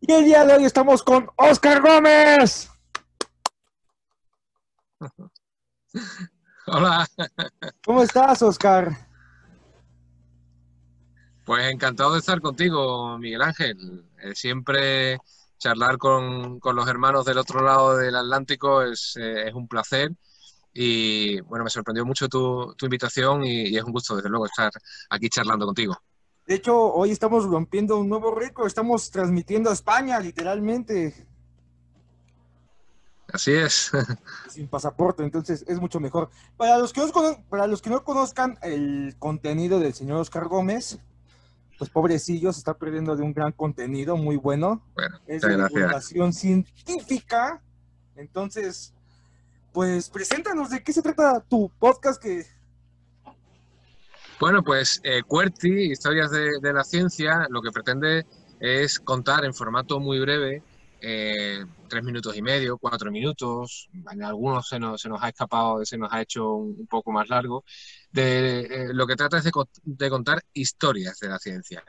Y 0.00 0.12
el 0.12 0.24
día 0.24 0.44
de 0.44 0.54
hoy 0.54 0.64
estamos 0.64 1.02
con 1.02 1.28
Oscar 1.36 1.80
Gómez. 1.80 2.70
Hola. 6.66 7.06
¿Cómo 7.84 8.02
estás, 8.02 8.42
Oscar? 8.42 8.90
Pues 11.44 11.70
encantado 11.70 12.14
de 12.14 12.20
estar 12.20 12.40
contigo, 12.40 13.18
Miguel 13.18 13.42
Ángel. 13.42 14.04
Eh, 14.18 14.34
siempre 14.34 15.18
charlar 15.58 15.98
con, 15.98 16.58
los 16.62 16.88
hermanos 16.88 17.24
del 17.26 17.38
otro 17.38 17.62
lado 17.62 17.96
del 17.96 18.16
Atlántico 18.16 18.82
es, 18.82 19.16
eh, 19.16 19.48
es 19.48 19.54
un 19.54 19.68
placer. 19.68 20.10
Y 20.74 21.40
bueno, 21.42 21.64
me 21.64 21.70
sorprendió 21.70 22.04
mucho 22.04 22.28
tu, 22.28 22.74
invitación 22.82 23.44
y, 23.44 23.76
es 23.76 23.84
un 23.84 23.92
gusto, 23.92 24.16
desde 24.16 24.28
luego, 24.28 24.46
estar 24.46 24.72
aquí 25.08 25.28
charlando 25.28 25.66
contigo. 25.66 25.96
De 26.46 26.56
hecho, 26.56 26.76
hoy 26.76 27.12
estamos 27.12 27.44
rompiendo 27.44 27.96
un 27.98 28.08
nuevo 28.08 28.34
récord, 28.34 28.66
estamos 28.66 29.10
transmitiendo 29.10 29.70
a 29.70 29.72
España, 29.72 30.18
literalmente. 30.18 31.26
Así 33.32 33.52
es. 33.52 33.92
Sin 34.50 34.68
pasaporte, 34.68 35.22
entonces 35.22 35.64
es 35.66 35.80
mucho 35.80 36.00
mejor. 36.00 36.30
Para 36.56 36.76
los 36.78 36.92
que 36.92 37.00
no, 37.00 37.10
para 37.48 37.66
los 37.66 37.80
que 37.80 37.90
no 37.90 38.04
conozcan 38.04 38.58
el 38.62 39.14
contenido 39.18 39.78
del 39.78 39.94
señor 39.94 40.18
Oscar 40.18 40.48
Gómez, 40.48 40.98
pues 41.78 41.88
pobrecillo, 41.88 42.52
se 42.52 42.58
está 42.58 42.74
perdiendo 42.74 43.16
de 43.16 43.22
un 43.22 43.32
gran 43.32 43.52
contenido 43.52 44.16
muy 44.16 44.36
bueno. 44.36 44.82
Bueno, 44.94 45.18
es 45.26 45.42
de 45.42 45.56
divulgación 45.56 46.32
científica. 46.32 47.62
Entonces, 48.16 48.93
pues 49.74 50.08
preséntanos 50.08 50.70
de 50.70 50.82
qué 50.82 50.92
se 50.92 51.02
trata 51.02 51.40
tu 51.40 51.68
podcast 51.80 52.22
que 52.22 52.46
bueno, 54.40 54.62
pues 54.62 55.00
eh, 55.04 55.22
Historias 55.62 56.30
de, 56.30 56.72
la 56.72 56.82
Ciencia, 56.82 57.46
lo 57.50 57.62
que 57.62 57.70
pretende 57.70 58.26
es 58.58 58.98
contar 58.98 59.44
en 59.44 59.54
formato 59.54 60.00
muy 60.00 60.18
breve, 60.18 60.62
eh, 61.00 61.64
tres 61.88 62.02
minutos 62.02 62.36
y 62.36 62.42
medio, 62.42 62.76
cuatro 62.76 63.12
minutos, 63.12 63.88
en 64.10 64.22
algunos 64.22 64.68
se 64.68 64.78
nos, 64.78 65.00
se 65.00 65.08
nos 65.08 65.22
ha 65.22 65.28
escapado, 65.28 65.84
se 65.84 65.96
nos 65.96 66.12
ha 66.12 66.20
hecho 66.20 66.52
un, 66.52 66.86
poco 66.88 67.12
más 67.12 67.28
largo, 67.28 67.64
de, 68.10 68.60
eh, 68.60 68.88
lo 68.92 69.06
que 69.06 69.16
trata 69.16 69.38
es 69.38 69.44
de, 69.44 70.10
contar 70.10 70.42
historias 70.52 71.18
de 71.20 71.28
la 71.28 71.38
ciencia. 71.38 71.82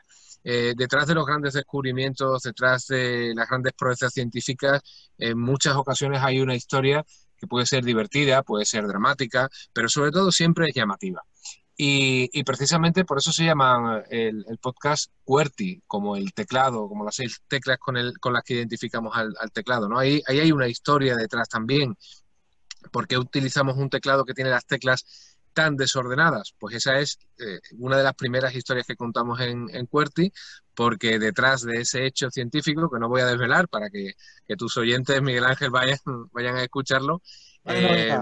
detrás 0.44 1.08
de 1.08 1.16
los 1.16 1.26
grandes 1.26 1.54
descubrimientos, 1.54 2.44
detrás 2.44 2.86
de 2.88 3.34
las 3.36 3.50
grandes 3.50 3.74
proezas 3.74 4.14
científicas, 4.14 4.82
en 5.18 5.40
muchas 5.40 5.76
ocasiones 5.76 6.22
hay 6.22 6.40
una 6.40 6.56
historia 6.56 7.04
que 7.38 7.48
puede 7.48 7.66
ser 7.66 7.84
divertida, 7.84 8.44
puede 8.44 8.66
ser 8.66 8.88
dramática, 8.88 9.50
pero 9.74 9.90
sobre 9.90 10.12
todo 10.12 10.32
siempre 10.32 10.68
es 10.68 10.76
llamativa. 10.76 11.24
Y, 11.78 12.44
precisamente 12.46 13.04
por 13.04 13.18
eso 13.18 13.34
se 13.34 13.44
llama 13.44 14.02
el, 14.10 14.46
podcast 14.62 15.12
QWERTY, 15.26 15.84
como 15.86 16.16
el 16.16 16.34
teclado, 16.34 16.88
como 16.88 17.04
las 17.04 17.16
seis 17.16 17.42
teclas 17.50 17.80
con 17.80 18.34
las 18.34 18.44
que 18.44 18.54
identificamos 18.54 19.14
al, 19.16 19.36
teclado. 19.52 19.90
¿no? 19.90 20.00
Ahí, 20.00 20.22
ahí, 20.28 20.40
hay 20.40 20.52
una 20.54 20.70
historia 20.70 21.18
detrás 21.18 21.50
también. 21.50 21.98
¿Por 22.92 23.08
qué 23.08 23.18
utilizamos 23.18 23.76
un 23.78 23.90
teclado 23.90 24.24
que 24.24 24.34
tiene 24.34 24.52
las 24.52 24.66
teclas 24.66 25.35
tan 25.56 25.76
desordenadas? 25.76 26.54
Pues 26.60 26.76
esa 26.76 27.00
es 27.00 27.18
eh, 27.40 27.60
una 27.80 27.98
de 27.98 28.04
las 28.04 28.14
primeras 28.14 28.54
historias 28.54 28.86
que 28.86 28.96
contamos 28.96 29.40
en, 29.40 29.68
en 29.74 29.88
QWERTY, 29.88 30.32
porque 30.76 31.18
detrás 31.18 31.64
de 31.64 31.82
ese 31.82 32.06
hecho 32.06 32.30
científico, 32.30 32.92
que 32.92 33.00
no 33.00 33.10
voy 33.10 33.22
a 33.22 33.26
desvelar 33.26 33.68
para 33.68 33.90
que, 33.90 34.14
tus 34.58 34.78
oyentes, 34.78 35.20
Miguel 35.22 35.46
Ángel, 35.46 35.72
vayan, 35.72 35.98
vayan 36.34 36.58
a 36.58 36.64
escucharlo, 36.64 37.24
eh, 37.66 38.16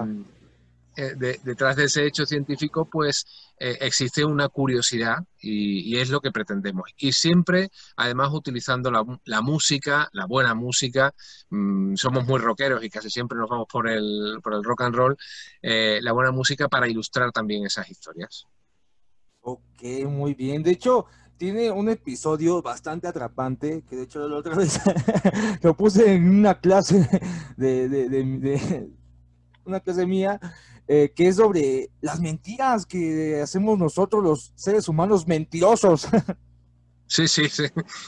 detrás 0.96 1.76
de 1.76 1.84
ese 1.84 2.06
hecho 2.06 2.24
científico, 2.24 2.88
pues 2.90 3.26
eh, 3.58 3.78
existe 3.80 4.24
una 4.24 4.48
curiosidad 4.48 5.18
y, 5.40 5.96
es 5.96 6.10
lo 6.10 6.20
que 6.20 6.32
pretendemos. 6.32 6.90
Y 6.96 7.12
siempre, 7.12 7.70
además, 7.96 8.30
utilizando 8.32 8.90
la, 8.90 9.40
música, 9.42 10.08
la 10.12 10.26
buena 10.26 10.54
música, 10.54 11.14
mm, 11.50 11.94
somos 11.96 12.26
muy 12.26 12.38
rockeros 12.38 12.82
y 12.82 12.90
casi 12.90 13.10
siempre 13.10 13.38
nos 13.38 13.48
vamos 13.48 13.66
por 13.70 13.88
el, 13.88 14.40
por 14.42 14.54
el 14.54 14.64
rock 14.64 14.82
and 14.82 14.94
roll, 14.94 15.16
eh, 15.62 15.98
la 16.02 16.12
buena 16.12 16.32
música 16.32 16.68
para 16.68 16.88
ilustrar 16.88 17.30
también 17.32 17.64
esas 17.64 17.88
historias. 17.90 18.46
Ok, 19.40 19.82
muy 20.08 20.34
bien. 20.34 20.62
De 20.62 20.70
hecho, 20.72 21.06
tiene 21.36 21.70
un 21.70 21.88
episodio 21.88 22.62
bastante 22.62 23.06
atrapante, 23.06 23.82
que 23.88 23.96
de 23.96 24.02
hecho 24.04 24.26
la 24.28 24.36
otra 24.36 24.54
vez 24.56 24.80
lo 25.62 25.76
puse 25.76 26.14
en 26.14 26.28
una 26.28 26.60
clase 26.60 27.08
de, 27.56 27.88
de 27.88 28.88
una 29.64 29.80
clase 29.80 30.06
mía 30.06 30.40
eh, 30.86 31.12
que 31.14 31.28
es 31.28 31.36
sobre 31.36 31.90
las 32.00 32.20
mentiras 32.20 32.86
que 32.86 33.40
hacemos 33.42 33.78
nosotros 33.78 34.22
los 34.22 34.52
seres 34.54 34.88
humanos 34.88 35.26
mentirosos. 35.26 36.06
Sí, 37.06 37.28
sí, 37.28 37.48
sí. 37.48 37.64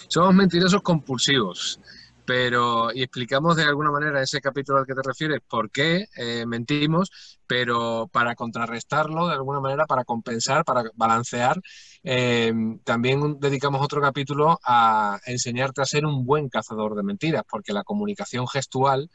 Somos 0.08 0.34
mentirosos 0.34 0.82
compulsivos. 0.82 1.78
Pero, 2.24 2.92
y 2.92 3.02
explicamos 3.02 3.56
de 3.56 3.62
alguna 3.62 3.92
manera 3.92 4.20
ese 4.20 4.40
capítulo 4.40 4.78
al 4.78 4.86
que 4.86 4.94
te 4.94 5.02
refieres, 5.02 5.40
por 5.48 5.70
qué 5.70 6.06
eh, 6.16 6.44
mentimos, 6.44 7.38
pero 7.46 8.08
para 8.12 8.34
contrarrestarlo 8.34 9.28
de 9.28 9.34
alguna 9.34 9.60
manera, 9.60 9.86
para 9.86 10.04
compensar, 10.04 10.64
para 10.64 10.84
balancear, 10.94 11.60
eh, 12.02 12.52
también 12.82 13.38
dedicamos 13.38 13.80
otro 13.80 14.00
capítulo 14.00 14.58
a 14.64 15.20
enseñarte 15.26 15.82
a 15.82 15.86
ser 15.86 16.04
un 16.04 16.26
buen 16.26 16.48
cazador 16.48 16.96
de 16.96 17.04
mentiras, 17.04 17.44
porque 17.48 17.72
la 17.72 17.84
comunicación 17.84 18.48
gestual 18.48 19.08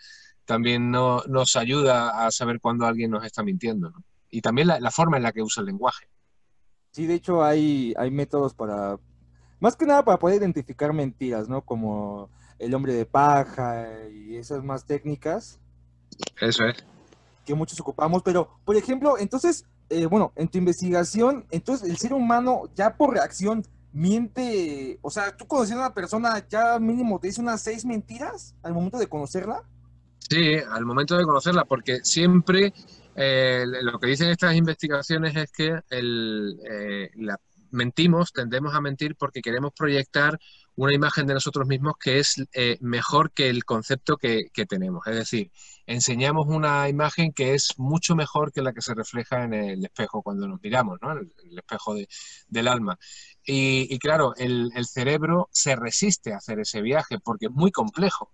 también 0.46 0.92
no, 0.92 1.22
nos 1.28 1.56
ayuda 1.56 2.26
a 2.26 2.32
saber 2.32 2.60
cuándo 2.60 2.86
alguien 2.86 3.12
nos 3.12 3.26
está 3.26 3.44
mintiendo. 3.44 3.94
Y 4.30 4.42
también 4.42 4.68
la, 4.68 4.92
forma 4.92 5.18
en 5.18 5.24
la 5.24 5.32
que 5.32 5.42
usa 5.42 5.62
el 5.62 5.68
lenguaje. 5.68 6.08
Sí, 6.92 7.06
de 7.06 7.16
hecho 7.16 7.44
hay, 7.44 7.94
hay 7.98 8.12
métodos 8.12 8.54
para, 8.54 8.98
más 9.60 9.76
que 9.76 9.86
nada 9.86 10.04
para 10.04 10.20
poder 10.20 10.42
identificar 10.42 10.94
mentiras, 10.94 11.48
¿no? 11.48 11.62
Como 11.62 12.30
el 12.60 12.74
hombre 12.74 12.94
de 12.94 13.06
paja 13.06 13.88
y 14.10 14.38
esas 14.38 14.64
más 14.64 14.86
técnicas. 14.86 15.60
Eso 16.40 16.66
es. 16.66 16.78
Que 17.46 17.56
muchos 17.56 17.80
ocupamos, 17.80 18.22
pero, 18.24 18.60
por 18.64 18.76
ejemplo, 18.76 19.18
entonces, 19.18 19.66
eh, 19.90 20.06
bueno, 20.06 20.32
en 20.36 20.48
tu 20.48 20.58
investigación, 20.58 21.46
entonces 21.50 21.90
el 21.90 21.98
ser 21.98 22.14
humano 22.14 22.64
ya 22.76 22.96
por 22.96 23.14
reacción 23.14 23.64
miente, 23.94 25.00
o 25.02 25.10
sea, 25.10 25.36
tú 25.36 25.46
conociendo 25.48 25.84
a 25.84 25.88
una 25.88 25.94
persona 25.94 26.46
ya 26.48 26.80
mínimo 26.80 27.20
te 27.20 27.28
dice 27.28 27.42
unas 27.42 27.62
seis 27.62 27.84
mentiras 27.86 28.56
al 28.64 28.74
momento 28.74 28.98
de 28.98 29.08
conocerla. 29.08 29.64
Sí, 30.32 30.56
al 30.56 30.86
momento 30.86 31.18
de 31.18 31.26
conocerla, 31.26 31.66
porque 31.66 32.06
siempre 32.06 32.72
eh, 33.18 33.66
lo 33.68 34.00
que 34.00 34.08
dicen 34.08 34.30
estas 34.30 34.56
investigaciones 34.56 35.36
es 35.36 35.52
que 35.52 35.82
el, 35.90 36.58
eh, 36.72 37.10
la, 37.16 37.38
mentimos, 37.72 38.32
tendemos 38.32 38.74
a 38.74 38.80
mentir 38.80 39.18
porque 39.18 39.42
queremos 39.42 39.74
proyectar 39.74 40.40
una 40.76 40.96
imagen 40.96 41.28
de 41.28 41.34
nosotros 41.34 41.68
mismos 41.68 41.96
que 42.00 42.20
es 42.20 42.42
eh, 42.54 42.78
mejor 42.80 43.34
que 43.34 43.50
el 43.50 43.66
concepto 43.66 44.16
que, 44.16 44.50
tenemos. 44.70 45.06
Es 45.06 45.16
decir, 45.16 45.52
enseñamos 45.86 46.48
una 46.48 46.88
imagen 46.88 47.34
que 47.34 47.54
es 47.54 47.78
mucho 47.78 48.16
mejor 48.16 48.54
que 48.54 48.62
la 48.62 48.72
que 48.72 48.82
se 48.82 48.94
refleja 48.94 49.44
en 49.44 49.54
el 49.54 49.84
espejo 49.84 50.22
cuando 50.22 50.48
nos 50.48 50.62
miramos, 50.62 50.98
¿no? 51.02 51.12
el, 51.12 51.30
el 51.44 51.58
espejo 51.58 51.94
del 52.48 52.68
alma. 52.70 52.98
Y, 53.46 54.00
claro, 54.00 54.34
el, 54.38 54.72
el 54.76 54.86
cerebro 54.86 55.50
se 55.52 55.76
resiste 55.76 56.32
a 56.32 56.38
hacer 56.38 56.62
ese 56.62 56.82
viaje 56.82 57.20
porque 57.20 57.48
es 57.48 57.52
muy 57.52 57.72
complejo. 57.72 58.32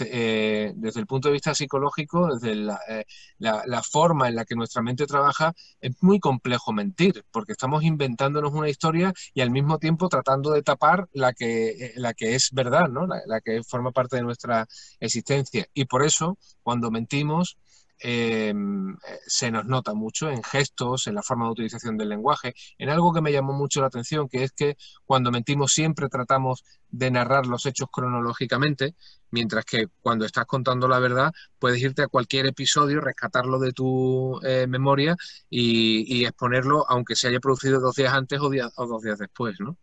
Eh, 0.00 0.72
desde 0.76 1.00
el 1.00 1.06
punto 1.06 1.28
de 1.28 1.32
vista 1.34 1.54
psicológico, 1.54 2.34
desde 2.34 2.52
eh, 2.88 3.04
la, 3.38 3.82
forma 3.82 4.28
en 4.28 4.36
la 4.36 4.44
que 4.44 4.56
nuestra 4.56 4.82
mente 4.82 5.06
trabaja, 5.06 5.52
es 5.80 5.92
muy 6.00 6.18
complejo 6.18 6.72
mentir, 6.72 7.24
porque 7.30 7.52
estamos 7.52 7.84
inventándonos 7.84 8.52
una 8.52 8.68
historia 8.68 9.12
y 9.34 9.40
al 9.40 9.50
mismo 9.50 9.78
tiempo 9.78 10.08
tratando 10.08 10.50
de 10.50 10.62
tapar 10.62 11.08
la 11.12 11.32
que, 11.32 11.68
eh, 11.68 11.92
la 11.96 12.14
que 12.14 12.34
es 12.34 12.50
verdad, 12.52 12.88
¿no? 12.88 13.06
la 13.06 13.40
que 13.40 13.62
forma 13.62 13.92
parte 13.92 14.16
de 14.16 14.22
nuestra 14.22 14.66
existencia. 15.00 15.66
Y 15.74 15.84
por 15.84 16.04
eso, 16.04 16.38
cuando 16.62 16.90
mentimos, 16.90 17.56
Em, 18.00 18.96
se 19.26 19.50
nos 19.50 19.64
nota 19.66 19.94
mucho 19.94 20.28
en 20.28 20.42
gestos, 20.42 21.06
en 21.06 21.14
la 21.14 21.22
forma 21.22 21.46
de 21.46 21.52
utilización 21.52 21.96
del 21.96 22.08
lenguaje, 22.08 22.54
en 22.76 22.90
algo 22.90 23.12
que 23.12 23.20
me 23.20 23.32
llamó 23.32 23.52
mucho 23.52 23.80
la 23.80 23.86
atención, 23.86 24.28
que 24.28 24.44
es 24.44 24.52
que 24.52 24.76
cuando 25.04 25.30
mentimos 25.30 25.72
siempre 25.72 26.08
tratamos 26.08 26.64
de 26.90 27.10
narrar 27.10 27.46
los 27.46 27.66
hechos 27.66 27.88
cronológicamente, 27.90 28.94
mientras 29.30 29.64
que 29.64 29.88
cuando 30.02 30.24
estás 30.26 30.44
contando 30.46 30.88
la 30.88 30.98
verdad 30.98 31.32
puedes 31.58 31.80
irte 31.82 32.02
a 32.02 32.08
cualquier 32.08 32.46
episodio, 32.46 33.00
rescatarlo 33.00 33.58
de 33.58 33.72
tu 33.72 34.40
eh, 34.42 34.66
memoria 34.66 35.16
y, 35.48 36.24
exponerlo 36.24 36.84
aunque 36.88 37.16
se 37.16 37.28
haya 37.28 37.40
producido 37.40 37.80
dos 37.80 37.96
días 37.96 38.12
antes 38.12 38.40
o, 38.40 38.46
o 38.46 38.86
dos 38.86 39.02
días 39.02 39.18
después, 39.18 39.56
¿no? 39.60 39.76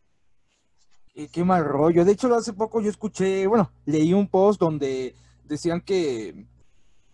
Y 1.14 1.28
qué 1.28 1.44
mal 1.44 1.66
rollo. 1.66 2.06
De 2.06 2.14
hecho, 2.14 2.34
hace 2.34 2.54
poco 2.54 2.82
yo 2.82 2.90
escuché, 2.90 3.46
bueno, 3.48 3.72
leí 3.86 4.14
un 4.14 4.28
post 4.30 4.60
donde 4.60 5.14
decían 5.44 5.82
que 5.82 6.48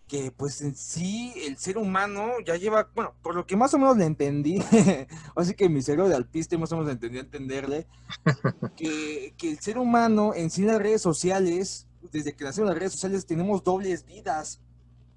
que 0.08 0.32
pues 0.32 0.62
en 0.62 0.76
sí 0.76 1.34
el 1.46 1.58
ser 1.58 1.78
humano 1.78 2.32
ya 2.46 2.56
lleva, 2.56 2.90
bueno, 2.96 3.14
por 3.22 3.36
lo 3.36 3.46
que 3.46 3.58
más 3.58 3.74
o 3.74 3.78
menos 3.78 3.98
le 3.98 4.06
entendí, 4.06 4.60
así 5.36 5.54
que 5.54 5.68
mi 5.68 5.82
cerebro 5.82 6.08
de 6.08 6.16
alpiste 6.16 6.58
más 6.58 6.72
o 6.72 6.78
menos 6.78 6.92
entendí 6.92 7.20
entenderle, 7.20 7.88
que, 8.78 9.34
que, 9.38 9.52
el 9.52 9.60
ser 9.60 9.78
humano 9.78 10.34
en 10.34 10.50
sí 10.50 10.64
las 10.64 10.80
redes 10.80 11.02
sociales, 11.02 11.88
desde 12.12 12.34
que 12.34 12.46
nacieron 12.46 12.70
las 12.70 12.80
redes 12.80 12.94
sociales, 12.94 13.26
tenemos 13.26 13.64
dobles 13.64 14.06
vidas. 14.06 14.62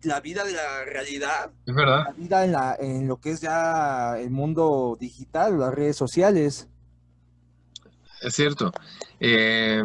la 0.03 0.21
vida 0.21 0.45
de 0.45 0.53
la 0.53 0.85
realidad. 0.85 1.53
Es 1.67 1.75
verdad. 1.75 2.07
La 2.07 2.13
vida 2.13 2.45
en, 2.45 2.53
la, 2.53 2.77
en 2.81 3.07
lo 3.07 3.21
que 3.21 3.31
es 3.31 3.41
ya 3.41 4.19
el 4.19 4.31
mundo 4.31 4.97
digital, 4.99 5.59
las 5.59 5.73
redes 5.73 5.97
sociales. 5.97 6.69
Es 8.23 8.35
cierto. 8.35 8.73
Eh, 9.21 9.83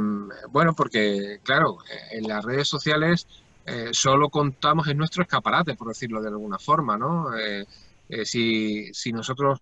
bueno, 0.49 0.73
porque, 0.73 1.39
claro, 1.43 1.77
en 2.11 2.27
las 2.27 2.43
redes 2.43 2.67
sociales 2.67 3.27
eh, 3.65 3.89
solo 3.93 4.29
contamos 4.29 4.87
en 4.87 4.97
nuestro 4.97 5.23
escaparate, 5.23 5.73
por 5.75 5.87
decirlo 5.87 6.21
de 6.21 6.29
alguna 6.29 6.59
forma, 6.59 6.97
¿no? 6.97 7.35
Eh, 7.35 7.65
eh, 8.07 8.23
si, 8.23 9.11
nosotros 9.11 9.59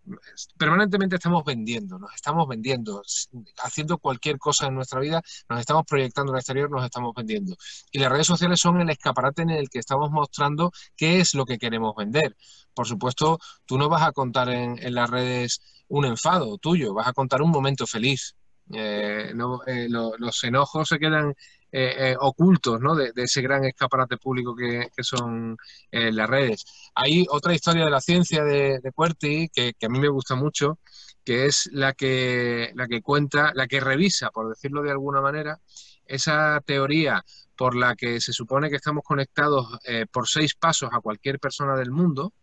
permanentemente 0.57 1.15
estamos 1.15 1.45
vendiendo, 1.45 1.97
nos 1.97 2.13
estamos 2.13 2.45
vendiendo, 2.45 3.01
haciendo 3.63 3.97
cualquier 3.99 4.37
cosa 4.37 4.67
en 4.67 4.75
nuestra 4.75 4.99
vida, 4.99 5.21
nos 5.47 5.61
estamos 5.61 5.85
proyectando 5.85 6.33
al 6.33 6.39
exterior, 6.39 6.69
nos 6.69 6.83
estamos 6.83 7.13
vendiendo. 7.15 7.55
Y 7.93 7.99
las 7.99 8.11
redes 8.11 8.27
sociales 8.27 8.59
son 8.59 8.81
el 8.81 8.89
escaparate 8.89 9.43
en 9.43 9.51
el 9.51 9.69
que 9.69 9.79
estamos 9.79 10.11
mostrando 10.11 10.73
qué 10.97 11.21
es 11.21 11.33
lo 11.33 11.45
que 11.45 11.57
queremos 11.57 11.95
vender. 11.95 12.35
Por 12.73 12.85
supuesto, 12.85 13.39
tú 13.65 13.77
no 13.77 13.87
vas 13.87 14.03
a 14.03 14.11
contar 14.11 14.49
en, 14.49 14.93
las 14.93 15.09
redes 15.09 15.61
un 15.87 16.03
enfado 16.05 16.57
tuyo, 16.57 16.93
vas 16.93 17.07
a 17.07 17.13
contar 17.13 17.41
un 17.41 17.51
momento 17.51 17.87
feliz. 17.87 18.35
No, 18.67 19.61
lo, 19.65 20.17
los 20.17 20.43
enojos 20.43 20.89
se 20.89 20.99
quedan 20.99 21.35
eh, 21.75 22.11
eh, 22.11 22.15
ocultos 22.19 22.79
¿no? 22.79 22.93
de, 22.93 23.11
ese 23.15 23.41
gran 23.41 23.65
escaparate 23.65 24.17
público 24.17 24.55
que, 24.55 24.89
que 24.95 25.03
son 25.03 25.57
eh, 25.89 26.11
las 26.11 26.29
redes. 26.29 26.65
Hay 26.93 27.25
otra 27.31 27.55
historia 27.55 27.85
de 27.85 27.89
la 27.89 27.99
ciencia 27.99 28.43
de, 28.43 28.79
de 28.79 29.49
que, 29.51 29.73
a 29.83 29.89
mí 29.89 29.99
me 29.99 30.07
gusta 30.07 30.35
mucho, 30.35 30.77
que 31.25 31.47
es 31.47 31.67
la 31.73 31.93
que, 31.93 32.71
la 32.75 32.87
que 32.87 33.01
cuenta, 33.01 33.53
la 33.55 33.65
que 33.65 33.79
revisa, 33.79 34.29
por 34.29 34.49
decirlo 34.49 34.83
de 34.83 34.91
alguna 34.91 35.19
manera, 35.19 35.59
esa 36.05 36.61
teoría 36.63 37.25
por 37.55 37.75
la 37.75 37.95
que 37.95 38.21
se 38.21 38.33
supone 38.33 38.69
que 38.69 38.75
estamos 38.75 39.03
conectados 39.03 39.79
eh, 39.85 40.05
por 40.11 40.27
seis 40.27 40.53
pasos 40.53 40.91
a 40.93 40.99
cualquier 40.99 41.39
persona 41.39 41.75
del 41.75 41.89
mundo, 41.89 42.33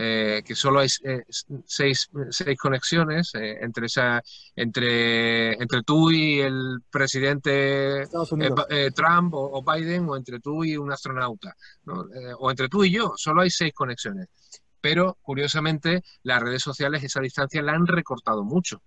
eh, 0.00 0.44
que 0.46 0.54
solo 0.54 0.78
hay 0.78 0.88
eh, 1.02 1.24
seis, 1.66 2.08
seis, 2.30 2.56
conexiones 2.56 3.34
eh, 3.34 3.58
entre, 3.60 3.86
esa, 3.86 4.22
entre, 4.54 5.54
entre 5.54 5.82
tú 5.82 6.12
y 6.12 6.38
el 6.38 6.82
presidente 6.88 8.02
eh, 8.02 8.90
Trump 8.94 9.34
o, 9.34 9.58
o, 9.58 9.62
Biden, 9.64 10.08
o 10.08 10.16
entre 10.16 10.38
tú 10.38 10.62
y 10.62 10.76
un 10.76 10.92
astronauta, 10.92 11.52
¿no? 11.84 12.04
O 12.38 12.48
entre 12.48 12.68
tú 12.68 12.84
y 12.84 12.92
yo, 12.92 13.14
solo 13.16 13.42
hay 13.42 13.50
seis 13.50 13.72
conexiones. 13.74 14.28
Pero, 14.80 15.18
curiosamente, 15.20 16.04
las 16.22 16.40
redes 16.40 16.62
sociales 16.62 17.02
esa 17.02 17.20
distancia 17.20 17.60
la 17.60 17.72
han 17.72 17.86
recortado 17.88 18.44
mucho. 18.44 18.80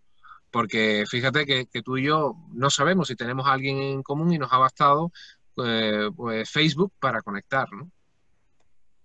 Porque 0.49 1.03
fíjate 1.09 1.45
que, 1.45 1.65
que 1.65 1.81
tú 1.81 1.97
y 1.97 2.05
yo 2.05 2.35
no 2.53 2.69
sabemos 2.69 3.09
si 3.09 3.17
tenemos 3.17 3.47
a 3.47 3.53
alguien 3.53 3.79
en 3.79 4.01
común 4.01 4.31
y 4.31 4.37
nos 4.37 4.53
ha 4.53 4.57
bastado 4.57 5.11
pues, 5.53 6.49
Facebook 6.49 6.93
para 6.99 7.21
conectar, 7.21 7.67
¿no? 7.73 7.91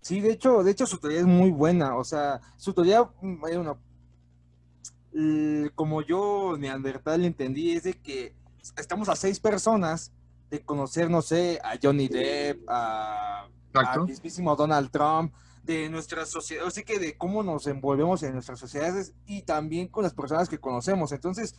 Sí, 0.07 0.21
de 0.21 0.31
hecho, 0.31 0.63
de 0.63 0.71
hecho 0.71 0.87
su 0.87 0.99
teoría 0.99 1.19
es 1.19 1.27
muy 1.27 1.51
buena. 1.51 1.97
O 1.97 2.05
sea, 2.05 2.41
su 2.57 2.73
teoría, 2.73 3.11
bueno, 3.21 3.77
como 5.75 6.01
yo 6.01 6.57
Neandertal 6.57 7.25
entendí, 7.25 7.73
es 7.73 7.83
de 7.83 7.95
que 7.95 8.33
estamos 8.79 9.09
a 9.09 9.17
seis 9.17 9.41
personas 9.41 10.13
de 10.49 10.65
conocer, 10.65 11.11
no 11.11 11.23
sé, 11.23 11.59
a 11.65 11.77
Johnny 11.83 12.07
Depp, 12.07 12.63
a, 12.69 13.49
mismísimo 14.07 14.55
Donald 14.55 14.93
Trump, 14.93 15.35
de 15.65 15.89
nuestra 15.89 16.25
sociedad, 16.25 16.69
así 16.69 16.85
que 16.85 17.01
de 17.01 17.19
cómo 17.19 17.43
nos 17.43 17.67
envolvemos 17.67 18.23
en 18.23 18.35
nuestras 18.35 18.61
sociedades 18.61 19.13
y 19.27 19.43
también 19.43 19.89
con 19.89 20.05
las 20.05 20.15
personas 20.15 20.49
que 20.49 20.61
conocemos. 20.61 21.11
Entonces, 21.11 21.57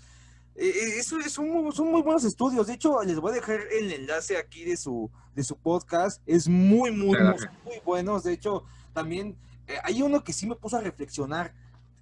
eso 0.57 1.19
es 1.19 1.37
un, 1.37 1.71
son 1.71 1.91
muy 1.91 2.01
buenos 2.01 2.23
estudios. 2.23 2.67
De 2.67 2.73
hecho, 2.73 3.01
les 3.03 3.19
voy 3.19 3.31
a 3.31 3.35
dejar 3.35 3.59
el 3.71 3.91
enlace 3.91 4.37
aquí 4.37 4.63
de 4.63 4.75
su, 4.75 5.09
de 5.35 5.43
su 5.43 5.55
podcast. 5.55 6.21
Es 6.25 6.47
muy, 6.47 6.91
muy, 6.91 7.17
muy, 7.17 7.35
muy 7.63 7.79
buenos. 7.85 8.23
De 8.23 8.33
hecho, 8.33 8.63
también 8.93 9.37
eh, 9.67 9.77
hay 9.83 10.01
uno 10.01 10.23
que 10.23 10.33
sí 10.33 10.47
me 10.47 10.55
puso 10.55 10.77
a 10.77 10.81
reflexionar, 10.81 11.53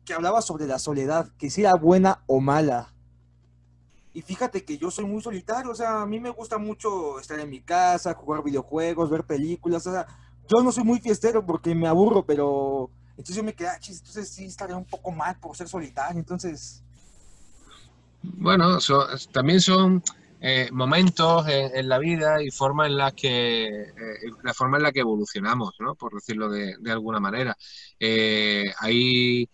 que 0.05 0.13
hablaba 0.13 0.41
sobre 0.41 0.67
la 0.67 0.79
soledad, 0.79 1.29
que 1.37 1.49
si 1.49 1.61
era 1.61 1.73
buena 1.73 2.23
o 2.27 2.39
mala. 2.39 2.93
Y 4.13 4.21
fíjate 4.21 4.63
que 4.63 4.77
yo 4.77 4.89
soy 4.89 5.03
muy 5.03 5.21
solitario, 5.21 5.71
o 5.71 5.75
sea, 5.75 6.03
a 6.03 6.05
mí 6.05 6.21
me 6.21 6.29
gusta 6.29 6.57
mucho 6.57 7.19
estar 7.19 7.37
en 7.37 7.49
mi 7.49 7.59
casa, 7.59 8.13
jugar 8.13 8.43
videojuegos, 8.43 9.09
ver 9.09 9.25
películas, 9.25 9.85
o 9.87 9.91
sea, 9.91 10.07
yo 10.47 10.63
no 10.63 10.71
soy 10.71 10.85
muy 10.85 11.01
fiestero 11.01 11.45
porque 11.45 11.75
me 11.75 11.89
aburro, 11.89 12.25
pero 12.25 12.89
entonces 13.09 13.35
yo 13.35 13.43
me 13.43 13.53
quedé, 13.53 13.67
ah, 13.67 13.75
entonces 13.75 14.29
sí 14.29 14.45
estaría 14.45 14.77
un 14.77 14.85
poco 14.85 15.11
mal 15.11 15.37
por 15.37 15.57
ser 15.57 15.67
solitario, 15.67 16.17
entonces 16.17 16.84
bueno, 18.33 18.79
so, 18.79 19.07
también 19.31 19.61
son 19.61 20.03
eh, 20.41 20.69
momentos 20.71 21.47
en, 21.47 21.75
en, 21.75 21.89
la 21.89 21.97
vida 21.97 22.41
y 22.43 22.51
forma 22.51 22.85
en 22.85 22.97
la 22.97 23.11
que 23.11 23.65
eh, 23.65 23.95
la 24.43 24.53
forma 24.53 24.77
en 24.77 24.83
la 24.83 24.91
que 24.91 24.99
evolucionamos, 24.99 25.73
¿no? 25.79 25.95
Por 25.95 26.13
decirlo 26.13 26.49
de, 26.49 26.75
alguna 26.91 27.19
manera. 27.19 27.57
Eh, 27.99 28.65
ahí 28.79 29.49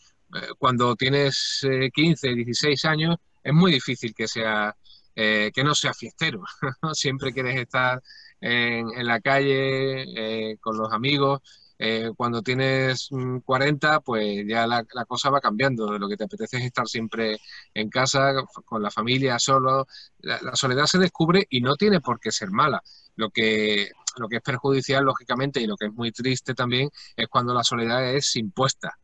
cuando 0.58 0.96
tienes 0.96 1.66
15, 1.94 2.36
16 2.36 2.86
años 2.86 3.18
es 3.44 3.54
muy 3.54 3.72
difícil 3.72 4.14
que 4.14 4.28
sea 4.28 4.76
que 5.14 5.64
no 5.64 5.76
sea 5.76 5.94
fiestero. 5.94 6.42
Siempre 6.94 7.34
quieres 7.34 7.60
estar 7.60 8.02
en, 8.40 8.90
en 8.96 9.06
la 9.06 9.20
calle 9.20 10.58
con 10.60 10.78
los 10.78 10.92
amigos 10.92 11.42
eh, 11.84 12.12
cuando 12.16 12.44
tienes 12.44 13.10
40, 13.44 14.00
mm, 14.00 14.04
pues 14.04 14.46
ya 14.48 14.68
la, 14.68 14.86
cosa 15.08 15.32
va 15.32 15.42
cambiando. 15.42 15.98
Lo 15.98 16.08
que 16.08 16.16
te 16.16 16.26
apetece 16.26 16.58
es 16.58 16.66
estar 16.66 16.88
siempre 16.88 17.40
en 17.74 17.90
casa, 17.90 18.36
con 18.66 18.84
la 18.84 18.92
familia, 18.92 19.40
solo. 19.40 19.88
La, 20.20 20.56
soledad 20.56 20.86
se 20.86 21.00
descubre 21.00 21.48
y 21.50 21.60
no 21.62 21.76
tiene 21.76 22.00
por 22.00 22.20
qué 22.20 22.32
ser 22.32 22.52
mala. 22.52 22.84
Lo 23.16 23.32
que, 23.32 23.90
lo 24.18 24.30
que 24.30 24.36
es 24.36 24.44
perjudicial, 24.44 25.04
lógicamente, 25.04 25.60
y 25.60 25.66
lo 25.66 25.76
que 25.76 25.88
es 25.88 25.94
muy 25.94 26.12
triste 26.12 26.54
también, 26.54 26.88
es 27.16 27.28
cuando 27.28 27.52
la 27.52 27.64
soledad 27.64 28.14
es 28.14 28.36
impuesta. 28.36 28.96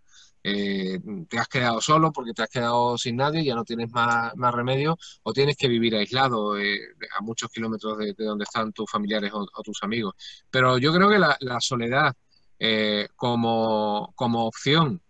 Eh, 0.44 1.00
te 1.28 1.40
has 1.40 1.48
quedado 1.48 1.82
solo 1.82 2.12
porque 2.12 2.34
te 2.34 2.44
has 2.44 2.50
quedado 2.50 2.96
sin 3.00 3.16
nadie, 3.16 3.44
ya 3.44 3.56
no 3.56 3.64
tienes 3.64 3.90
más, 3.90 4.36
más 4.36 4.54
remedio, 4.54 4.98
o 5.24 5.34
tienes 5.34 5.58
que 5.58 5.68
vivir 5.68 5.96
aislado 5.96 6.60
eh, 6.60 6.80
a 7.18 7.22
muchos 7.22 7.50
kilómetros 7.50 7.98
de, 7.98 8.14
de, 8.14 8.24
donde 8.24 8.44
están 8.44 8.72
tus 8.72 8.90
familiares 8.90 9.32
o, 9.34 9.48
tus 9.64 9.82
amigos. 9.82 10.14
Pero 10.52 10.78
yo 10.78 10.94
creo 10.94 11.10
que 11.10 11.18
la 11.18 11.60
soledad 11.60 12.16
eh, 12.60 13.08
como, 13.16 14.14
como, 14.16 14.46
opción 14.46 15.02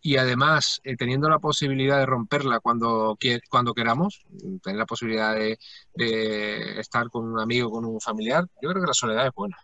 y 0.00 0.16
además 0.16 0.80
eh, 0.84 0.96
teniendo 0.96 1.28
la 1.28 1.38
posibilidad 1.38 1.98
de 1.98 2.06
romperla 2.06 2.60
cuando, 2.60 3.18
cuando 3.50 3.74
queramos, 3.74 4.24
tener 4.62 4.78
la 4.78 4.86
posibilidad 4.86 5.34
de, 5.34 5.58
de, 5.94 6.80
estar 6.80 7.10
con 7.10 7.24
un 7.24 7.40
amigo, 7.40 7.70
con 7.70 7.84
un 7.84 8.00
familiar, 8.00 8.44
yo 8.62 8.70
creo 8.70 8.82
que 8.82 8.88
la 8.88 8.94
soledad 8.94 9.26
es 9.26 9.32
buena. 9.34 9.56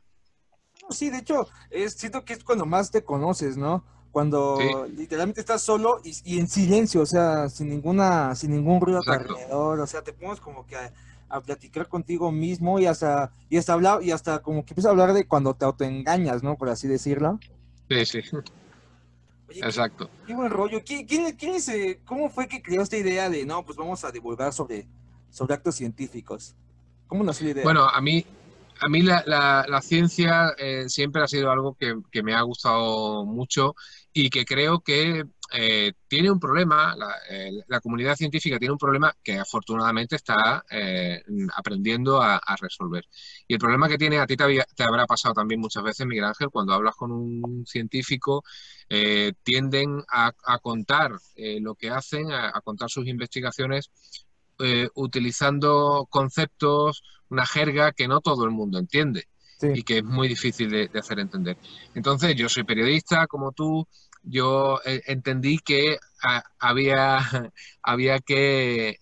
Sí, 0.91 1.11
de 1.11 1.19
hecho, 1.19 1.47
es, 1.71 1.95
siento 1.95 2.25
que 2.25 2.33
es 2.33 2.45
cuando 2.45 2.67
más 2.67 2.91
te 2.91 3.05
conoces, 3.05 3.57
¿no? 3.57 3.85
Cuando 4.11 4.59
sí. 4.59 4.93
literalmente 4.97 5.41
estás 5.41 5.63
solo 5.63 6.01
y, 6.05 6.15
y, 6.25 6.39
en 6.39 6.49
silencio, 6.49 7.03
o 7.03 7.07
sea, 7.07 7.49
sin 7.49 7.69
ninguna, 7.71 8.35
sin 8.35 8.51
ningún 8.51 8.81
ruido 8.81 8.99
Exacto. 8.99 9.35
alrededor, 9.35 9.81
o 9.81 9.87
sea, 9.87 10.03
te 10.03 10.13
pones 10.13 10.41
como 10.41 10.67
que 10.67 10.77
a, 10.77 10.93
a 11.33 11.41
platicar 11.41 11.89
contigo 11.89 12.31
mismo 12.31 12.79
y 12.79 12.85
hasta, 12.85 13.33
y 13.49 13.57
hasta 13.57 13.73
hablar, 13.73 14.03
y 14.03 14.11
hasta 14.11 14.43
como 14.43 14.65
que 14.65 14.73
empiezas 14.75 14.91
a 14.91 14.91
hablar 14.91 15.15
de 15.15 15.27
cuando 15.27 15.55
te 15.55 15.65
autoengañas, 15.65 16.43
¿no? 16.43 16.57
Por 16.57 16.69
así 16.69 16.87
decirlo. 16.87 17.41
Sí, 17.89 18.05
sí. 18.05 18.21
Oye, 19.49 19.61
Exacto. 19.61 20.11
Qué, 20.21 20.27
qué, 20.27 20.35
buen 20.35 20.51
rollo. 20.51 20.83
¿Quién, 20.85 21.07
quién, 21.07 21.35
quién 21.37 21.55
es, 21.55 21.69
eh, 21.69 22.01
¿Cómo 22.05 22.29
fue 22.29 22.49
que 22.49 22.61
creó 22.61 22.83
esta 22.83 22.99
idea 22.99 23.31
de, 23.31 23.47
no, 23.47 23.65
pues 23.65 23.79
vamos 23.79 24.05
a 24.05 24.13
divulgar 24.13 24.53
sobre, 24.53 24.87
sobre 25.31 25.55
actos 25.55 25.75
científicos? 25.75 26.55
¿Cómo 27.07 27.25
nació 27.25 27.47
la 27.47 27.53
idea? 27.53 27.65
Bueno, 27.65 27.89
a 27.89 28.01
mí, 28.03 28.27
a 28.81 28.89
mí 28.91 29.01
la, 29.01 29.25
la, 29.27 29.65
la 29.67 29.81
ciencia 29.81 30.55
eh, 30.59 30.85
siempre 30.89 31.23
ha 31.23 31.29
sido 31.29 31.51
algo 31.51 31.75
que, 31.81 31.99
que, 32.11 32.23
me 32.23 32.35
ha 32.35 32.43
gustado 32.43 33.25
mucho 33.25 33.75
y 34.13 34.29
que 34.29 34.45
creo 34.45 34.81
que 34.81 35.25
eh, 35.55 35.93
tiene 36.09 36.31
un 36.31 36.41
problema, 36.41 36.97
la, 36.97 37.15
eh, 37.29 37.51
la, 37.67 37.81
comunidad 37.81 38.17
científica 38.17 38.59
tiene 38.59 38.73
un 38.73 38.79
problema 38.79 39.15
que 39.23 39.39
afortunadamente 39.39 40.17
está 40.17 40.65
eh, 40.71 41.23
aprendiendo 41.55 42.23
a, 42.23 42.37
a, 42.37 42.57
resolver. 42.57 43.05
Y 43.47 43.55
el 43.55 43.59
problema 43.59 43.87
que 43.87 43.99
tiene, 43.99 44.19
a 44.19 44.27
ti 44.27 44.35
te, 44.35 44.45
había, 44.45 44.65
te, 44.75 44.83
habrá 44.83 45.05
pasado 45.07 45.35
también 45.35 45.61
muchas 45.61 45.83
veces, 45.83 46.07
Miguel 46.07 46.25
Ángel, 46.25 46.49
cuando 46.49 46.73
hablas 46.73 46.95
con 46.97 47.13
un 47.13 47.67
científico, 47.67 48.45
tienden 49.43 50.03
a, 50.11 50.33
a 50.45 50.59
contar 50.59 51.13
lo 51.37 51.75
que 51.75 51.91
hacen, 51.91 52.31
a, 52.31 52.49
a 52.49 52.61
contar 52.61 52.91
sus 52.91 53.07
investigaciones 53.07 53.91
utilizando 54.95 56.07
conceptos, 56.11 57.03
una 57.31 57.47
jerga 57.47 57.93
que 57.93 58.07
no 58.07 58.21
todo 58.21 58.45
el 58.45 58.51
mundo 58.51 58.79
entiende. 58.79 59.27
Sí. 59.59 59.69
y 59.77 59.83
que 59.85 59.99
es 59.99 60.05
muy 60.05 60.27
difícil 60.27 60.69
de, 60.69 60.89
de, 60.89 60.99
hacer 60.99 61.21
entender. 61.21 61.57
Entonces, 61.95 62.35
yo 62.35 62.49
soy 62.49 62.65
periodista 62.65 63.29
como 63.29 63.53
tú, 63.53 63.87
yo 64.23 64.81
eh, 64.85 65.03
entendí 65.07 65.59
que 65.59 65.99
había, 66.59 67.19
había 67.83 68.21
eh, 68.29 68.99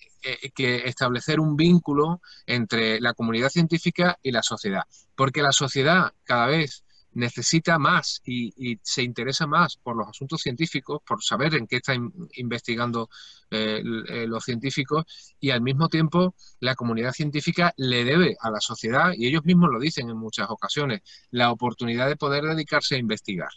que, 0.54 0.76
establecer 0.88 1.40
un 1.40 1.56
vínculo 1.56 2.20
entre 2.46 3.00
la 3.00 3.14
comunidad 3.14 3.48
científica 3.48 4.18
y 4.22 4.32
la 4.32 4.42
sociedad, 4.42 4.82
porque 5.14 5.42
la 5.42 5.52
sociedad 5.52 6.12
cada 6.24 6.46
vez 6.46 6.84
necesita 7.12 7.78
más 7.78 8.20
y, 8.24 8.78
se 8.82 9.02
interesa 9.02 9.46
más 9.46 9.76
por 9.76 9.96
los 9.96 10.08
asuntos 10.08 10.40
científicos, 10.40 11.00
por 11.06 11.22
saber 11.22 11.54
en 11.54 11.66
qué 11.66 11.76
están 11.76 12.12
investigando 12.34 13.08
eh, 13.50 13.82
eh, 14.08 14.26
los 14.26 14.44
científicos 14.44 15.04
y 15.40 15.50
al 15.50 15.60
mismo 15.60 15.88
tiempo 15.88 16.34
la 16.60 16.74
comunidad 16.74 17.12
científica 17.12 17.72
le 17.76 18.04
debe 18.04 18.36
a 18.40 18.50
la 18.50 18.60
sociedad, 18.60 19.12
y 19.16 19.26
ellos 19.26 19.44
mismos 19.44 19.70
lo 19.72 19.80
dicen 19.80 20.08
en 20.08 20.16
muchas 20.16 20.48
ocasiones, 20.50 21.00
la 21.30 21.50
oportunidad 21.50 22.08
de 22.08 22.16
poder 22.16 22.44
dedicarse 22.44 22.94
a 22.94 22.98
investigar. 22.98 23.50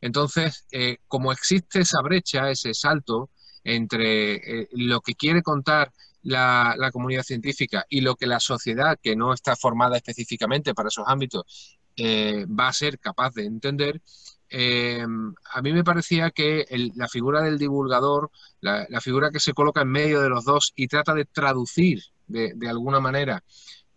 Entonces, 0.00 0.64
eh, 0.70 0.98
como 1.08 1.32
existe 1.32 1.80
esa 1.80 2.00
brecha, 2.02 2.50
ese 2.50 2.74
salto 2.74 3.30
entre 3.64 4.68
lo 4.72 5.00
que 5.00 5.14
quiere 5.14 5.42
contar 5.42 5.92
la, 6.26 6.90
comunidad 6.92 7.22
científica 7.22 7.86
y 7.88 8.00
lo 8.00 8.16
que 8.16 8.26
la 8.26 8.40
sociedad, 8.40 8.98
que 9.00 9.16
no 9.16 9.32
está 9.32 9.56
formada 9.56 9.96
específicamente 9.96 10.74
para 10.74 10.88
esos 10.88 11.04
ámbitos, 11.06 11.78
eh, 11.96 12.44
va 12.46 12.68
a 12.68 12.72
ser 12.72 12.98
capaz 12.98 13.32
de 13.34 13.46
entender, 13.46 14.02
eh, 14.48 15.04
a 15.52 15.62
mí 15.62 15.72
me 15.72 15.82
parecía 15.82 16.30
que 16.30 16.66
la 16.94 17.08
figura 17.08 17.42
del 17.42 17.58
divulgador, 17.58 18.30
la, 18.60 19.00
figura 19.00 19.30
que 19.30 19.40
se 19.40 19.54
coloca 19.54 19.80
en 19.80 19.88
medio 19.88 20.20
de 20.20 20.28
los 20.28 20.44
dos 20.44 20.72
y 20.76 20.88
trata 20.88 21.14
de 21.14 21.24
traducir 21.24 22.02
de, 22.26 22.54
alguna 22.68 23.00
manera 23.00 23.42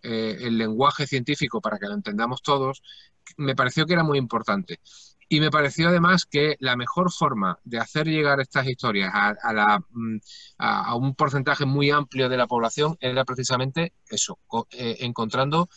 eh, 0.01 0.37
el 0.41 0.57
lenguaje 0.57 1.07
científico 1.07 1.61
para 1.61 1.77
que 1.77 1.87
lo 1.87 1.93
entendamos 1.93 2.41
todos, 2.41 2.81
me 3.37 3.55
pareció 3.55 3.85
que 3.85 3.93
era 3.93 4.03
muy 4.03 4.17
importante. 4.17 4.79
Y 5.31 5.41
me 5.41 5.51
pareció 5.51 5.89
además 5.89 6.25
que 6.25 6.55
la 6.59 6.75
mejor 6.75 7.11
forma 7.11 7.59
de 7.63 7.77
hacer 7.77 8.07
llegar 8.07 8.39
estas 8.39 8.65
historias 8.67 9.11
a, 9.13 9.79
mm, 9.91 10.17
a, 10.57 10.95
un 10.95 11.13
porcentaje 11.13 11.65
muy 11.65 11.91
amplio 11.91 12.29
de 12.29 12.37
la 12.37 12.47
población 12.47 12.97
era 12.99 13.25
precisamente 13.25 13.93
eso, 14.09 14.39
encontrando 14.71 15.69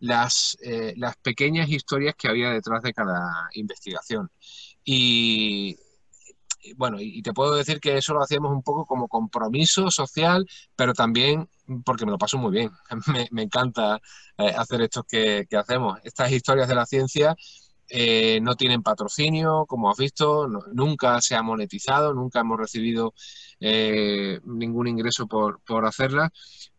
las, 0.00 0.56
eh, 0.62 0.94
las 0.96 1.16
pequeñas 1.16 1.68
historias 1.68 2.14
que 2.16 2.28
había 2.28 2.50
detrás 2.50 2.82
de 2.82 2.92
cada 2.92 3.48
investigación. 3.54 4.30
Y, 4.84 5.76
bueno, 6.76 6.98
y 7.00 7.22
te 7.22 7.32
puedo 7.32 7.54
decir 7.54 7.80
que 7.80 7.96
eso 7.96 8.14
lo 8.14 8.22
hacíamos 8.22 8.52
un 8.52 8.62
poco 8.62 8.84
como 8.86 9.08
compromiso 9.08 9.90
social, 9.90 10.46
pero 10.74 10.92
también 10.94 11.48
porque 11.84 12.04
me 12.04 12.12
lo 12.12 12.18
paso 12.18 12.38
muy 12.38 12.52
bien. 12.52 12.70
Me, 13.32 13.42
encanta 13.42 14.00
eh, 14.38 14.54
hacer 14.56 14.82
esto 14.82 15.04
que, 15.04 15.46
hacemos. 15.56 15.98
Estas 16.04 16.30
historias 16.32 16.68
de 16.68 16.74
la 16.74 16.86
ciencia 16.86 17.36
eh, 17.88 18.40
no 18.42 18.56
tienen 18.56 18.82
patrocinio, 18.82 19.64
como 19.66 19.90
has 19.90 19.96
visto, 19.96 20.48
nunca 20.72 21.20
se 21.20 21.34
ha 21.36 21.42
monetizado, 21.42 22.14
nunca 22.14 22.40
hemos 22.40 22.58
recibido 22.58 23.14
ningún 23.58 24.86
ingreso 24.86 25.26
por, 25.26 25.60
por 25.62 25.86
hacerlas, 25.86 26.30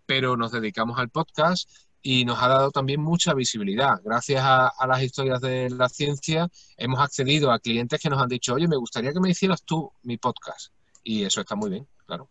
pero 0.05 0.37
nos 0.37 0.51
dedicamos 0.51 0.99
al 0.99 1.09
podcast 1.09 1.69
y 2.01 2.25
nos 2.25 2.41
ha 2.41 2.47
dado 2.47 2.71
también 2.71 3.01
mucha 3.01 3.33
visibilidad. 3.33 3.99
Gracias 4.03 4.41
a, 4.43 4.71
las 4.87 5.01
historias 5.01 5.41
de 5.41 5.69
la 5.69 5.89
ciencia 5.89 6.47
hemos 6.77 6.99
accedido 6.99 7.51
a 7.51 7.59
clientes 7.59 7.99
que 7.99 8.09
nos 8.09 8.21
han 8.21 8.29
dicho, 8.29 8.53
oye, 8.53 8.67
me 8.67 8.77
gustaría 8.77 9.13
que 9.13 9.19
me 9.19 9.29
hicieras 9.29 9.63
tú 9.63 9.91
mi 10.03 10.17
podcast. 10.17 10.71
Y 11.03 11.23
eso 11.23 11.41
está 11.41 11.55
muy 11.55 11.69
bien, 11.69 11.87
claro. 12.05 12.29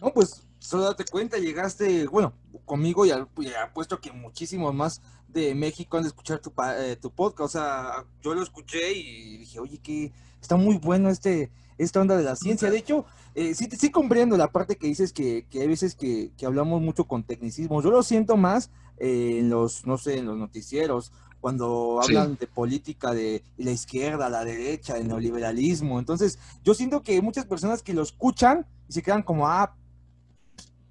No, 0.00 0.12
pues 0.12 0.46
solo 0.58 0.84
date 0.84 1.04
cuenta, 1.04 1.38
llegaste, 1.38 2.06
bueno, 2.06 2.34
conmigo 2.64 3.06
y, 3.06 3.10
apuesto 3.10 4.00
que 4.00 4.12
muchísimos 4.12 4.74
más 4.74 5.02
de 5.28 5.54
México 5.54 5.96
han 5.96 6.02
de 6.02 6.08
escuchar 6.08 6.40
tu, 6.40 6.52
eh, 6.78 6.96
tu 7.00 7.10
podcast. 7.10 7.54
O 7.54 7.58
sea, 7.58 8.04
yo 8.22 8.34
lo 8.34 8.42
escuché 8.42 8.92
y 8.92 9.36
dije, 9.38 9.60
oye, 9.60 9.78
que 9.78 10.12
está 10.44 10.56
muy 10.56 10.76
bueno 10.76 11.08
este, 11.08 11.50
esta 11.78 12.00
onda 12.00 12.16
de 12.16 12.22
la 12.22 12.36
ciencia. 12.36 12.70
De 12.70 12.76
hecho, 12.76 13.06
eh, 13.34 13.54
sí, 13.54 13.66
sí 13.78 13.90
comprendo 13.90 14.36
la 14.36 14.52
parte 14.52 14.76
que 14.76 14.86
dices 14.86 15.12
que, 15.12 15.46
que 15.48 15.62
hay 15.62 15.68
veces 15.68 15.94
que, 15.94 16.32
que, 16.36 16.44
hablamos 16.44 16.82
mucho 16.82 17.04
con 17.04 17.24
tecnicismo. 17.24 17.82
Yo 17.82 17.90
lo 17.90 18.02
siento 18.02 18.36
más 18.36 18.70
eh, 18.98 19.38
en 19.38 19.48
los, 19.48 19.86
no 19.86 19.96
sé, 19.96 20.18
en 20.18 20.26
los 20.26 20.36
noticieros, 20.36 21.12
cuando 21.40 22.00
hablan 22.02 22.36
de 22.36 22.46
política 22.46 23.12
de 23.12 23.42
la 23.56 23.70
izquierda, 23.70 24.28
la 24.28 24.44
derecha, 24.44 24.98
el 24.98 25.08
neoliberalismo. 25.08 25.98
Entonces, 25.98 26.38
yo 26.62 26.74
siento 26.74 27.02
que 27.02 27.20
muchas 27.22 27.46
personas 27.46 27.82
que 27.82 27.94
lo 27.94 28.02
escuchan 28.02 28.66
y 28.86 28.92
se 28.92 29.02
quedan 29.02 29.22
como, 29.22 29.48
ah, 29.48 29.74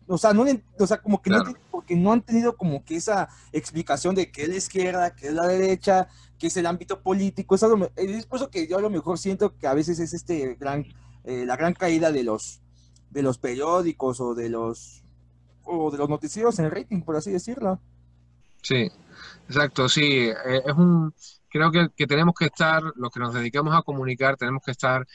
o 0.07 0.17
sea, 0.17 0.33
no, 0.33 0.45
o 0.79 0.87
sea 0.87 1.01
como 1.01 1.21
que 1.21 1.29
no, 1.29 1.43
porque 1.83 1.97
no 1.97 2.13
han 2.13 2.21
tenido 2.21 2.55
como 2.55 2.85
que 2.85 2.95
esa 2.95 3.27
explicación 3.51 4.15
de 4.15 4.31
qué 4.31 4.43
es 4.43 4.49
la 4.49 4.55
izquierda, 4.55 5.15
qué 5.15 5.27
es 5.27 5.33
la 5.33 5.45
derecha, 5.45 6.07
qué 6.39 6.47
es 6.47 6.55
el 6.55 6.65
ámbito 6.65 7.01
político. 7.01 7.55
Es, 7.55 7.63
algo, 7.63 7.89
es 7.97 8.25
por 8.25 8.37
eso 8.37 8.49
que 8.49 8.67
yo 8.67 8.77
a 8.77 8.81
lo 8.81 8.89
mejor 8.89 9.17
siento 9.17 9.57
que 9.57 9.67
a 9.67 9.73
veces 9.73 9.99
es 9.99 10.13
este 10.13 10.55
gran 10.55 10.85
eh, 11.25 11.45
la 11.45 11.57
gran 11.57 11.73
caída 11.73 12.13
de 12.13 12.23
los, 12.23 12.61
de 13.09 13.21
los 13.21 13.37
periódicos 13.37 14.21
o 14.21 14.33
de 14.33 14.47
los, 14.47 15.03
o 15.63 15.91
de 15.91 15.97
los 15.97 16.07
noticieros 16.07 16.57
en 16.59 16.65
el 16.65 16.71
rating, 16.71 17.01
por 17.01 17.17
así 17.17 17.31
decirlo. 17.31 17.81
Sí, 18.61 18.89
exacto, 19.49 19.89
sí. 19.89 20.29
Eh, 20.29 20.61
es 20.65 20.73
un, 20.73 21.13
creo 21.49 21.69
que, 21.69 21.89
que 21.97 22.07
tenemos 22.07 22.33
que 22.33 22.45
estar, 22.45 22.81
los 22.95 23.11
que 23.11 23.19
nos 23.19 23.33
dedicamos 23.33 23.75
a 23.75 23.81
comunicar, 23.81 24.37
tenemos 24.37 24.63
que 24.65 24.71
estar 24.71 25.05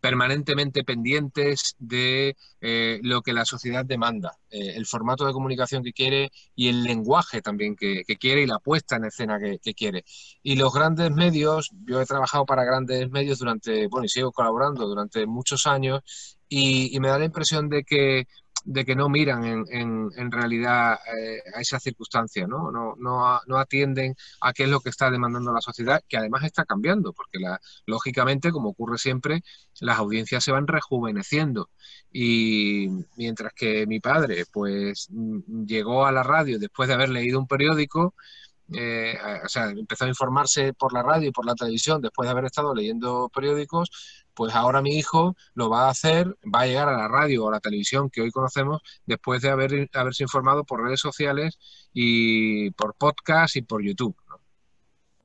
permanentemente 0.00 0.84
pendientes 0.84 1.76
de 1.78 2.36
eh, 2.60 3.00
lo 3.02 3.22
que 3.22 3.32
la 3.32 3.44
sociedad 3.44 3.84
demanda, 3.84 4.38
eh, 4.50 4.74
el 4.76 4.86
formato 4.86 5.26
de 5.26 5.32
comunicación 5.32 5.82
que 5.82 5.92
quiere 5.92 6.30
y 6.54 6.68
el 6.68 6.82
lenguaje 6.82 7.42
también 7.42 7.76
que, 7.76 8.04
quiere 8.18 8.42
y 8.42 8.46
la 8.46 8.58
puesta 8.58 8.96
en 8.96 9.04
escena 9.04 9.38
que, 9.38 9.74
quiere. 9.74 10.04
Y 10.42 10.56
los 10.56 10.72
grandes 10.72 11.10
medios, 11.10 11.70
yo 11.86 12.00
he 12.00 12.06
trabajado 12.06 12.44
para 12.46 12.64
grandes 12.64 13.10
medios 13.10 13.38
durante, 13.38 13.86
bueno, 13.88 14.06
y 14.06 14.08
sigo 14.08 14.32
colaborando 14.32 14.86
durante 14.86 15.26
muchos 15.26 15.66
años 15.66 16.00
y 16.48 16.98
me 16.98 17.08
da 17.08 17.18
la 17.18 17.26
impresión 17.26 17.68
de 17.68 17.84
que 17.84 18.26
de 18.64 18.84
que 18.84 18.94
no 18.94 19.08
miran 19.08 19.44
en, 19.44 20.10
en, 20.16 20.30
realidad 20.30 20.98
eh, 21.16 21.42
a 21.54 21.60
esa 21.60 21.80
circunstancia, 21.80 22.46
¿no? 22.46 22.70
No, 22.70 22.94
no, 22.96 23.58
atienden 23.58 24.14
a 24.40 24.52
qué 24.52 24.64
es 24.64 24.68
lo 24.68 24.80
que 24.80 24.90
está 24.90 25.10
demandando 25.10 25.52
la 25.52 25.60
sociedad, 25.60 26.02
que 26.08 26.16
además 26.16 26.44
está 26.44 26.64
cambiando, 26.64 27.12
porque 27.12 27.38
la, 27.38 27.60
lógicamente, 27.86 28.52
como 28.52 28.70
ocurre 28.70 28.98
siempre, 28.98 29.42
las 29.80 29.98
audiencias 29.98 30.44
se 30.44 30.52
van 30.52 30.66
rejuveneciendo. 30.66 31.70
Y 32.12 32.88
mientras 33.16 33.52
que 33.54 33.86
mi 33.86 34.00
padre, 34.00 34.44
pues, 34.52 35.08
mm, 35.10 35.64
llegó 35.66 36.06
a 36.06 36.12
la 36.12 36.22
radio 36.22 36.58
después 36.58 36.88
de 36.88 36.94
haber 36.94 37.08
leído 37.10 37.38
un 37.38 37.46
periódico, 37.46 38.14
eh, 38.72 39.18
o 39.44 39.48
sea, 39.48 39.70
empezó 39.70 40.04
a 40.04 40.08
informarse 40.08 40.72
por 40.74 40.92
la 40.92 41.02
radio 41.02 41.28
y 41.28 41.32
por 41.32 41.44
la 41.44 41.54
televisión 41.54 42.00
después 42.00 42.26
de 42.26 42.30
haber 42.32 42.44
estado 42.44 42.74
leyendo 42.74 43.28
periódicos, 43.34 43.90
pues 44.40 44.54
ahora 44.54 44.80
mi 44.80 44.96
hijo 44.96 45.36
lo 45.52 45.68
va 45.68 45.84
a 45.84 45.90
hacer, 45.90 46.34
va 46.46 46.60
a 46.60 46.66
llegar 46.66 46.88
a 46.88 46.96
la 46.96 47.08
radio 47.08 47.44
o 47.44 47.48
a 47.48 47.50
la 47.50 47.60
televisión 47.60 48.08
que 48.08 48.22
hoy 48.22 48.30
conocemos 48.30 48.80
después 49.04 49.42
de 49.42 49.50
haber, 49.50 49.90
haberse 49.92 50.22
informado 50.22 50.64
por 50.64 50.82
redes 50.82 50.98
sociales 50.98 51.58
y 51.92 52.70
por 52.70 52.94
podcast 52.94 53.56
y 53.56 53.60
por 53.60 53.82
YouTube. 53.82 54.16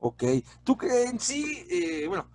Ok, 0.00 0.22
tú 0.64 0.76
que 0.76 1.04
en 1.04 1.18
sí, 1.18 1.66
eh, 1.70 2.04
bueno, 2.06 2.28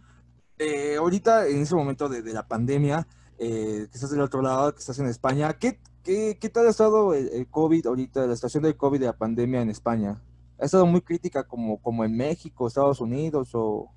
eh, 0.58 0.96
ahorita 0.98 1.48
en 1.48 1.62
ese 1.62 1.76
momento 1.76 2.10
de, 2.10 2.24
la 2.34 2.48
pandemia, 2.48 3.08
que 3.38 3.84
estás 3.84 4.10
del 4.10 4.22
otro 4.22 4.42
lado, 4.42 4.74
que 4.74 4.80
estás 4.80 4.98
en 4.98 5.06
España, 5.06 5.54
¿qué, 5.60 5.80
qué, 6.02 6.40
qué 6.42 6.50
tal 6.50 6.66
ha 6.66 6.72
estado 6.72 7.14
el, 7.14 7.30
el 7.30 7.48
COVID 7.48 7.86
ahorita, 7.86 8.26
la 8.26 8.34
situación 8.34 8.64
del 8.64 8.76
COVID 8.76 9.02
de 9.02 9.06
la 9.06 9.18
pandemia 9.20 9.62
en 9.62 9.70
España? 9.70 10.20
ha 10.60 10.66
estado 10.66 10.88
muy 10.88 11.02
crítica 11.02 11.44
como, 11.44 11.80
como 11.80 12.04
en 12.04 12.18
México, 12.18 12.66
Estados 12.66 13.02
Unidos 13.02 13.52
o... 13.54 13.92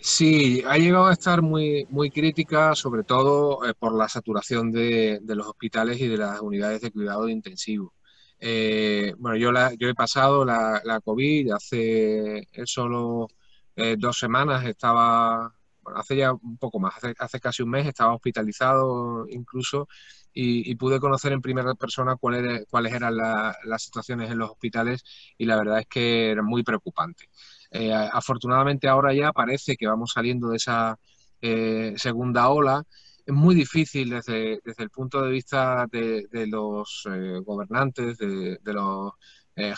Sí, 0.00 0.62
ha 0.66 0.78
llegado 0.78 1.06
a 1.06 1.12
estar 1.12 1.42
muy, 1.42 1.86
muy 1.90 2.10
crítica, 2.10 2.74
sobre 2.74 3.02
todo 3.02 3.64
eh, 3.68 3.74
por 3.74 3.92
la 3.94 4.08
saturación 4.08 4.70
de, 4.70 5.20
los 5.26 5.46
hospitales 5.46 6.00
y 6.00 6.06
de 6.06 6.16
las 6.16 6.40
unidades 6.40 6.80
de 6.80 6.92
cuidado 6.92 7.28
intensivo. 7.28 7.94
Eh, 8.38 9.12
bueno, 9.18 9.36
yo, 9.36 9.50
la, 9.50 9.74
yo 9.74 9.88
he 9.88 9.94
pasado 9.94 10.44
la, 10.44 10.80
la 10.84 11.00
COVID 11.00 11.50
hace 11.52 12.46
solo 12.64 13.28
eh, 13.74 13.96
dos 13.98 14.18
semanas, 14.18 14.64
estaba, 14.66 15.52
bueno, 15.82 15.98
hace 15.98 16.16
ya 16.16 16.32
un 16.32 16.58
poco 16.58 16.78
más, 16.78 16.96
hace, 16.96 17.14
hace 17.18 17.40
casi 17.40 17.62
un 17.62 17.70
mes 17.70 17.86
estaba 17.86 18.14
hospitalizado 18.14 19.26
incluso 19.28 19.88
y, 20.32 20.74
pude 20.76 21.00
conocer 21.00 21.32
en 21.32 21.42
primera 21.42 21.74
persona 21.74 22.16
cuáles, 22.16 22.66
cuáles 22.70 22.92
eran 22.92 23.16
las 23.16 23.82
situaciones 23.82 24.30
en 24.30 24.38
los 24.38 24.50
hospitales 24.50 25.04
y 25.36 25.46
la 25.46 25.56
verdad 25.56 25.80
es 25.80 25.86
que 25.86 26.30
era 26.30 26.42
muy 26.42 26.62
preocupante. 26.62 27.28
Eh, 27.70 27.92
afortunadamente 27.92 28.88
ahora 28.88 29.12
ya 29.14 29.32
parece 29.32 29.76
que 29.76 29.86
vamos 29.86 30.12
saliendo 30.12 30.48
de 30.48 30.56
esa 30.56 30.98
eh, 31.40 31.94
segunda 31.96 32.48
ola. 32.48 32.82
Es 33.26 33.34
muy 33.34 33.54
difícil 33.54 34.10
desde, 34.10 34.60
desde 34.64 34.84
el 34.84 34.90
punto 34.90 35.22
de 35.22 35.30
vista 35.30 35.86
de, 35.90 36.26
los 36.46 37.06
eh, 37.10 37.40
gobernantes, 37.44 38.16
de, 38.18 38.58
de 38.62 38.72
los 38.72 39.12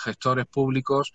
gestores 0.05 0.47
públicos, 0.47 1.11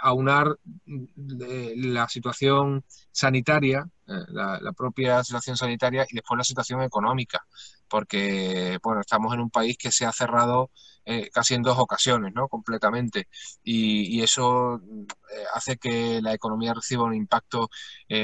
aunar 0.00 0.56
la 0.86 2.08
situación 2.08 2.84
sanitaria, 3.12 3.88
eh, 4.06 4.24
la, 4.28 4.72
propia 4.76 5.22
situación 5.24 5.56
sanitaria 5.56 6.06
y 6.08 6.14
después 6.14 6.38
la 6.38 6.44
situación 6.44 6.82
económica, 6.82 7.44
porque 7.88 8.78
bueno, 8.82 9.00
estamos 9.00 9.34
en 9.34 9.40
un 9.40 9.50
país 9.50 9.76
que 9.76 9.92
se 9.92 10.06
ha 10.06 10.12
cerrado 10.12 10.70
eh, 11.04 11.28
casi 11.32 11.54
en 11.54 11.62
dos 11.62 11.78
ocasiones, 11.78 12.32
¿no? 12.34 12.48
Completamente. 12.48 13.28
Y, 13.62 14.22
eso 14.22 14.76
eh, 14.76 15.44
hace 15.54 15.76
que 15.78 16.20
la 16.22 16.34
economía 16.34 16.74
reciba 16.74 17.04
un 17.04 17.14
impacto 17.14 17.68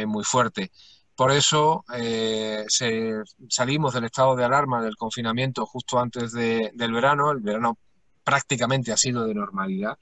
muy 0.06 0.24
fuerte. 0.24 0.70
Por 1.14 1.30
eso 1.30 1.84
salimos 3.48 3.94
del 3.94 4.04
estado 4.04 4.34
de 4.36 4.44
alarma, 4.44 4.82
del 4.82 4.96
confinamiento 4.96 5.66
justo 5.66 5.98
antes 5.98 6.32
del 6.32 6.92
verano. 6.92 7.30
El 7.30 7.40
verano 7.40 7.78
prácticamente 8.24 8.92
ha 8.92 8.96
sido 8.96 9.26
de 9.26 9.34
normalidad 9.34 9.98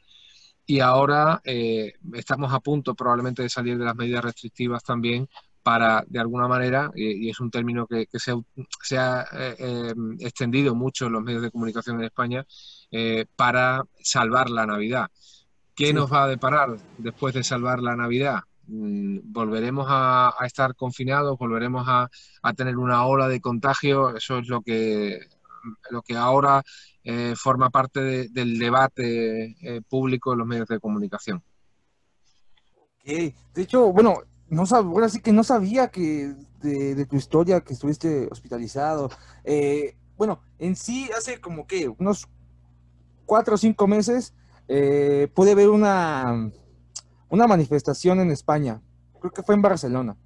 y 0.66 0.80
ahora 0.80 1.40
eh, 1.44 1.94
estamos 2.14 2.52
a 2.52 2.60
punto 2.60 2.94
probablemente 2.94 3.42
de 3.42 3.48
salir 3.48 3.78
de 3.78 3.84
las 3.84 3.96
medidas 3.96 4.24
restrictivas 4.24 4.82
también 4.84 5.28
para, 5.62 6.04
de 6.08 6.18
alguna 6.18 6.48
manera, 6.48 6.90
y, 6.94 7.28
es 7.30 7.38
un 7.38 7.50
término 7.50 7.86
que, 7.86 8.06
se, 8.14 8.98
ha 8.98 9.26
eh, 9.32 9.56
eh, 9.58 9.94
extendido 10.18 10.74
mucho 10.74 11.06
en 11.06 11.12
los 11.12 11.22
medios 11.22 11.42
de 11.42 11.52
comunicación 11.52 11.98
en 11.98 12.04
España, 12.04 12.44
para 13.36 13.82
salvar 14.02 14.50
la 14.50 14.66
Navidad. 14.66 15.08
¿Qué 15.74 15.94
nos 15.94 16.12
va 16.12 16.24
a 16.24 16.28
deparar 16.28 16.76
después 16.98 17.32
de 17.32 17.42
salvar 17.42 17.80
la 17.80 17.96
Navidad? 17.96 18.40
Mm, 18.66 19.20
volveremos 19.24 19.86
a, 19.88 20.34
estar 20.44 20.74
confinados, 20.74 21.38
volveremos 21.38 21.84
a, 21.88 22.10
a, 22.42 22.52
tener 22.54 22.76
una 22.76 23.06
ola 23.06 23.28
de 23.28 23.40
contagio, 23.40 24.14
eso 24.16 24.38
es 24.38 24.48
lo 24.48 24.62
que, 24.62 25.20
lo 25.90 26.02
que 26.02 26.16
ahora 26.16 26.62
eh, 27.04 27.34
forma 27.36 27.70
parte 27.70 28.28
del 28.28 28.58
debate 28.58 29.56
eh, 29.60 29.82
público 29.88 30.32
en 30.32 30.38
los 30.38 30.46
medios 30.46 30.68
de 30.68 30.80
comunicación. 30.80 31.42
De 33.04 33.34
hecho, 33.56 33.92
bueno, 33.92 34.18
no 34.48 34.62
ahora 34.70 35.08
sí 35.08 35.20
que 35.20 35.32
no 35.32 35.42
sabía 35.42 35.88
que 35.88 36.34
de, 36.60 37.06
tu 37.06 37.16
historia 37.16 37.60
que 37.62 37.72
estuviste 37.72 38.28
hospitalizado. 38.30 39.10
Eh, 39.42 39.96
bueno, 40.16 40.40
en 40.58 40.76
sí 40.76 41.10
hace 41.16 41.40
como 41.40 41.66
que 41.66 41.88
unos 41.88 42.28
cuatro 43.26 43.56
o 43.56 43.58
cinco 43.58 43.88
meses 43.88 44.34
pude 45.34 45.54
ver 45.54 45.68
una, 45.68 46.50
una 47.28 47.46
manifestación 47.46 48.20
en 48.20 48.30
España, 48.30 48.80
creo 49.20 49.32
que 49.32 49.42
fue 49.42 49.54
en 49.54 49.62
Barcelona, 49.62 50.16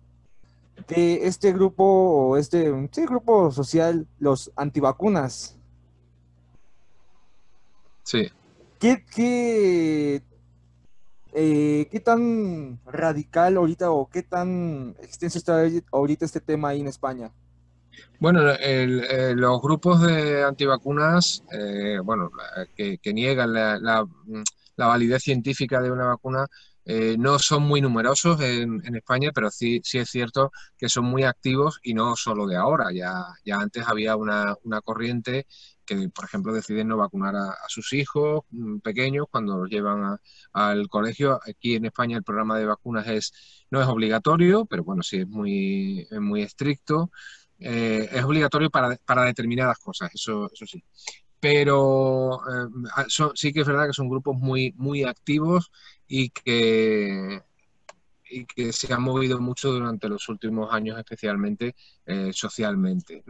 de 0.89 1.27
este 1.27 1.53
grupo, 1.53 2.37
este 2.37 2.73
sí, 2.93 3.07
grupo 3.07 3.51
social, 3.51 4.07
los 4.19 4.53
antivacunas. 4.57 5.56
Sí. 8.07 8.31
¿Qué, 8.79 9.05
qué, 9.05 10.23
eh, 11.33 11.89
qué 11.91 12.01
tan 12.01 12.81
radical 12.87 13.57
ahorita 13.57 13.91
o 13.91 14.09
qué 14.09 14.23
tan 14.23 14.95
extenso 15.03 15.39
está 15.39 15.65
ahorita 15.91 16.25
este 16.25 16.41
tema 16.41 16.69
ahí 16.69 16.81
en 16.81 16.87
España? 16.87 17.33
Bueno, 18.21 18.43
eh, 18.61 19.35
los 19.35 19.61
grupos 19.61 20.03
de 20.03 20.45
antivacunas, 20.45 21.43
eh, 21.51 21.99
bueno, 22.05 22.31
que, 22.77 23.13
niegan 23.13 23.53
la, 23.53 24.07
validez 24.77 25.25
científica 25.25 25.83
de 25.83 25.91
una 25.91 26.07
vacuna, 26.07 26.47
no 27.19 27.41
son 27.41 27.65
muy 27.65 27.81
numerosos 27.81 28.41
en, 28.41 28.95
España, 28.95 29.31
pero 29.35 29.51
sí, 29.51 29.81
sí 29.83 29.99
es 29.99 30.09
cierto 30.09 30.53
que 30.79 30.89
son 30.89 31.07
muy 31.07 31.25
activos 31.25 31.81
y 31.83 31.95
no 31.95 32.15
solo 32.15 32.47
de 32.47 32.57
ahora. 32.57 32.93
Ya, 32.93 33.27
ya 33.45 33.57
antes 33.57 33.85
había 33.89 34.15
una, 34.15 34.55
una 34.63 34.81
corriente 34.81 35.47
que, 35.87 36.09
por 36.11 36.25
ejemplo, 36.25 36.53
deciden 36.53 36.89
no 36.89 36.97
vacunar 36.97 37.37
a, 37.37 37.55
sus 37.69 37.93
hijos 37.93 38.43
mm, 38.51 38.79
pequeños 38.79 39.27
cuando 39.31 39.57
los 39.57 39.71
llevan 39.71 40.19
al 40.53 40.89
colegio. 40.89 41.41
Aquí 41.49 41.77
en 41.77 41.87
España 41.87 42.17
el 42.17 42.25
programa 42.25 42.59
de 42.59 42.67
vacunas 42.67 43.07
es 43.07 43.33
no 43.71 43.81
es 43.81 43.87
obligatorio, 43.89 44.67
pero 44.67 44.85
bueno, 44.85 45.03
sí 45.03 45.19
es 45.19 45.29
muy, 45.29 46.07
muy 46.21 46.43
estricto. 46.43 47.11
Eh, 47.59 48.09
es 48.13 48.23
obligatorio 48.25 48.71
para, 48.71 48.97
para, 49.07 49.25
determinadas 49.25 49.79
cosas, 49.79 50.11
eso, 50.15 50.51
eso 50.53 50.67
sí. 50.67 50.83
Pero 51.41 52.41
eh, 52.49 53.05
sí 53.35 53.53
que 53.53 53.61
es 53.61 53.67
verdad 53.67 53.87
que 53.87 53.93
son 53.93 54.09
grupos 54.09 54.37
muy, 54.37 54.75
muy 54.77 55.05
activos 55.05 55.71
y 56.07 56.31
que, 56.31 57.43
y 58.37 58.47
que 58.47 58.73
se 58.73 58.93
ha 58.93 58.99
movido 58.99 59.41
mucho 59.41 59.73
durante 59.73 60.09
los 60.09 60.29
últimos 60.29 60.73
años, 60.73 60.99
especialmente 60.99 61.75
eh, 62.05 62.31
socialmente. 62.33 63.25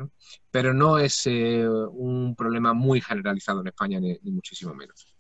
Pero 0.51 0.75
no 0.75 0.99
es 0.99 1.23
eh, 1.27 1.67
un 1.69 2.35
problema 2.35 2.73
muy 2.73 3.01
generalizado 3.01 3.61
en 3.61 3.69
España, 3.69 4.01
ni, 4.01 4.19
muchísimo 4.25 4.75
menos. 4.75 5.15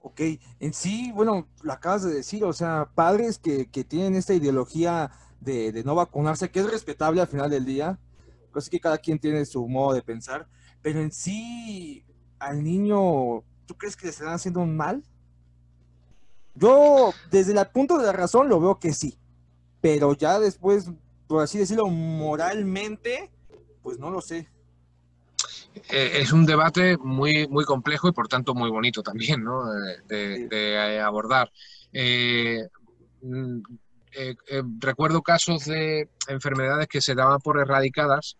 Ok, 0.00 0.20
en 0.58 0.72
sí, 0.72 1.12
bueno, 1.14 1.48
lo 1.62 1.72
acabas 1.72 2.02
de 2.02 2.14
decir, 2.14 2.42
o 2.44 2.52
sea, 2.52 2.90
padres 2.94 3.38
que, 3.38 3.66
tienen 3.84 4.16
esta 4.16 4.34
ideología 4.34 5.10
de, 5.40 5.82
no 5.84 5.94
vacunarse, 5.94 6.50
que 6.50 6.60
es 6.60 6.70
respetable 6.70 7.20
al 7.20 7.28
final 7.28 7.50
del 7.50 7.64
día, 7.64 8.00
pues 8.52 8.68
que 8.68 8.80
cada 8.80 8.98
quien 8.98 9.18
tiene 9.20 9.44
su 9.44 9.68
modo 9.68 9.94
de 9.94 10.02
pensar, 10.02 10.48
pero 10.82 11.00
en 11.00 11.12
sí, 11.12 12.04
al 12.38 12.64
niño, 12.64 13.44
¿tú 13.66 13.76
crees 13.76 13.94
que 13.94 14.06
le 14.06 14.10
están 14.10 14.32
haciendo 14.32 14.60
un 14.60 14.76
mal? 14.76 15.04
Yo, 16.60 17.14
desde 17.30 17.58
el 17.58 17.66
punto 17.68 17.96
de 17.96 18.04
la 18.04 18.12
razón, 18.12 18.48
lo 18.48 18.60
veo 18.60 18.78
que 18.78 18.92
sí. 18.92 19.18
Pero 19.80 20.12
ya 20.14 20.38
después, 20.38 20.90
por 21.26 21.42
así 21.42 21.58
decirlo, 21.58 21.86
moralmente, 21.86 23.30
pues 23.82 23.98
no 23.98 24.10
lo 24.10 24.20
sé. 24.20 24.46
Eh, 25.88 26.18
es 26.20 26.32
un 26.32 26.44
debate 26.44 26.98
muy, 26.98 27.48
muy 27.48 27.64
complejo 27.64 28.08
y 28.08 28.12
por 28.12 28.28
tanto 28.28 28.54
muy 28.54 28.70
bonito 28.70 29.02
también, 29.02 29.42
¿no? 29.42 29.72
De, 30.06 30.48
eh, 30.50 31.00
abordar. 31.00 31.50
Eh, 31.94 32.68
mm, 33.22 33.60
recuerdo 34.80 35.22
casos 35.22 35.64
de 35.64 36.10
enfermedades 36.28 36.88
que 36.88 37.00
se 37.00 37.14
daban 37.14 37.38
por 37.38 37.58
erradicadas 37.58 38.36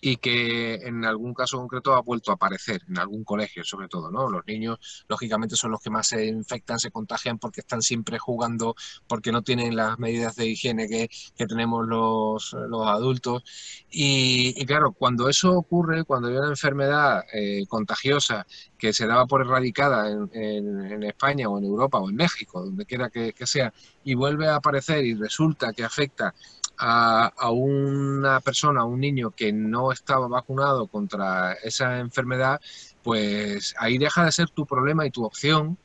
y 0.00 0.16
que 0.18 0.74
en 0.74 1.04
algún 1.04 1.34
caso 1.34 1.58
concreto 1.58 1.94
ha 1.94 2.02
vuelto 2.02 2.30
a 2.30 2.34
aparecer, 2.34 2.82
en 2.88 2.98
algún 2.98 3.24
colegio 3.24 3.64
sobre 3.64 3.88
todo, 3.88 4.10
¿no? 4.10 4.28
Los 4.28 4.46
niños, 4.46 4.78
lógicamente, 5.08 5.56
son 5.56 5.70
los 5.70 5.80
que 5.80 5.90
más 5.90 6.08
se 6.08 6.26
infectan, 6.26 6.78
se 6.78 6.90
contagian 6.90 7.38
porque 7.38 7.60
están 7.60 7.82
siempre 7.82 8.18
jugando, 8.18 8.74
porque 9.06 9.32
no 9.32 9.42
tienen 9.42 9.76
las 9.76 9.98
medidas 9.98 10.36
de 10.36 10.46
higiene 10.48 10.88
que, 10.88 11.08
que 11.36 11.46
tenemos 11.46 11.86
los, 11.86 12.52
los 12.68 12.86
adultos. 12.86 13.42
Y, 13.90 14.64
claro, 14.66 14.92
cuando 14.92 15.28
eso 15.28 15.52
ocurre, 15.52 16.04
cuando 16.04 16.28
hay 16.28 16.36
una 16.36 16.48
enfermedad 16.48 17.24
eh, 17.32 17.64
contagiosa 17.68 18.46
que 18.78 18.92
se 18.92 19.06
daba 19.06 19.26
por 19.26 19.40
erradicada 19.40 20.10
en, 20.10 20.28
en, 20.32 21.02
España 21.02 21.48
o 21.48 21.58
en 21.58 21.64
Europa 21.64 21.98
o 21.98 22.10
en 22.10 22.16
México, 22.16 22.62
donde 22.62 22.84
quiera 22.84 23.10
que, 23.10 23.32
que 23.32 23.46
sea, 23.46 23.72
y 24.04 24.14
vuelve 24.14 24.48
a 24.48 24.56
aparecer 24.56 25.04
y 25.04 25.14
resulta 25.14 25.72
que 25.72 25.84
afecta 25.84 26.34
a, 26.78 27.50
una 27.50 28.40
persona, 28.40 28.80
a 28.80 28.84
un 28.84 29.00
niño 29.00 29.30
que 29.30 29.52
no 29.52 29.92
estaba 29.92 30.28
vacunado 30.28 30.86
contra 30.86 31.54
esa 31.54 31.98
enfermedad, 31.98 32.60
pues 33.02 33.74
ahí 33.78 33.98
deja 33.98 34.24
de 34.24 34.32
ser 34.32 34.50
tu 34.50 34.66
problema 34.66 35.06
y 35.06 35.10
tu 35.10 35.24
opción 35.24 35.78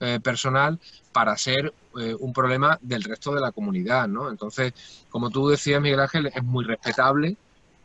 eh, 0.00 0.18
personal 0.22 0.80
para 1.12 1.36
ser 1.36 1.72
eh, 2.00 2.14
un 2.18 2.32
problema 2.32 2.78
del 2.82 3.04
resto 3.04 3.34
de 3.34 3.40
la 3.40 3.52
comunidad, 3.52 4.08
¿no? 4.08 4.30
Entonces, 4.30 4.72
como 5.10 5.30
tú 5.30 5.48
decías, 5.48 5.80
Miguel 5.80 6.00
Ángel, 6.00 6.26
es 6.34 6.42
muy 6.42 6.64
respetable 6.64 7.36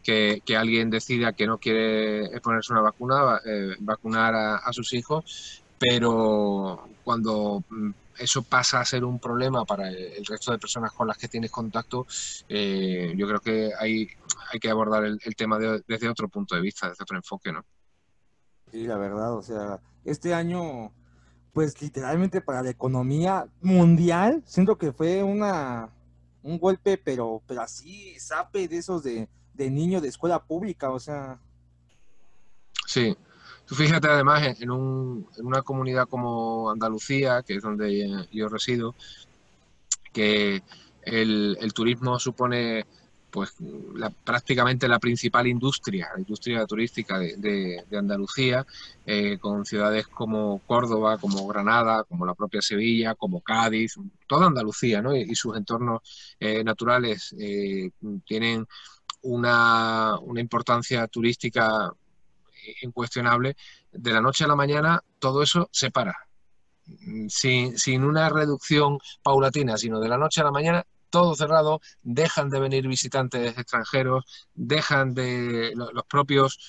que, 0.03 0.41
alguien 0.57 0.89
decida 0.89 1.33
que 1.33 1.45
no 1.45 1.57
quiere 1.57 2.39
ponerse 2.41 2.71
una 2.71 2.81
vacuna, 2.81 3.41
eh, 3.45 3.75
vacunar 3.79 4.33
a, 4.35 4.71
sus 4.71 4.93
hijos, 4.93 5.61
pero 5.77 6.87
cuando 7.03 7.61
mm, 7.69 7.91
eso 8.19 8.43
pasa 8.43 8.79
a 8.79 8.85
ser 8.85 9.03
un 9.03 9.19
problema 9.19 9.65
para 9.65 9.89
el 9.89 10.25
resto 10.25 10.51
de 10.51 10.59
personas 10.59 10.91
con 10.91 11.07
las 11.07 11.17
que 11.17 11.27
tienes 11.27 11.51
contacto, 11.51 12.05
eh, 12.49 13.13
yo 13.15 13.27
creo 13.27 13.39
que 13.39 13.71
hay, 13.79 14.07
hay 14.51 14.59
que 14.59 14.69
abordar 14.69 15.05
el, 15.05 15.19
tema 15.35 15.57
desde 15.59 16.09
otro 16.09 16.27
punto 16.29 16.55
de 16.55 16.61
vista, 16.61 16.89
desde 16.89 17.03
otro 17.03 17.17
enfoque, 17.17 17.51
¿no? 17.51 17.63
Sí, 18.71 18.85
la 18.85 18.97
verdad, 18.97 19.33
o 19.33 19.41
sea, 19.41 19.79
este 20.03 20.33
año, 20.33 20.91
pues 21.53 21.81
literalmente 21.81 22.41
para 22.41 22.61
la 22.61 22.69
economía 22.69 23.47
mundial, 23.61 24.43
siento 24.45 24.77
que 24.77 24.91
fue 24.91 25.23
una 25.23 25.89
un 26.47 26.59
golpe, 26.59 26.97
pero, 26.97 27.41
pero 27.45 27.61
así, 27.61 28.17
sape 28.19 28.67
de 28.67 28.77
esos 28.77 29.03
de, 29.03 29.27
de 29.53 29.69
niño 29.69 29.99
de 29.99 30.07
escuela 30.07 30.43
pública, 30.43 30.91
o 30.91 30.99
sea. 30.99 31.39
Sí, 32.85 33.17
Tú 33.67 33.75
fíjate 33.75 34.07
además 34.07 34.61
en, 34.61 34.71
una 34.71 35.61
comunidad 35.61 36.07
como 36.07 36.71
Andalucía, 36.71 37.43
que 37.43 37.55
es 37.55 37.61
donde 37.61 38.25
yo 38.31 38.47
resido, 38.47 38.95
que 40.13 40.63
el, 41.03 41.73
turismo 41.73 42.17
supone 42.17 42.85
pues 43.29 43.53
prácticamente 44.23 44.87
la 44.87 44.99
principal 44.99 45.47
industria, 45.47 46.09
la 46.13 46.19
industria 46.21 46.65
turística 46.65 47.19
de, 47.19 47.83
Andalucía, 47.91 48.65
eh, 49.05 49.37
con 49.37 49.65
ciudades 49.65 50.07
como 50.07 50.59
Córdoba, 50.65 51.17
como 51.17 51.45
Granada, 51.45 52.05
como 52.05 52.25
la 52.25 52.35
propia 52.35 52.61
Sevilla, 52.61 53.15
como 53.15 53.41
Cádiz, 53.41 53.95
toda 54.27 54.47
Andalucía, 54.47 55.01
¿no? 55.01 55.13
Y, 55.13 55.35
sus 55.35 55.57
entornos 55.57 56.01
eh, 56.39 56.63
naturales 56.63 57.35
eh, 57.37 57.91
tienen 58.25 58.65
una, 59.23 60.17
una 60.19 60.39
importancia 60.39 61.05
turística 61.07 61.91
incuestionable, 62.81 63.55
de 63.91 64.11
la 64.11 64.21
noche 64.21 64.43
a 64.43 64.47
la 64.47 64.55
mañana 64.55 65.01
todo 65.19 65.41
eso 65.43 65.69
se 65.71 65.91
para. 65.91 66.15
Sin, 67.27 67.77
sin 67.77 68.03
una 68.03 68.29
reducción 68.29 68.97
paulatina, 69.21 69.77
sino 69.77 69.99
de 69.99 70.07
la 70.07 70.17
noche 70.17 70.41
a 70.41 70.45
la 70.45 70.51
mañana 70.51 70.85
todo 71.09 71.35
cerrado, 71.35 71.81
dejan 72.01 72.49
de 72.49 72.59
venir 72.59 72.87
visitantes 72.87 73.57
extranjeros, 73.57 74.25
dejan 74.53 75.13
de 75.13 75.73
los, 75.75 76.05
propios, 76.05 76.59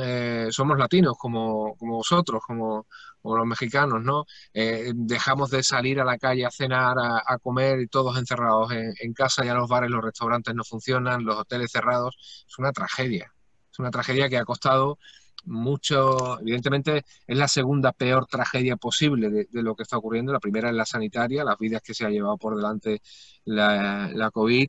eh, 0.00 0.48
somos 0.50 0.78
latinos 0.78 1.14
como, 1.18 1.76
como 1.76 1.96
vosotros, 1.96 2.42
como, 2.46 2.86
los 3.24 3.46
mexicanos, 3.46 4.02
¿no? 4.04 4.24
Eh, 4.54 4.92
dejamos 4.94 5.50
de 5.50 5.62
salir 5.64 6.00
a 6.00 6.04
la 6.04 6.16
calle 6.16 6.46
a 6.46 6.50
cenar, 6.50 6.96
a, 6.98 7.38
comer 7.38 7.80
y 7.80 7.88
todos 7.88 8.16
encerrados 8.18 8.70
en, 8.72 8.94
en, 9.00 9.12
casa, 9.14 9.44
ya 9.44 9.54
los 9.54 9.68
bares, 9.68 9.90
los 9.90 10.04
restaurantes 10.04 10.54
no 10.54 10.62
funcionan, 10.62 11.24
los 11.24 11.36
hoteles 11.36 11.72
cerrados, 11.72 12.16
es 12.48 12.58
una 12.58 12.70
tragedia, 12.72 13.32
es 13.72 13.78
una 13.80 13.90
tragedia 13.90 14.28
que 14.28 14.38
ha 14.38 14.44
costado 14.44 14.98
mucho, 15.46 16.40
evidentemente 16.40 17.04
es 17.26 17.38
la 17.38 17.48
segunda 17.48 17.92
peor 17.92 18.26
tragedia 18.26 18.76
posible 18.76 19.30
de, 19.30 19.48
lo 19.62 19.74
que 19.74 19.84
está 19.84 19.96
ocurriendo. 19.96 20.32
La 20.32 20.40
primera 20.40 20.68
es 20.68 20.74
la 20.74 20.86
sanitaria, 20.86 21.44
las 21.44 21.58
vidas 21.58 21.82
que 21.82 21.94
se 21.94 22.04
ha 22.04 22.10
llevado 22.10 22.36
por 22.36 22.56
delante 22.56 23.00
la, 23.44 24.10
la 24.12 24.30
COVID, 24.30 24.68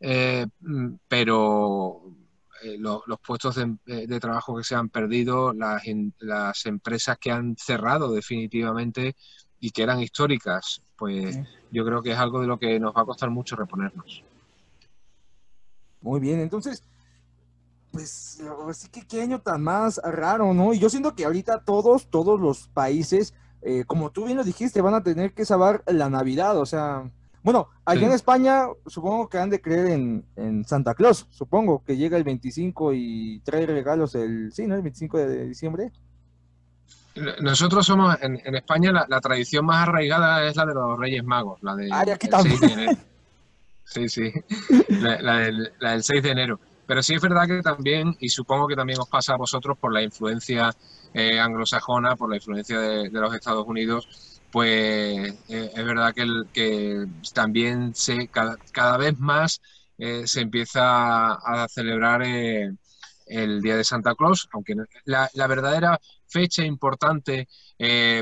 eh, 0.00 0.46
pero 1.08 2.02
eh, 2.62 2.76
los, 2.78 3.02
puestos 3.26 3.56
de, 3.56 4.20
trabajo 4.20 4.56
que 4.56 4.64
se 4.64 4.74
han 4.74 4.88
perdido, 4.88 5.52
las, 5.52 5.82
las 6.18 6.66
empresas 6.66 7.18
que 7.18 7.30
han 7.30 7.56
cerrado 7.56 8.12
definitivamente 8.12 9.16
y 9.60 9.70
que 9.70 9.82
eran 9.82 10.00
históricas, 10.00 10.82
pues 10.96 11.38
yo 11.70 11.84
creo 11.84 12.02
que 12.02 12.12
es 12.12 12.18
algo 12.18 12.40
de 12.40 12.46
lo 12.46 12.58
que 12.58 12.78
nos 12.78 12.94
va 12.94 13.02
a 13.02 13.06
costar 13.06 13.30
mucho 13.30 13.56
reponernos. 13.56 14.24
Muy 16.02 16.20
bien, 16.20 16.40
entonces, 16.40 16.82
pues 17.92 18.40
así 18.68 18.88
que 18.88 19.06
qué 19.06 19.22
año 19.22 19.40
tan 19.40 19.62
más 19.62 20.00
raro, 20.04 20.54
¿no? 20.54 20.72
Y 20.72 20.78
yo 20.78 20.88
siento 20.88 21.14
que 21.14 21.24
ahorita 21.24 21.64
todos, 21.64 22.08
todos 22.08 22.40
los 22.40 22.68
países, 22.68 23.34
eh, 23.62 23.84
como 23.86 24.10
tú 24.10 24.26
bien 24.26 24.36
lo 24.36 24.44
dijiste, 24.44 24.80
van 24.80 24.94
a 24.94 25.02
tener 25.02 25.34
que 25.34 25.44
saber 25.44 25.82
la 25.86 26.08
Navidad, 26.08 26.56
o 26.58 26.66
sea, 26.66 27.10
bueno, 27.42 27.68
allá 27.86 28.06
en 28.06 28.12
España 28.12 28.66
supongo 28.86 29.28
que 29.28 29.38
han 29.38 29.48
de 29.48 29.62
creer 29.62 29.86
en, 29.86 30.64
Santa 30.66 30.94
Claus, 30.94 31.26
supongo 31.30 31.82
que 31.84 31.96
llega 31.96 32.18
el 32.18 32.24
25 32.24 32.92
y 32.92 33.40
trae 33.44 33.66
regalos 33.66 34.14
el, 34.14 34.52
sí, 34.52 34.66
¿no? 34.66 34.74
El 34.74 34.82
25 34.82 35.18
de 35.18 35.46
diciembre. 35.46 35.90
Nosotros 37.40 37.86
somos, 37.86 38.16
en, 38.20 38.54
España, 38.54 38.92
la, 39.08 39.20
tradición 39.20 39.66
más 39.66 39.88
arraigada 39.88 40.46
es 40.46 40.54
la 40.56 40.66
de 40.66 40.74
los 40.74 40.98
Reyes 40.98 41.24
Magos, 41.24 41.62
la 41.62 41.74
de... 41.74 41.88
Ah, 41.90 42.04
aquí 42.12 42.28
también. 42.28 42.98
Sí, 43.84 44.08
sí, 44.08 44.32
la, 44.88 45.38
del, 45.38 45.72
6 46.02 46.22
de 46.22 46.30
enero. 46.30 46.60
Pero 46.90 47.04
sí 47.04 47.14
es 47.14 47.22
verdad 47.22 47.46
que 47.46 47.62
también, 47.62 48.16
y 48.18 48.30
supongo 48.30 48.66
que 48.66 48.74
también 48.74 48.98
os 48.98 49.08
pasa 49.08 49.34
a 49.34 49.36
vosotros 49.36 49.78
por 49.78 49.92
la 49.92 50.02
influencia 50.02 50.74
eh, 51.14 51.38
anglosajona, 51.38 52.16
por 52.16 52.28
la 52.28 52.34
influencia 52.34 52.80
de, 52.80 53.08
los 53.10 53.32
Estados 53.32 53.64
Unidos, 53.64 54.40
pues 54.50 55.32
eh, 55.48 55.70
es 55.72 55.84
verdad 55.84 56.12
que, 56.12 56.22
el, 56.22 56.48
que 56.52 57.06
también 57.32 57.94
se, 57.94 58.26
cada, 58.26 58.96
vez 58.96 59.16
más 59.20 59.60
eh, 59.98 60.26
se 60.26 60.40
empieza 60.40 61.34
a 61.34 61.68
celebrar 61.68 62.22
el 62.24 63.62
Día 63.62 63.76
de 63.76 63.84
Santa 63.84 64.16
Claus, 64.16 64.48
aunque 64.52 64.74
la, 65.04 65.46
verdadera 65.46 65.96
fecha 66.26 66.64
importante 66.64 67.46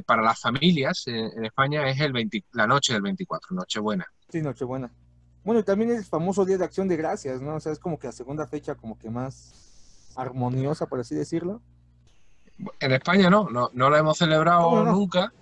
para 0.04 0.20
las 0.20 0.38
familias 0.38 1.04
en 1.06 1.42
España 1.42 1.88
es 1.88 1.98
el 2.00 2.12
la 2.52 2.66
noche 2.66 2.92
del 2.92 3.00
24, 3.00 3.56
Nochebuena. 3.56 4.04
Sí, 4.28 4.42
Nochebuena. 4.42 4.92
Bueno, 5.48 5.62
y 5.62 5.64
también 5.64 5.90
el 5.92 6.04
famoso 6.04 6.44
Día 6.44 6.58
de 6.58 6.66
Acción 6.66 6.88
de 6.88 6.98
Gracias, 6.98 7.40
¿no? 7.40 7.54
O 7.54 7.60
sea, 7.60 7.72
es 7.72 7.78
como 7.78 7.98
que 7.98 8.06
la 8.06 8.12
segunda 8.12 8.46
fecha 8.46 8.74
como 8.74 8.98
que 8.98 9.08
más 9.08 10.12
armoniosa, 10.14 10.84
por 10.84 11.00
así 11.00 11.14
decirlo. 11.14 11.62
En 12.80 12.92
España 12.92 13.30
no, 13.30 13.48
no, 13.48 13.70
no 13.72 13.88
la 13.88 13.96
hemos 13.96 14.18
celebrado 14.18 14.84
nunca. 14.84 15.32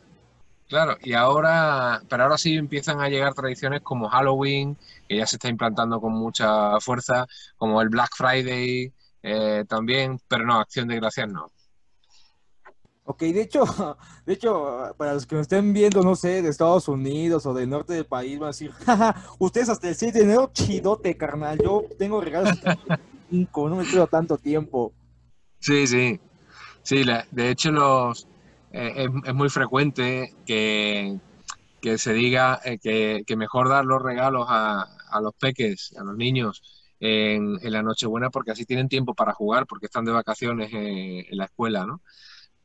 Claro, 0.69 0.97
y 1.03 1.15
ahora, 1.15 2.01
pero 2.09 2.23
ahora 2.23 2.39
sí 2.39 2.55
empiezan 2.55 3.01
a 3.01 3.09
llegar 3.09 3.35
tradiciones 3.35 3.81
como 3.83 4.09
Halloween, 4.09 4.79
que 5.09 5.17
ya 5.17 5.27
se 5.27 5.39
está 5.39 5.49
implantando 5.49 6.01
con 6.01 6.13
mucha 6.13 6.79
fuerza, 6.79 7.27
como 7.57 7.83
el 7.83 7.89
Black 7.89 8.11
Friday 8.17 8.93
eh, 9.25 9.65
también, 9.69 10.21
pero 10.29 10.47
no, 10.47 10.61
Acción 10.61 10.87
de 10.87 11.01
Gracias 11.01 11.29
no. 11.29 11.51
Ok, 13.09 13.21
de 13.21 13.43
hecho, 13.43 13.65
de 14.27 14.33
hecho, 14.33 14.95
para 14.99 15.15
los 15.15 15.27
que 15.27 15.37
me 15.37 15.41
estén 15.41 15.73
viendo, 15.73 16.03
no 16.03 16.17
sé, 16.17 16.43
de 16.43 16.49
Estados 16.49 16.89
Unidos 16.89 17.47
o 17.47 17.55
del 17.55 17.71
norte 17.71 17.93
del 17.93 18.05
país, 18.05 18.39
van 18.39 18.49
a 18.49 18.51
decir, 18.51 18.73
ustedes 19.39 19.69
hasta 19.69 19.89
el 19.89 19.95
6 19.95 20.13
de 20.13 20.23
enero, 20.23 20.51
chidote, 20.53 21.17
carnal, 21.17 21.59
yo 21.63 21.85
tengo 21.99 22.21
regalos 22.21 22.51
hasta 22.51 22.73
el 22.73 22.99
5, 23.31 23.69
no 23.69 23.77
me 23.77 23.87
quedo 23.87 24.09
tanto 24.09 24.37
tiempo. 24.37 24.93
Sí, 25.61 25.87
sí, 25.87 26.19
sí, 26.83 27.05
de 27.31 27.51
hecho 27.51 27.71
los, 27.71 28.27
eh, 28.73 29.07
es, 29.25 29.35
muy 29.35 29.51
frecuente 29.51 30.35
que, 30.45 31.17
que 31.81 31.99
se 31.99 32.13
diga 32.13 32.61
eh, 32.65 32.79
que, 32.79 33.23
que, 33.25 33.37
mejor 33.37 33.69
dar 33.69 33.85
los 33.85 34.03
regalos 34.03 34.47
a, 34.49 34.85
a 35.11 35.21
los 35.21 35.33
peques, 35.35 35.95
a 35.97 36.03
los 36.03 36.17
niños, 36.17 36.91
en, 36.99 37.57
en, 37.63 37.73
la 37.73 37.85
Nochebuena 37.85 38.31
porque 38.31 38.51
así 38.51 38.65
tienen 38.65 38.89
tiempo 38.89 39.15
para 39.15 39.33
jugar, 39.33 39.67
porque 39.67 39.87
están 39.87 40.05
de 40.05 40.13
vacaciones 40.13 40.71
en 40.73 41.39
la 41.39 41.45
escuela, 41.45 41.87
¿no? 41.87 42.01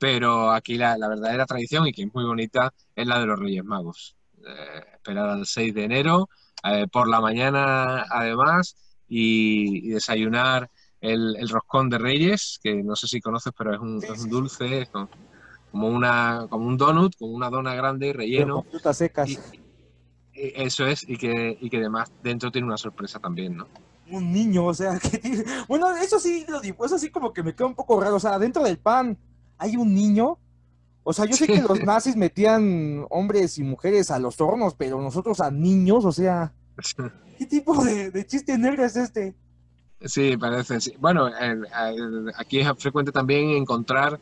Pero 0.02 0.50
aquí 0.50 0.80
la, 0.80 0.98
verdadera 0.98 1.46
tradición, 1.46 1.86
y 1.86 1.94
que 1.94 2.02
es 2.02 2.12
muy 2.12 2.24
bonita, 2.24 2.74
es 2.96 3.06
la 3.06 3.20
de 3.20 3.28
los 3.28 3.40
Reyes 3.40 3.64
Magos. 3.64 4.16
Eh, 4.44 4.82
esperar 4.96 5.30
al 5.30 5.46
6 5.46 5.76
de 5.76 5.84
enero, 5.84 6.28
eh, 6.64 6.88
por 6.92 7.08
la 7.08 7.22
mañana 7.22 8.08
además, 8.10 8.76
y, 9.08 9.90
desayunar 9.90 10.72
el, 11.02 11.48
roscón 11.48 11.92
de 11.92 12.00
Reyes, 12.00 12.60
que 12.64 12.82
no 12.82 12.96
sé 12.96 13.06
si 13.06 13.22
conoces, 13.22 13.54
pero 13.56 13.76
es 13.76 13.80
un, 13.80 14.00
dulce, 14.28 14.90
como, 15.72 15.88
una, 15.88 16.48
como 16.50 16.66
un 16.66 16.78
donut, 16.78 17.16
como 17.16 17.34
una 17.34 17.52
dona 17.52 17.76
grande 17.76 18.12
relleno. 18.12 18.64
frutas 18.72 18.98
secas. 18.98 19.30
eso 20.34 20.88
es, 20.88 21.08
y 21.08 21.16
que, 21.16 21.60
y 21.62 21.70
que 21.70 21.78
además 21.78 22.12
dentro 22.24 22.52
tiene 22.52 22.66
una 22.66 22.78
sorpresa 22.78 23.20
también, 23.20 23.56
¿no? 23.56 23.68
Un 24.10 24.34
niño, 24.34 24.66
o 24.66 24.74
sea, 24.74 24.98
que 25.00 25.46
bueno, 25.68 25.96
eso 25.98 26.20
sí 26.20 26.44
lo 26.48 26.60
digo, 26.60 26.88
eso 26.88 26.98
sí 26.98 27.12
como 27.12 27.32
que 27.32 27.44
me 27.44 27.54
queda 27.54 27.68
un 27.68 27.76
poco 27.76 28.02
raro, 28.02 28.16
o 28.16 28.20
sea, 28.20 28.40
dentro 28.40 28.64
del 28.64 28.80
pan 28.80 29.16
hay 29.62 29.78
un 29.78 29.94
niño. 29.94 30.40
O 31.04 31.14
sea, 31.14 31.26
yo 31.26 31.36
sé 31.36 31.46
que 31.48 31.62
los 31.70 31.82
nazis 31.84 32.16
metían 32.16 33.06
hombres 33.10 33.58
y 33.60 33.64
mujeres 33.64 34.10
a 34.12 34.20
los 34.20 34.42
hornos, 34.42 34.76
pero 34.76 35.00
nosotros 35.00 35.40
a 35.40 35.52
niños, 35.52 36.04
o 36.04 36.12
sea, 36.12 36.52
¿qué 37.38 37.46
tipo 37.46 37.84
de, 37.84 38.26
chiste 38.26 38.58
negro 38.58 38.84
es 38.84 38.96
este? 38.96 39.36
Sí, 40.04 40.36
parece. 40.36 40.98
Bueno, 41.00 41.30
aquí 42.36 42.60
es 42.60 42.68
frecuente 42.80 43.12
también 43.12 43.52
encontrar, 43.52 44.20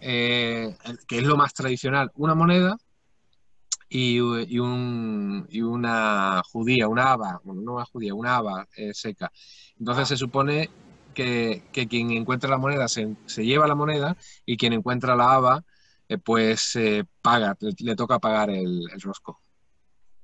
eh, 0.00 0.74
que 1.06 1.18
es 1.18 1.24
lo 1.24 1.36
más 1.36 1.52
tradicional, 1.52 2.10
una 2.16 2.34
moneda 2.34 2.78
y, 3.90 4.18
un, 4.20 5.46
y 5.50 5.60
una 5.60 6.42
judía, 6.50 6.88
una 6.88 7.12
haba, 7.12 7.42
bueno, 7.44 7.60
no 7.60 7.74
una 7.74 7.84
judía, 7.84 8.14
una 8.14 8.36
haba 8.36 8.66
eh, 8.74 8.94
seca. 8.94 9.30
Entonces 9.78 10.08
se 10.08 10.16
supone 10.16 10.70
que, 11.18 11.88
quien 11.88 12.12
encuentra 12.12 12.48
la 12.48 12.58
moneda 12.58 12.86
se, 12.86 13.16
lleva 13.38 13.66
la 13.66 13.74
moneda 13.74 14.16
y 14.46 14.56
quien 14.56 14.72
encuentra 14.72 15.16
la 15.16 15.32
haba, 15.32 15.64
eh, 16.08 16.16
pues 16.16 16.76
eh, 16.76 17.04
paga, 17.20 17.56
le, 17.60 17.96
toca 17.96 18.20
pagar 18.20 18.50
el, 18.50 18.88
rosco. 19.02 19.40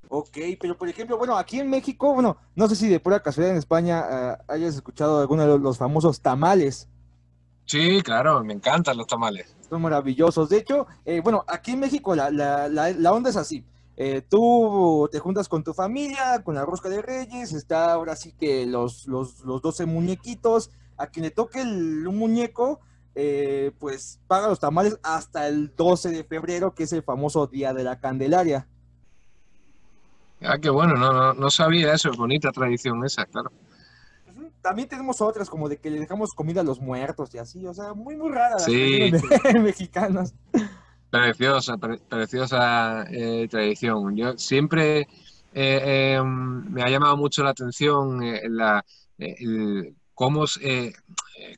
Ok, 0.08 0.38
pero 0.60 0.78
por 0.78 0.88
ejemplo, 0.88 1.18
bueno, 1.18 1.36
aquí 1.36 1.58
en 1.58 1.68
México, 1.68 2.14
bueno, 2.14 2.36
no 2.54 2.68
sé 2.68 2.76
si 2.76 2.88
de 2.88 3.00
pura 3.00 3.20
casualidad 3.20 3.52
en 3.52 3.58
España 3.58 4.04
eh, 4.08 4.36
hayas 4.46 4.76
escuchado 4.76 5.20
alguno 5.20 5.44
de 5.46 5.58
los 5.58 5.78
famosos 5.78 6.20
tamales. 6.20 6.88
Sí, 7.64 8.00
claro, 8.02 8.44
me 8.44 8.52
encantan 8.52 8.96
los 8.96 9.08
tamales. 9.08 9.56
Son 9.68 9.82
maravillosos. 9.82 10.48
De 10.48 10.58
hecho, 10.58 10.86
bueno, 11.24 11.44
aquí 11.48 11.72
en 11.72 11.80
México 11.80 12.14
la, 12.14 12.30
la, 12.30 12.68
la, 12.68 13.12
onda 13.12 13.30
es 13.30 13.36
así. 13.36 13.64
tú 14.28 15.08
te 15.10 15.18
juntas 15.18 15.48
con 15.48 15.64
tu 15.64 15.72
familia, 15.72 16.44
con 16.44 16.54
la 16.54 16.64
rosca 16.64 16.90
de 16.90 17.00
reyes, 17.00 17.52
está 17.52 17.94
ahora 17.94 18.14
sí 18.14 18.32
que 18.38 18.66
los, 18.66 19.06
los, 19.06 19.40
los 19.40 19.62
12 19.62 19.86
muñequitos, 19.86 20.70
a 20.96 21.06
quien 21.08 21.24
le 21.24 21.30
toque 21.30 21.60
el, 21.60 22.06
un 22.06 22.18
muñeco, 22.18 22.80
eh, 23.14 23.72
pues 23.78 24.20
paga 24.26 24.48
los 24.48 24.58
tamales 24.58 24.98
hasta 25.02 25.46
el 25.46 25.74
12 25.76 26.10
de 26.10 26.24
febrero, 26.24 26.74
que 26.74 26.84
es 26.84 26.92
el 26.92 27.02
famoso 27.02 27.46
Día 27.46 27.72
de 27.72 27.84
la 27.84 28.00
Candelaria. 28.00 28.66
Ah, 30.40 30.58
qué 30.58 30.68
bueno, 30.68 30.94
no, 30.94 31.32
no, 31.32 31.50
sabía 31.50 31.94
eso, 31.94 32.10
bonita 32.12 32.50
tradición 32.50 33.04
esa, 33.04 33.24
claro. 33.24 33.52
También 34.60 34.88
tenemos 34.88 35.20
otras, 35.20 35.48
como 35.48 35.68
de 35.68 35.76
que 35.76 35.90
le 35.90 36.00
dejamos 36.00 36.32
comida 36.32 36.62
a 36.62 36.64
los 36.64 36.80
muertos 36.80 37.34
y 37.34 37.38
así, 37.38 37.66
o 37.66 37.74
sea, 37.74 37.94
muy, 37.94 38.16
muy 38.16 38.30
rara 38.32 38.58
sí. 38.58 39.12
mexicanas. 39.60 40.34
Preciosa, 41.10 41.76
preciosa 41.76 43.04
eh, 43.10 43.46
tradición. 43.48 44.16
Yo 44.16 44.36
siempre 44.36 45.06
eh, 45.52 46.20
me 46.24 46.82
ha 46.82 46.88
llamado 46.88 47.16
mucho 47.16 47.44
la 47.44 47.50
atención 47.50 48.20
la, 48.56 48.84
cómo, 50.14 50.44
eh, 50.60 50.92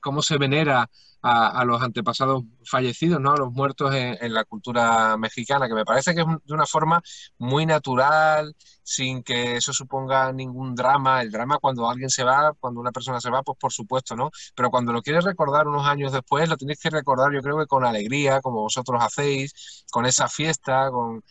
cómo 0.00 0.22
se 0.22 0.38
venera 0.38 0.88
a, 1.28 1.64
los 1.64 1.82
antepasados 1.82 2.44
fallecidos, 2.64 3.20
¿no? 3.20 3.32
a 3.32 3.36
los 3.36 3.52
muertos 3.52 3.92
en, 3.94 4.32
la 4.32 4.44
cultura 4.44 5.16
mexicana, 5.16 5.66
que 5.68 5.74
me 5.74 5.84
parece 5.84 6.14
que 6.14 6.20
es 6.20 6.26
de 6.44 6.54
una 6.54 6.66
forma 6.66 7.02
muy 7.38 7.66
natural, 7.66 8.54
sin 8.82 9.22
que 9.22 9.56
eso 9.56 9.72
suponga 9.72 10.32
ningún 10.32 10.74
drama. 10.74 11.22
El 11.22 11.32
drama 11.32 11.58
cuando 11.58 11.88
alguien 11.88 12.10
se 12.10 12.22
va, 12.22 12.52
cuando 12.60 12.80
una 12.80 12.92
persona 12.92 13.20
se 13.20 13.30
va, 13.30 13.42
pues 13.42 13.58
por 13.58 13.72
supuesto, 13.72 14.14
¿no? 14.14 14.30
Pero 14.54 14.70
cuando 14.70 14.92
lo 14.92 15.02
quieres 15.02 15.24
recordar 15.24 15.66
unos 15.66 15.86
años 15.86 16.12
después, 16.12 16.48
lo 16.48 16.56
tenéis 16.56 16.78
que 16.80 16.90
recordar 16.90 17.32
yo 17.32 17.40
creo 17.42 17.58
que 17.58 17.66
con 17.66 17.84
alegría, 17.84 18.40
como 18.40 18.62
vosotros 18.62 19.02
hacéis, 19.02 19.84
con 19.90 20.06
esa 20.06 20.28
fiesta, 20.28 20.90
con, 20.90 21.22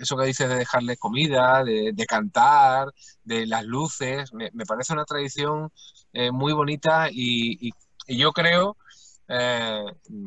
eso 0.00 0.16
que 0.16 0.26
dices 0.26 0.48
de 0.48 0.56
dejarle 0.56 0.96
comida, 0.96 1.62
de, 1.64 2.06
cantar, 2.08 2.88
de 3.24 3.46
las 3.46 3.64
luces. 3.64 4.32
Me, 4.32 4.50
parece 4.66 4.92
una 4.94 5.04
tradición 5.04 5.70
eh, 6.12 6.30
muy 6.30 6.52
bonita 6.52 7.08
y 7.10 7.72
yo 8.08 8.32
creo 8.32 8.76
eh, 9.34 9.84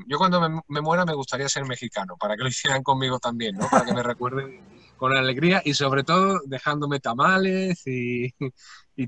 yo 0.08 0.18
cuando 0.18 0.42
me, 0.68 0.82
muera 0.82 1.06
me 1.06 1.14
gustaría 1.14 1.48
ser 1.48 1.66
mexicano, 1.66 2.16
para 2.18 2.36
que 2.36 2.44
lo 2.44 2.50
hicieran 2.50 2.82
conmigo 2.82 3.20
también, 3.20 3.56
¿no? 3.56 3.70
Para 3.70 3.86
que 3.86 3.94
me 3.94 4.02
recuerden 4.02 4.62
con 4.98 5.16
alegría 5.16 5.62
y 5.64 5.74
sobre 5.74 6.04
todo 6.04 6.40
dejándome 6.46 7.00
tamales 7.00 7.84
y, 7.86 8.34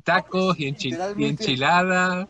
tacos 0.04 0.60
y, 0.60 0.68
enchiladas. 0.68 2.28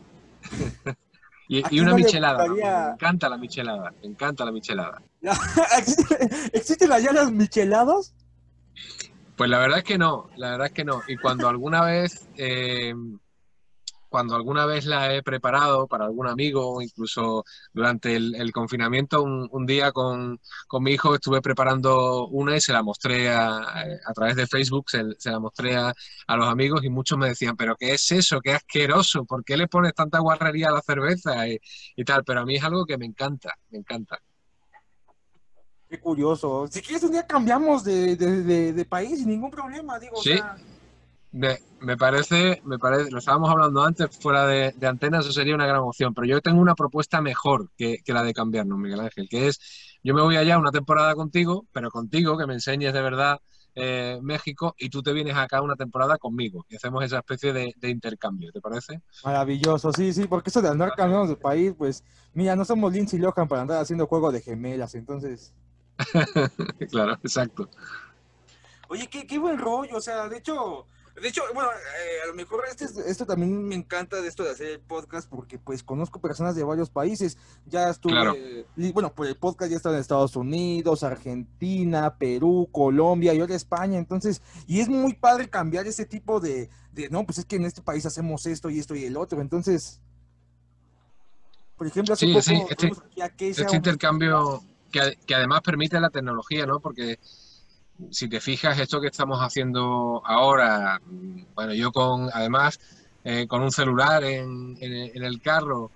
Y, 1.48 1.80
una 1.80 1.94
michelada. 1.94 2.46
Me 2.46 2.92
encanta 2.92 3.28
la 3.28 3.36
michelada. 3.36 3.92
Me 4.00 4.08
encanta 4.08 4.44
la 4.44 4.52
michelada. 4.52 5.02
¿Existen 6.52 6.92
allá 6.92 7.12
las 7.12 7.32
micheladas? 7.32 8.14
Pues 9.36 9.50
la 9.50 9.58
verdad 9.58 9.78
es 9.78 9.84
que 9.84 9.98
no. 9.98 10.30
La 10.36 10.50
verdad 10.52 10.68
es 10.68 10.72
que 10.72 10.84
no. 10.84 11.02
Y 11.06 11.16
cuando 11.16 11.48
alguna 11.48 11.82
vez. 11.84 12.28
Eh, 12.36 12.94
cuando 14.08 14.34
alguna 14.34 14.66
vez 14.66 14.86
la 14.86 15.14
he 15.14 15.22
preparado 15.22 15.86
para 15.86 16.06
algún 16.06 16.26
amigo, 16.26 16.80
incluso 16.80 17.44
durante 17.72 18.16
el, 18.16 18.52
confinamiento, 18.52 19.22
un, 19.22 19.66
día 19.66 19.92
con, 19.92 20.40
mi 20.80 20.92
hijo 20.92 21.14
estuve 21.14 21.42
preparando 21.42 22.26
una 22.28 22.56
y 22.56 22.60
se 22.60 22.72
la 22.72 22.82
mostré 22.82 23.30
a, 23.30 23.84
través 24.14 24.36
de 24.36 24.46
Facebook, 24.46 24.90
se, 24.90 25.04
la 25.30 25.38
mostré 25.38 25.76
a, 25.76 25.94
los 26.36 26.48
amigos 26.48 26.84
y 26.84 26.90
muchos 26.90 27.18
me 27.18 27.28
decían, 27.28 27.56
pero 27.56 27.76
¿qué 27.76 27.94
es 27.94 28.10
eso? 28.12 28.40
¿Qué 28.40 28.52
asqueroso? 28.52 29.24
¿Por 29.24 29.44
qué 29.44 29.56
le 29.56 29.68
pones 29.68 29.94
tanta 29.94 30.18
guarrería 30.20 30.68
a 30.68 30.72
la 30.72 30.82
cerveza? 30.82 31.46
Y, 31.48 32.04
tal, 32.04 32.24
pero 32.24 32.40
a 32.40 32.44
mí 32.44 32.56
es 32.56 32.64
algo 32.64 32.86
que 32.86 32.96
me 32.96 33.06
encanta, 33.06 33.54
me 33.70 33.78
encanta. 33.78 34.18
Qué 35.88 35.98
curioso. 35.98 36.66
Si 36.70 36.82
quieres 36.82 37.02
un 37.02 37.12
día 37.12 37.26
cambiamos 37.26 37.82
de, 37.84 38.86
país 38.88 39.18
sin 39.18 39.28
ningún 39.28 39.50
problema, 39.50 39.98
digo. 39.98 40.16
Sí. 40.22 40.38
Me, 41.30 41.96
parece, 41.98 42.62
me 42.64 42.78
parece, 42.78 43.10
lo 43.10 43.18
estábamos 43.18 43.50
hablando 43.50 43.82
antes 43.82 44.16
fuera 44.18 44.46
de, 44.46 44.72
de 44.72 44.86
antena, 44.86 45.18
eso 45.18 45.30
sería 45.30 45.54
una 45.54 45.66
gran 45.66 45.80
opción, 45.80 46.14
pero 46.14 46.26
yo 46.26 46.40
tengo 46.40 46.60
una 46.60 46.74
propuesta 46.74 47.20
mejor 47.20 47.70
que, 47.76 48.00
la 48.06 48.22
de 48.22 48.32
cambiarnos, 48.32 48.78
Miguel 48.78 49.00
Ángel, 49.00 49.28
que 49.28 49.48
es, 49.48 49.98
yo 50.02 50.14
me 50.14 50.22
voy 50.22 50.36
allá 50.36 50.58
una 50.58 50.70
temporada 50.70 51.14
contigo, 51.14 51.66
pero 51.72 51.90
contigo, 51.90 52.38
que 52.38 52.46
me 52.46 52.54
enseñes 52.54 52.94
de 52.94 53.02
verdad 53.02 53.40
eh, 53.74 54.18
México, 54.22 54.74
y 54.78 54.88
tú 54.88 55.02
te 55.02 55.12
vienes 55.12 55.36
acá 55.36 55.60
una 55.60 55.76
temporada 55.76 56.16
conmigo, 56.16 56.64
y 56.70 56.76
hacemos 56.76 57.04
esa 57.04 57.18
especie 57.18 57.52
de, 57.52 57.74
intercambio, 57.82 58.50
¿te 58.50 58.62
parece? 58.62 59.02
Maravilloso, 59.22 59.92
sí, 59.92 60.14
sí, 60.14 60.26
porque 60.26 60.48
eso 60.48 60.62
de 60.62 60.68
andar 60.68 60.94
cambiando 60.96 61.28
de 61.28 61.36
país, 61.36 61.74
pues, 61.76 62.04
mira, 62.32 62.56
no 62.56 62.64
somos 62.64 62.90
Lindsay 62.90 63.18
Lohan 63.18 63.48
para 63.48 63.62
andar 63.62 63.82
haciendo 63.82 64.06
juego 64.06 64.32
de 64.32 64.40
gemelas, 64.40 64.94
entonces... 64.94 65.52
claro, 66.90 67.14
exacto. 67.22 67.68
Oye, 68.88 69.06
qué, 69.08 69.26
qué 69.26 69.38
buen 69.38 69.58
rollo, 69.58 69.98
o 69.98 70.00
sea, 70.00 70.28
de 70.28 70.38
hecho 70.38 70.86
de 71.20 71.28
hecho, 71.28 71.42
bueno, 71.54 71.70
eh, 71.70 72.22
a 72.24 72.26
lo 72.26 72.34
mejor 72.34 72.64
este, 72.68 72.86
esto 73.10 73.26
también 73.26 73.66
me 73.66 73.74
encanta 73.74 74.20
de 74.20 74.28
esto 74.28 74.44
de 74.44 74.50
hacer 74.50 74.68
el 74.68 74.80
podcast 74.80 75.28
porque 75.28 75.58
pues 75.58 75.82
conozco 75.82 76.20
personas 76.20 76.54
de 76.56 76.64
varios 76.64 76.90
países. 76.90 77.36
Ya 77.66 77.88
estuve, 77.90 78.66
bueno, 78.92 79.14
por 79.14 79.26
el 79.26 79.36
podcast 79.36 79.70
ya 79.70 79.74
he 79.74 79.76
estado 79.76 79.94
en 79.94 80.00
Estados 80.00 80.36
Unidos, 80.36 81.02
Argentina, 81.02 82.16
Perú, 82.16 82.68
Colombia 82.72 83.34
y 83.34 83.40
ahora 83.40 83.54
España. 83.54 83.98
Entonces, 83.98 84.42
y 84.66 84.80
es 84.80 84.88
muy 84.88 85.14
padre 85.14 85.48
cambiar 85.48 85.86
ese 85.86 86.04
tipo 86.04 86.40
de, 86.40 86.70
no, 87.10 87.24
pues 87.24 87.38
es 87.38 87.44
que 87.44 87.56
en 87.56 87.64
este 87.64 87.82
país 87.82 88.06
hacemos 88.06 88.46
esto 88.46 88.70
y 88.70 88.78
esto 88.78 88.94
y 88.94 89.04
el 89.04 89.16
otro. 89.16 89.40
Entonces, 89.40 90.00
por 91.76 91.86
ejemplo, 91.86 92.14
hace 92.14 92.26
sí, 92.26 92.42
sí, 92.42 92.62
este, 92.68 92.92
este 93.48 93.76
intercambio 93.76 94.62
que, 94.90 95.18
que 95.26 95.34
además 95.34 95.60
permite 95.62 96.00
la 96.00 96.10
tecnología, 96.10 96.66
¿no? 96.66 96.80
Porque 96.80 97.18
si 98.10 98.28
te 98.28 98.40
fijas, 98.40 98.78
esto 98.78 99.00
que 99.00 99.08
estamos 99.08 99.38
haciendo 99.40 100.22
ahora, 100.24 101.00
bueno, 101.54 101.74
yo 101.74 101.92
con, 101.92 102.30
además, 102.32 102.78
eh, 103.24 103.46
con 103.46 103.62
un 103.62 103.72
celular 103.72 104.24
en, 104.24 104.76
el 104.80 105.42
carro 105.42 105.90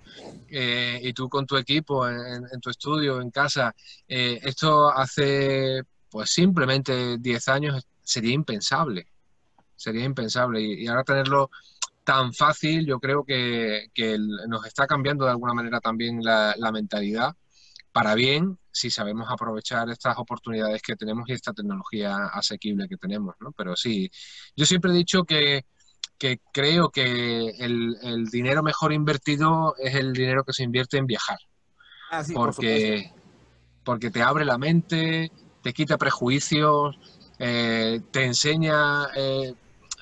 eh, 0.49 0.99
y 1.01 1.13
tú 1.13 1.29
con 1.29 1.45
tu 1.45 1.57
equipo 1.57 2.07
en, 2.07 2.59
tu 2.61 2.69
estudio, 2.69 3.21
en 3.21 3.31
casa, 3.31 3.73
eh, 4.07 4.39
esto 4.43 4.89
hace, 4.91 5.83
pues 6.09 6.29
simplemente 6.29 7.17
10 7.17 7.47
años 7.47 7.87
sería 8.03 8.33
impensable, 8.33 9.07
sería 9.75 10.03
impensable. 10.03 10.61
Y, 10.61 10.87
ahora 10.87 11.03
tenerlo 11.03 11.49
tan 12.03 12.33
fácil, 12.33 12.85
yo 12.85 12.99
creo 12.99 13.23
que, 13.23 13.89
nos 14.47 14.65
está 14.65 14.85
cambiando 14.87 15.25
de 15.25 15.31
alguna 15.31 15.53
manera 15.53 15.79
también 15.79 16.21
la 16.21 16.71
mentalidad 16.71 17.35
para 17.93 18.15
bien 18.15 18.57
si 18.71 18.89
sabemos 18.89 19.27
aprovechar 19.29 19.89
estas 19.89 20.17
oportunidades 20.17 20.81
que 20.81 20.95
tenemos 20.95 21.29
y 21.29 21.33
esta 21.33 21.53
tecnología 21.53 22.25
asequible 22.33 22.89
que 22.89 22.97
tenemos, 22.97 23.35
¿no? 23.39 23.51
Pero 23.51 23.75
sí, 23.75 24.09
yo 24.55 24.65
siempre 24.65 24.91
he 24.91 24.95
dicho 24.95 25.23
que, 25.23 25.63
creo 26.51 26.89
que 26.89 27.49
el, 27.59 28.25
dinero 28.31 28.63
mejor 28.63 28.93
invertido 28.93 29.75
es 29.77 29.93
el 29.93 30.13
dinero 30.13 30.43
que 30.43 30.53
se 30.53 30.63
invierte 30.63 30.97
en 30.97 31.05
viajar. 31.05 31.37
Ah, 32.09 32.23
porque, 32.33 33.11
porque 33.83 34.09
te 34.09 34.23
abre 34.23 34.43
la 34.43 34.57
mente, 34.57 35.31
te 35.61 35.73
quita 35.73 35.97
prejuicios, 35.97 36.97
eh, 37.37 38.01
te 38.09 38.25
enseña 38.25 39.07
eh, 39.15 39.53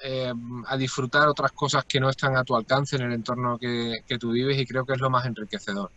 eh, 0.03 0.33
a 0.67 0.77
disfrutar 0.77 1.27
otras 1.27 1.51
cosas 1.51 1.83
que 1.85 1.99
no 1.99 2.09
están 2.09 2.37
a 2.37 2.43
tu 2.43 2.55
alcance 2.55 2.95
en 2.95 3.01
el 3.01 3.13
entorno 3.13 3.57
que, 3.57 4.03
que 4.07 4.17
tú 4.17 4.31
vives 4.31 4.57
y 4.59 4.65
creo 4.65 4.85
que 4.85 4.93
es 4.93 4.99
lo 4.99 5.09
más 5.09 5.25
enriquecedor. 5.25 5.91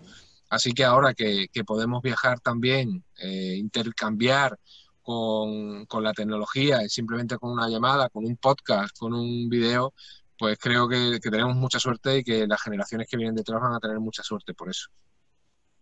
Así 0.49 0.73
que 0.73 0.85
ahora 0.85 1.15
que, 1.15 1.49
podemos 1.67 2.03
viajar 2.03 2.41
también, 2.41 3.05
eh, 3.19 3.57
intercambiar 3.57 4.59
con, 5.03 5.87
la 6.03 6.13
tecnología, 6.13 6.81
simplemente 6.89 7.37
con 7.39 7.53
una 7.53 7.69
llamada, 7.69 8.09
con 8.09 8.25
un 8.25 8.37
podcast, 8.37 8.97
con 8.99 9.13
un 9.13 9.49
video, 9.49 9.93
pues 10.39 10.59
creo 10.59 10.89
que, 10.89 11.19
tenemos 11.21 11.55
mucha 11.57 11.79
suerte 11.79 12.19
y 12.19 12.25
que 12.25 12.47
las 12.47 12.63
generaciones 12.63 13.07
que 13.09 13.17
vienen 13.17 13.35
detrás 13.35 13.61
van 13.61 13.75
a 13.75 13.81
tener 13.81 14.01
mucha 14.01 14.23
suerte 14.23 14.55
por 14.55 14.69
eso. 14.69 14.89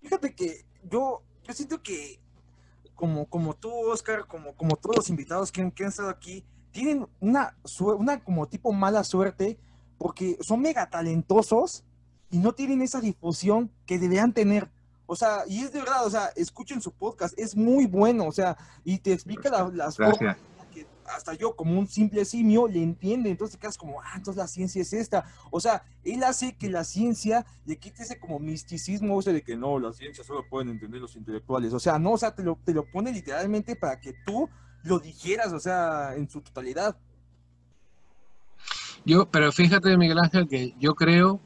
Fíjate 0.00 0.34
que 0.34 0.64
yo, 0.90 1.22
yo 1.46 1.54
siento 1.54 1.82
que 1.82 2.20
como, 2.94 3.26
como 3.26 3.54
tú, 3.54 3.70
Oscar, 3.90 4.26
como, 4.26 4.54
como 4.56 4.76
todos 4.76 4.96
los 4.96 5.10
invitados 5.10 5.50
que, 5.50 5.62
han 5.62 5.72
estado 5.76 6.08
aquí, 6.08 6.44
tienen 6.70 7.06
una, 7.20 7.56
una 7.78 8.22
como 8.22 8.46
tipo 8.48 8.72
mala 8.72 9.04
suerte 9.04 9.58
porque 9.98 10.36
son 10.40 10.60
mega 10.60 10.88
talentosos, 10.90 11.84
y 12.32 12.38
no 12.38 12.52
tienen 12.52 12.82
esa 12.82 13.00
difusión 13.00 13.70
que 13.86 13.98
deberían 13.98 14.32
tener. 14.32 14.68
O 15.06 15.14
sea, 15.14 15.44
y 15.46 15.60
es 15.60 15.72
de 15.72 15.80
verdad, 15.80 16.06
o 16.06 16.10
sea, 16.10 16.30
escuchen 16.34 16.80
su 16.80 16.90
podcast, 16.90 17.38
es 17.38 17.54
muy 17.54 17.86
bueno, 17.86 18.24
o 18.24 18.32
sea, 18.32 18.56
y 18.82 18.98
te 18.98 19.12
explica 19.12 19.50
las 19.70 19.96
formas 19.96 20.38
que 20.72 20.86
hasta 21.04 21.34
yo, 21.34 21.54
como 21.54 21.78
un 21.78 21.86
simple 21.86 22.24
simio, 22.24 22.66
le 22.66 22.82
entiende. 22.82 23.28
Entonces 23.28 23.56
te 23.56 23.60
quedas 23.60 23.76
como, 23.76 24.00
ah, 24.00 24.14
entonces 24.16 24.38
la 24.38 24.48
ciencia 24.48 24.80
es 24.80 24.94
esta. 24.94 25.26
O 25.50 25.60
sea, 25.60 25.84
él 26.04 26.24
hace 26.24 26.56
que 26.56 26.70
la 26.70 26.84
ciencia 26.84 27.44
le 27.66 27.76
quite 27.76 28.02
ese 28.02 28.18
como 28.18 28.38
misticismo, 28.38 29.20
ese 29.20 29.34
de 29.34 29.42
que 29.42 29.54
no, 29.54 29.78
la 29.78 29.92
ciencia 29.92 30.24
solo 30.24 30.48
pueden 30.48 30.70
entender 30.70 31.02
los 31.02 31.14
intelectuales. 31.14 31.74
O 31.74 31.80
sea, 31.80 31.98
no, 31.98 32.12
o 32.12 32.18
sea, 32.18 32.34
te 32.34 32.42
lo, 32.42 32.58
te 32.64 32.72
lo 32.72 32.90
pone 32.90 33.12
literalmente 33.12 33.76
para 33.76 34.00
que 34.00 34.14
tú 34.24 34.48
lo 34.84 34.98
dijeras, 34.98 35.52
o 35.52 35.60
sea, 35.60 36.14
en 36.16 36.30
su 36.30 36.40
totalidad. 36.40 36.96
Yo, 39.04 39.30
pero 39.30 39.52
fíjate, 39.52 39.98
Miguel 39.98 40.18
Ángel, 40.18 40.48
que 40.48 40.74
yo 40.78 40.94
creo 40.94 41.40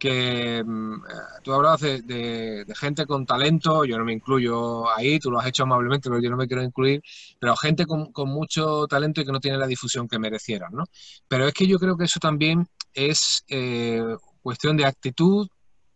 que 0.00 0.64
mm, 0.64 0.94
eh, 0.94 0.98
tú 1.44 1.52
hablabas 1.52 1.82
de, 1.82 2.66
gente 2.74 3.06
con 3.06 3.26
talento, 3.26 3.84
yo 3.84 3.98
no 3.98 4.04
me 4.04 4.14
incluyo 4.14 4.90
ahí, 4.90 5.20
tú 5.20 5.30
lo 5.30 5.38
has 5.38 5.46
hecho 5.46 5.62
amablemente, 5.62 6.08
pero 6.08 6.20
yo 6.20 6.30
no 6.30 6.36
me 6.36 6.48
quiero 6.48 6.64
incluir, 6.64 7.02
pero 7.38 7.54
gente 7.54 7.86
con, 7.86 8.10
mucho 8.26 8.86
talento 8.88 9.20
y 9.20 9.26
que 9.26 9.32
no 9.32 9.40
tiene 9.40 9.58
la 9.58 9.66
difusión 9.66 10.08
que 10.08 10.18
merecieran, 10.18 10.72
¿no? 10.72 10.84
Pero 11.28 11.46
es 11.46 11.54
que 11.54 11.66
yo 11.66 11.78
creo 11.78 11.96
que 11.96 12.04
eso 12.04 12.18
también 12.18 12.66
es 12.94 13.44
eh, 13.48 14.02
cuestión 14.42 14.76
de 14.76 14.86
actitud, 14.86 15.48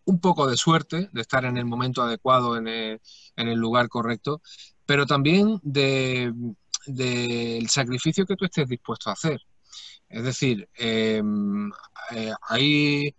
un 0.04 0.20
poco 0.20 0.46
de 0.46 0.56
suerte, 0.56 1.08
de 1.10 1.20
estar 1.22 1.44
en 1.46 1.56
el 1.56 1.64
momento 1.64 2.02
adecuado, 2.02 2.58
en 2.58 2.68
el, 2.68 3.58
lugar 3.58 3.88
correcto, 3.88 4.42
pero 4.84 5.06
también 5.06 5.58
del 5.64 6.54
sacrificio 7.68 8.26
que 8.26 8.36
tú 8.36 8.44
estés 8.44 8.68
dispuesto 8.68 9.08
a 9.08 9.14
hacer. 9.14 9.40
Es 10.10 10.22
decir, 10.24 10.68
eh, 10.78 11.22
hay 12.48 13.14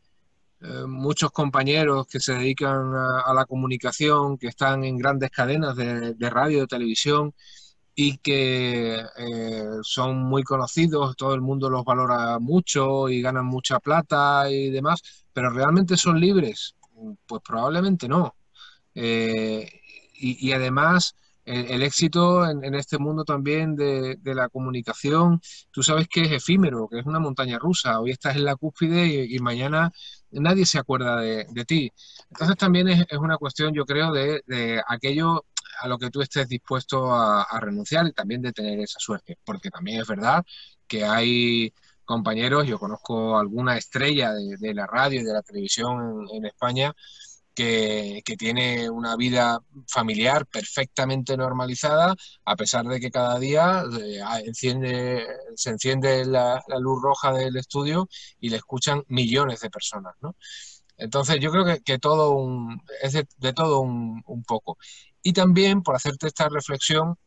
eh, 0.62 0.86
muchos 0.88 1.32
compañeros 1.32 2.08
que 2.08 2.20
se 2.20 2.34
dedican 2.34 2.94
a, 2.96 3.34
la 3.34 3.46
comunicación, 3.46 4.38
que 4.38 4.48
están 4.48 4.84
en 4.84 4.98
grandes 4.98 5.30
cadenas 5.32 5.76
de, 5.76 6.30
radio, 6.30 6.62
de 6.62 6.68
televisión 6.68 7.34
y 7.94 8.18
que 8.18 9.02
eh, 9.18 9.66
son 9.82 10.18
muy 10.24 10.44
conocidos, 10.44 11.16
todo 11.16 11.34
el 11.34 11.42
mundo 11.42 11.70
los 11.70 11.86
valora 11.86 12.40
mucho 12.40 13.10
y 13.10 13.22
ganan 13.22 13.46
mucha 13.46 13.80
plata 13.80 14.50
y 14.50 14.70
demás, 14.70 15.02
pero 15.34 15.50
¿realmente 15.50 15.98
son 15.98 16.20
libres? 16.20 16.76
Pues 17.26 17.42
probablemente 17.42 18.08
no. 18.08 18.36
Eh, 18.96 19.70
y, 20.18 20.52
además 20.54 21.16
el, 21.46 21.84
éxito 21.84 22.50
en, 22.50 22.74
este 22.76 22.98
mundo 22.98 23.24
también 23.24 23.76
de, 23.76 24.18
la 24.24 24.50
comunicación, 24.50 25.42
tú 25.72 25.84
sabes 25.84 26.08
que 26.08 26.22
es 26.22 26.32
efímero, 26.32 26.88
que 26.90 27.00
es 27.00 27.06
una 27.06 27.20
montaña 27.20 27.60
rusa. 27.60 28.00
Hoy 28.00 28.12
estás 28.12 28.36
en 28.36 28.46
la 28.46 28.56
cúspide 28.56 29.26
y, 29.26 29.40
mañana 29.40 29.92
nadie 30.32 30.66
se 30.66 30.80
acuerda 30.80 31.18
de, 31.20 31.66
ti. 31.66 31.92
Entonces 32.30 32.58
también 32.58 32.88
es, 32.88 33.06
una 33.20 33.38
cuestión, 33.38 33.74
yo 33.74 33.86
creo, 33.86 34.12
de, 34.12 34.82
aquello 34.88 35.46
a 35.82 35.88
lo 35.88 35.98
que 35.98 36.10
tú 36.10 36.22
estés 36.22 36.48
dispuesto 36.48 37.14
a, 37.14 37.60
renunciar 37.60 38.08
y 38.08 38.14
también 38.14 38.42
de 38.42 38.54
tener 38.54 38.80
esa 38.80 39.00
suerte, 39.00 39.38
porque 39.44 39.70
también 39.70 40.02
es 40.02 40.08
verdad 40.08 40.44
que 40.88 41.04
hay 41.06 41.74
compañeros, 42.06 42.68
yo 42.68 42.78
conozco 42.80 43.38
alguna 43.38 43.78
estrella 43.78 44.34
de, 44.34 44.74
la 44.74 44.86
radio 44.86 45.22
y 45.22 45.24
de 45.24 45.34
la 45.34 45.42
televisión 45.42 46.28
en 46.32 46.46
España, 46.46 46.94
que, 47.56 48.22
tiene 48.38 48.90
una 48.90 49.16
vida 49.16 49.60
familiar 49.88 50.46
perfectamente 50.46 51.38
normalizada, 51.38 52.16
a 52.44 52.56
pesar 52.56 52.86
de 52.86 53.00
que 53.00 53.12
cada 53.12 53.40
día 53.40 53.84
eh, 54.00 54.22
se 54.54 55.70
enciende 55.70 56.26
la, 56.26 56.64
luz 56.80 57.02
roja 57.02 57.32
del 57.34 57.58
estudio 57.58 58.08
y 58.40 58.50
le 58.50 58.58
escuchan 58.58 59.04
millones 59.08 59.62
de 59.62 59.70
personas. 59.70 60.14
¿no? 60.22 60.36
Entonces 60.98 61.40
yo 61.40 61.52
creo 61.52 61.66
que, 61.84 62.00
todo 62.00 62.32
un, 62.32 62.82
es 63.02 63.14
de, 63.14 63.54
todo 63.54 63.82
un, 63.82 64.44
poco. 64.48 64.78
Y 65.22 65.34
también 65.34 65.82
por 65.82 65.96
hacerte 65.96 66.28
esta 66.28 66.50
reflexión, 66.50 67.18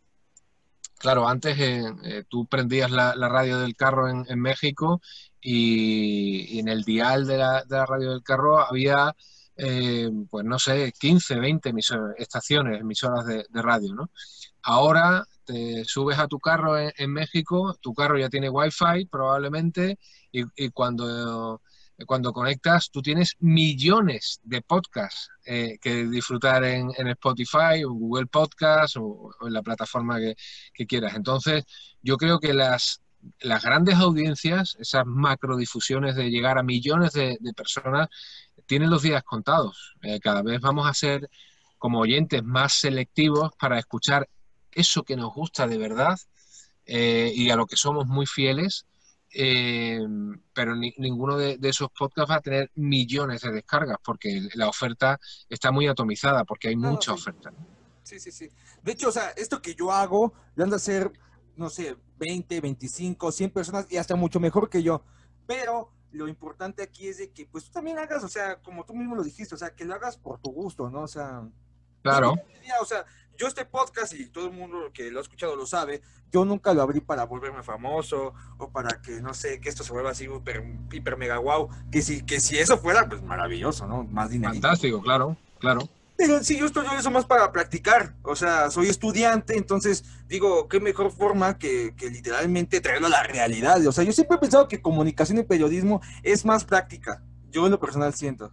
claro, 0.98 1.28
antes 1.28 1.56
eh, 1.58 2.24
tú 2.28 2.46
prendías 2.46 2.90
la, 2.90 3.12
radio 3.14 3.58
del 3.58 3.76
carro 3.76 4.08
en, 4.08 4.40
México 4.40 5.00
y, 5.40 6.58
en 6.58 6.68
el 6.68 6.84
dial 6.84 7.26
de 7.26 7.38
la, 7.38 7.64
radio 7.86 8.10
del 8.10 8.22
carro 8.22 8.58
había, 8.60 9.14
eh, 9.58 10.08
pues 10.30 10.44
no 10.44 10.58
sé, 10.58 10.92
15, 10.98 11.34
20 11.36 11.72
estaciones, 12.18 12.80
emisoras 12.80 13.26
de, 13.26 13.44
radio, 13.54 13.92
¿no? 13.92 14.10
Ahora 14.62 15.24
te 15.44 15.84
subes 15.84 16.18
a 16.18 16.28
tu 16.28 16.38
carro 16.38 16.78
en, 16.78 17.12
México, 17.12 17.76
tu 17.80 17.92
carro 17.92 18.18
ya 18.18 18.28
tiene 18.28 18.50
wifi 18.50 19.06
probablemente 19.10 19.98
y, 20.30 20.70
cuando 20.70 21.60
cuando 22.06 22.32
conectas, 22.32 22.90
tú 22.92 23.02
tienes 23.02 23.34
millones 23.40 24.38
de 24.44 24.62
podcasts 24.62 25.30
eh, 25.44 25.78
que 25.80 26.06
disfrutar 26.06 26.62
en, 26.62 26.92
Spotify 27.08 27.82
o 27.84 27.90
Google 27.92 28.26
Podcasts 28.26 28.96
o, 28.96 29.34
en 29.40 29.52
la 29.52 29.62
plataforma 29.62 30.18
que, 30.20 30.86
quieras. 30.86 31.14
Entonces, 31.16 31.64
yo 32.00 32.16
creo 32.16 32.38
que 32.38 32.54
las, 32.54 33.02
las 33.40 33.64
grandes 33.64 33.96
audiencias, 33.96 34.76
esas 34.78 35.06
macrodifusiones 35.06 36.14
de 36.14 36.30
llegar 36.30 36.56
a 36.58 36.62
millones 36.62 37.12
de, 37.14 37.36
personas, 37.56 38.08
tienen 38.68 38.90
los 38.90 39.02
días 39.02 39.24
contados. 39.24 39.96
Eh, 40.02 40.20
cada 40.20 40.42
vez 40.42 40.60
vamos 40.60 40.86
a 40.86 40.94
ser 40.94 41.28
como 41.78 41.98
oyentes 41.98 42.44
más 42.44 42.74
selectivos 42.74 43.50
para 43.58 43.78
escuchar 43.78 44.28
eso 44.70 45.02
que 45.02 45.16
nos 45.16 45.34
gusta 45.34 45.66
de 45.66 45.78
verdad 45.78 46.18
eh, 46.86 47.32
y 47.34 47.50
a 47.50 47.56
lo 47.56 47.66
que 47.66 47.76
somos 47.76 48.06
muy 48.06 48.26
fieles 48.26 48.86
eh, 49.34 50.00
pero 50.54 50.74
ninguno 50.74 51.36
de, 51.36 51.58
esos 51.62 51.90
podcasts 51.90 52.30
va 52.30 52.36
a 52.36 52.40
tener 52.40 52.70
millones 52.76 53.42
de 53.42 53.52
descargas 53.52 53.98
porque 54.02 54.48
la 54.54 54.68
oferta 54.68 55.18
está 55.48 55.70
muy 55.70 55.86
atomizada, 55.86 56.44
porque 56.44 56.68
hay 56.68 56.76
mucha 56.76 57.12
oferta. 57.12 57.52
Sí, 58.02 58.18
sí, 58.18 58.32
sí. 58.32 58.48
De 58.82 58.92
hecho, 58.92 59.08
o 59.08 59.12
sea, 59.12 59.30
esto 59.30 59.60
que 59.60 59.74
yo 59.74 59.92
hago, 59.92 60.32
le 60.56 60.64
han 60.64 60.70
de 60.70 60.78
ser, 60.78 61.12
no 61.56 61.68
sé, 61.68 61.96
20, 62.18 62.60
25, 62.60 63.30
100 63.30 63.50
personas 63.50 63.86
y 63.90 63.98
hasta 63.98 64.16
mucho 64.16 64.40
mejor 64.40 64.70
que 64.70 64.82
yo. 64.82 65.02
Pero 65.46 65.92
lo 66.12 66.28
importante 66.28 66.82
aquí 66.82 67.08
es 67.08 67.18
de 67.18 67.30
que, 67.30 67.46
pues 67.46 67.64
tú 67.64 67.72
también 67.72 67.98
hagas, 67.98 68.24
o 68.24 68.28
sea, 68.28 68.60
como 68.62 68.84
tú 68.84 68.94
mismo 68.94 69.14
lo 69.14 69.22
dijiste, 69.22 69.54
o 69.54 69.58
sea, 69.58 69.74
que 69.74 69.84
lo 69.84 69.94
hagas 69.94 70.16
por 70.16 70.38
tu 70.40 70.50
gusto, 70.50 70.90
¿no? 70.90 71.02
O 71.02 71.08
sea, 71.08 71.42
claro. 72.02 72.34
O 72.80 72.84
sea, 72.84 73.04
yo 73.36 73.46
este 73.46 73.64
podcast, 73.64 74.14
y 74.14 74.28
todo 74.28 74.46
el 74.46 74.52
mundo 74.52 74.90
que 74.92 75.10
lo 75.10 75.20
ha 75.20 75.22
escuchado 75.22 75.54
lo 75.54 75.64
sabe, 75.64 76.02
yo 76.32 76.44
nunca 76.44 76.74
lo 76.74 76.82
abrí 76.82 77.00
para 77.00 77.24
volverme 77.24 77.62
famoso 77.62 78.34
o 78.58 78.70
para 78.70 79.00
que, 79.00 79.22
no 79.22 79.32
sé, 79.32 79.60
que 79.60 79.68
esto 79.68 79.84
se 79.84 79.92
vuelva 79.92 80.10
así 80.10 80.24
hiper, 80.24 80.64
hiper 80.90 81.16
mega 81.16 81.38
wow. 81.38 81.68
Que 81.90 82.02
si, 82.02 82.24
que 82.24 82.40
si 82.40 82.58
eso 82.58 82.78
fuera, 82.78 83.08
pues 83.08 83.22
maravilloso, 83.22 83.86
¿no? 83.86 84.04
Más 84.04 84.30
dinero. 84.30 84.52
Fantástico, 84.52 85.00
claro, 85.00 85.36
claro. 85.60 85.88
Sí, 86.42 86.58
yo 86.58 86.66
estoy 86.66 86.84
eso 86.98 87.12
más 87.12 87.24
para 87.24 87.52
practicar. 87.52 88.16
O 88.22 88.34
sea, 88.34 88.70
soy 88.70 88.88
estudiante, 88.88 89.56
entonces 89.56 90.04
digo, 90.26 90.66
qué 90.68 90.80
mejor 90.80 91.12
forma 91.12 91.58
que, 91.58 91.94
que 91.96 92.10
literalmente 92.10 92.80
traerlo 92.80 93.06
a 93.06 93.10
la 93.10 93.22
realidad. 93.22 93.86
O 93.86 93.92
sea, 93.92 94.02
yo 94.02 94.12
siempre 94.12 94.36
he 94.36 94.40
pensado 94.40 94.66
que 94.66 94.82
comunicación 94.82 95.38
y 95.38 95.44
periodismo 95.44 96.00
es 96.24 96.44
más 96.44 96.64
práctica. 96.64 97.22
Yo 97.50 97.66
en 97.66 97.70
lo 97.70 97.78
personal 97.78 98.12
siento. 98.14 98.52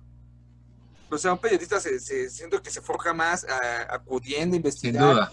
O 1.09 1.17
sea, 1.17 1.33
un 1.33 1.39
periodista 1.39 1.79
se, 1.79 2.29
siento 2.29 2.61
que 2.61 2.69
se 2.69 2.81
forja 2.81 3.13
más 3.13 3.45
acudiendo, 3.89 4.55
investigando, 4.55 5.29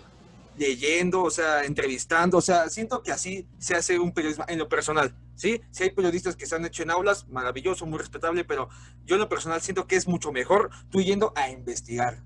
leyendo, 0.57 1.23
o 1.23 1.31
sea, 1.31 1.65
entrevistando, 1.65 2.39
o 2.39 2.43
sea, 2.43 2.69
siento 2.69 3.03
que 3.03 3.11
así 3.11 3.47
se 3.59 3.75
hace 3.75 3.99
un 3.99 4.13
periodismo 4.13 4.45
en 4.49 4.59
lo 4.59 4.69
personal, 4.69 5.15
¿sí? 5.43 5.61
Si 5.73 5.83
hay 5.83 5.91
periodistas 5.91 6.37
que 6.37 6.47
se 6.47 6.55
han 6.55 6.65
hecho 6.65 6.85
en 6.85 6.91
aulas, 6.93 7.27
maravilloso, 7.29 7.85
muy 7.85 7.99
respetable, 7.99 8.45
pero 8.45 8.69
yo 9.05 9.17
en 9.17 9.23
lo 9.23 9.29
personal 9.29 9.61
siento 9.61 9.89
que 9.89 9.97
es 9.97 10.07
mucho 10.07 10.31
mejor 10.31 10.71
tú 10.89 11.01
yendo 11.01 11.33
a 11.35 11.51
investigar. 11.51 12.23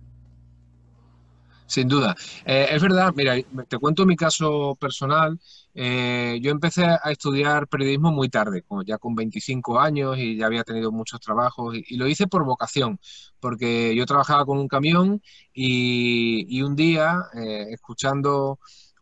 Sin 1.67 1.89
duda. 1.89 2.15
Eh, 2.45 2.69
es 2.71 2.83
verdad, 2.83 3.13
mira, 3.17 3.35
te 3.69 3.79
cuento 3.79 4.05
mi 4.05 4.17
caso 4.17 4.77
personal. 4.79 5.41
Eh, 5.75 6.39
yo 6.43 6.51
empecé 6.51 6.85
a 6.85 7.11
estudiar 7.11 7.69
periodismo 7.69 8.13
muy 8.13 8.29
tarde, 8.29 8.65
ya 8.85 8.99
con 8.99 9.15
25 9.15 9.81
años 9.81 10.17
y 10.19 10.37
ya 10.37 10.47
había 10.47 10.63
tenido 10.63 10.93
muchos 10.93 11.19
trabajos 11.19 11.75
y, 11.75 11.97
lo 11.97 12.07
hice 12.07 12.27
por 12.27 12.45
vocación, 12.45 13.01
porque 13.41 13.97
yo 13.97 14.05
trabajaba 14.05 14.45
con 14.45 14.59
un 14.59 14.69
camión 14.69 15.23
y, 15.55 16.61
un 16.63 16.77
día, 16.77 17.23
eh, 17.35 17.67
escuchando 17.71 18.59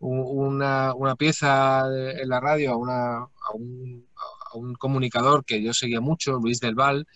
una, 0.08 1.16
pieza 1.16 1.84
en 1.86 2.28
la 2.28 2.40
radio 2.40 2.72
a, 2.72 2.76
una, 2.76 3.16
a, 3.18 3.52
un, 3.54 4.06
a, 4.52 4.56
un, 4.56 4.74
comunicador 4.74 5.44
que 5.44 5.62
yo 5.62 5.72
seguía 5.72 6.00
mucho, 6.00 6.38
Luis 6.38 6.60
del 6.60 6.74
Val, 6.74 7.06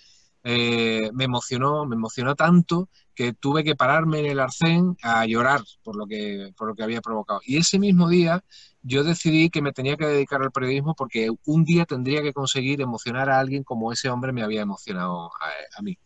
me 0.44 1.24
emocionó, 1.24 1.84
me 1.84 1.96
emocionó 1.96 2.34
tanto 2.34 2.88
que 3.18 3.32
tuve 3.32 3.64
que 3.64 3.74
pararme 3.74 4.20
en 4.20 4.26
el 4.26 4.38
arcén 4.38 4.96
a 5.02 5.26
llorar 5.26 5.60
por 5.82 5.96
lo 5.96 6.06
que, 6.06 6.52
por 6.56 6.68
lo 6.68 6.76
que 6.76 6.84
había 6.84 7.00
provocado. 7.00 7.40
Y 7.44 7.56
ese 7.56 7.78
mismo 7.80 8.08
día 8.08 8.44
yo 8.80 9.02
decidí 9.02 9.50
que 9.50 9.60
me 9.60 9.72
tenía 9.72 9.96
que 9.96 10.06
dedicar 10.06 10.40
al 10.40 10.52
periodismo 10.52 10.94
porque 10.94 11.28
un 11.44 11.64
día 11.64 11.84
tendría 11.84 12.22
que 12.22 12.32
conseguir 12.32 12.80
emocionar 12.80 13.28
a 13.28 13.40
alguien 13.40 13.64
como 13.64 13.92
ese 13.92 14.08
hombre 14.08 14.32
me 14.32 14.42
había 14.42 14.62
emocionado 14.62 15.30
a, 15.76 15.82
mí. 15.82 15.98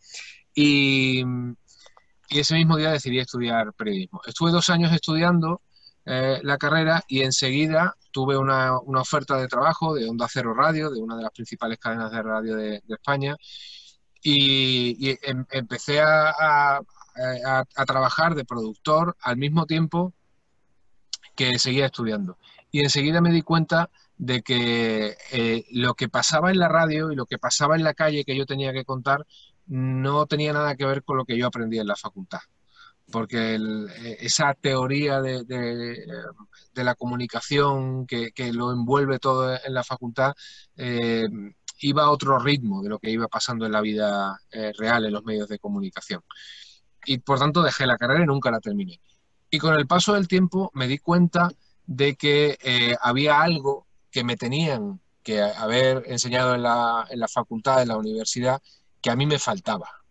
Y, 0.55 1.23
ese 2.29 2.55
mismo 2.55 2.77
día 2.77 2.89
decidí 2.89 3.19
estudiar 3.19 3.73
periodismo. 3.73 4.21
Estuve 4.25 4.49
dos 4.49 4.71
años 4.71 4.91
estudiando 4.91 5.61
eh, 6.05 6.39
la 6.43 6.57
carrera 6.57 7.03
y 7.07 7.21
enseguida 7.21 7.95
tuve 8.11 8.37
una, 8.37 8.77
oferta 8.77 9.37
de 9.37 9.47
trabajo 9.47 9.95
de 9.95 10.07
Onda 10.09 10.27
Cero 10.29 10.53
Radio, 10.53 10.89
de 10.91 11.01
una 11.01 11.15
de 11.15 11.23
las 11.23 11.31
principales 11.31 11.79
cadenas 11.79 12.11
de 12.11 12.21
radio 12.21 12.55
de, 12.55 12.83
España, 12.87 13.35
y, 14.21 15.17
em, 15.23 15.45
empecé 15.51 16.01
a, 16.01 16.79
a, 16.79 17.85
trabajar 17.85 18.35
de 18.35 18.45
productor 18.45 19.15
al 19.21 19.37
mismo 19.37 19.65
tiempo 19.65 20.13
que 21.35 21.59
seguía 21.59 21.87
estudiando. 21.87 22.37
Y 22.71 22.81
enseguida 22.81 23.21
me 23.21 23.31
di 23.31 23.41
cuenta 23.41 23.89
de 24.17 24.41
que 24.41 25.17
eh, 25.31 25.65
lo 25.71 25.95
que 25.95 26.09
pasaba 26.09 26.51
en 26.51 26.59
la 26.59 26.67
radio 26.67 27.11
y 27.11 27.15
lo 27.15 27.25
que 27.25 27.37
pasaba 27.37 27.75
en 27.75 27.83
la 27.83 27.93
calle 27.93 28.25
que 28.25 28.35
yo 28.35 28.45
tenía 28.45 28.73
que 28.73 28.85
contar 28.85 29.25
no 29.65 30.25
tenía 30.27 30.53
nada 30.53 30.75
que 30.75 30.85
ver 30.85 31.03
con 31.03 31.17
lo 31.17 31.25
que 31.25 31.37
yo 31.37 31.47
aprendí 31.47 31.79
en 31.79 31.87
la 31.87 31.95
facultad. 31.95 32.39
Porque 33.13 33.55
eh, 33.55 34.17
esa 34.19 34.53
teoría 34.55 35.21
de, 35.21 35.45
la 36.73 36.95
comunicación 36.95 38.05
que, 38.05 38.33
lo 38.51 38.73
envuelve 38.73 39.19
todo 39.19 39.53
en 39.53 39.73
la 39.73 39.85
facultad 39.85 40.33
eh, 40.75 41.23
iba 41.79 42.03
a 42.03 42.09
otro 42.09 42.39
ritmo 42.39 42.81
de 42.83 42.89
lo 42.89 42.99
que 42.99 43.11
iba 43.11 43.27
pasando 43.27 43.65
en 43.65 43.71
la 43.71 43.81
vida 43.81 44.37
real, 44.77 45.05
en 45.05 45.13
los 45.13 45.23
medios 45.23 45.47
de 45.47 45.59
comunicación 45.59 46.21
y 47.05 47.17
por 47.19 47.39
tanto 47.39 47.61
dejé 47.61 47.85
la 47.85 47.97
carrera 47.97 48.23
y 48.23 48.27
nunca 48.27 48.51
la 48.51 48.59
terminé. 48.59 48.99
Y 49.49 49.59
con 49.59 49.75
el 49.75 49.87
paso 49.87 50.13
del 50.13 50.27
tiempo 50.27 50.71
me 50.73 50.87
di 50.87 50.97
cuenta 50.97 51.49
de 51.85 52.15
que 52.15 52.57
eh, 52.61 52.95
había 53.01 53.41
algo 53.41 53.87
que 54.11 54.23
me 54.23 54.37
tenían 54.37 55.01
que 55.21 55.41
haber 55.41 56.03
enseñado 56.07 56.55
en 56.55 56.63
la, 56.63 57.05
en 57.09 57.19
la 57.19 57.27
facultad, 57.27 57.81
en 57.81 57.89
la 57.89 57.97
universidad, 57.97 58.61
que 59.01 59.09
a 59.09 59.15
mí 59.15 59.25
me 59.25 59.39
faltaba. 59.39 60.02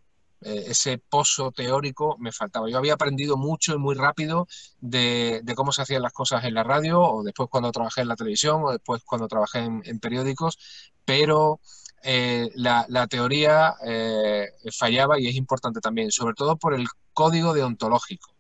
Eh, 0.45 0.65
ese 0.69 0.99
pozo 0.99 1.53
teórico 1.53 2.17
me 2.19 2.33
faltaba. 2.33 2.69
Yo 2.69 2.79
había 2.79 2.95
aprendido 2.95 3.37
mucho 3.37 3.75
y 3.75 3.79
muy 3.79 3.95
rápido 3.95 4.49
de, 4.81 5.43
cómo 5.55 5.73
se 5.73 5.83
hacían 5.83 6.03
las 6.03 6.13
cosas 6.13 6.45
en 6.45 6.55
la 6.55 6.65
radio, 6.65 7.01
o 7.01 7.23
después 7.23 7.49
cuando 7.49 7.71
trabajé 7.73 8.01
en 8.03 8.09
la 8.09 8.17
televisión, 8.17 8.63
o 8.65 8.73
después 8.73 9.03
cuando 9.05 9.29
trabajé 9.29 9.61
en, 9.61 10.01
periódicos, 10.01 10.59
pero 11.05 11.61
eh, 12.03 12.51
la, 12.55 13.07
teoría 13.09 13.75
eh, 13.85 14.49
fallaba 14.77 15.21
y 15.21 15.29
es 15.29 15.37
importante 15.37 15.81
también, 15.81 16.11
sobre 16.11 16.35
todo 16.35 16.57
por 16.57 16.75
el 16.75 16.89
código 17.13 17.55
deontológico, 17.55 18.35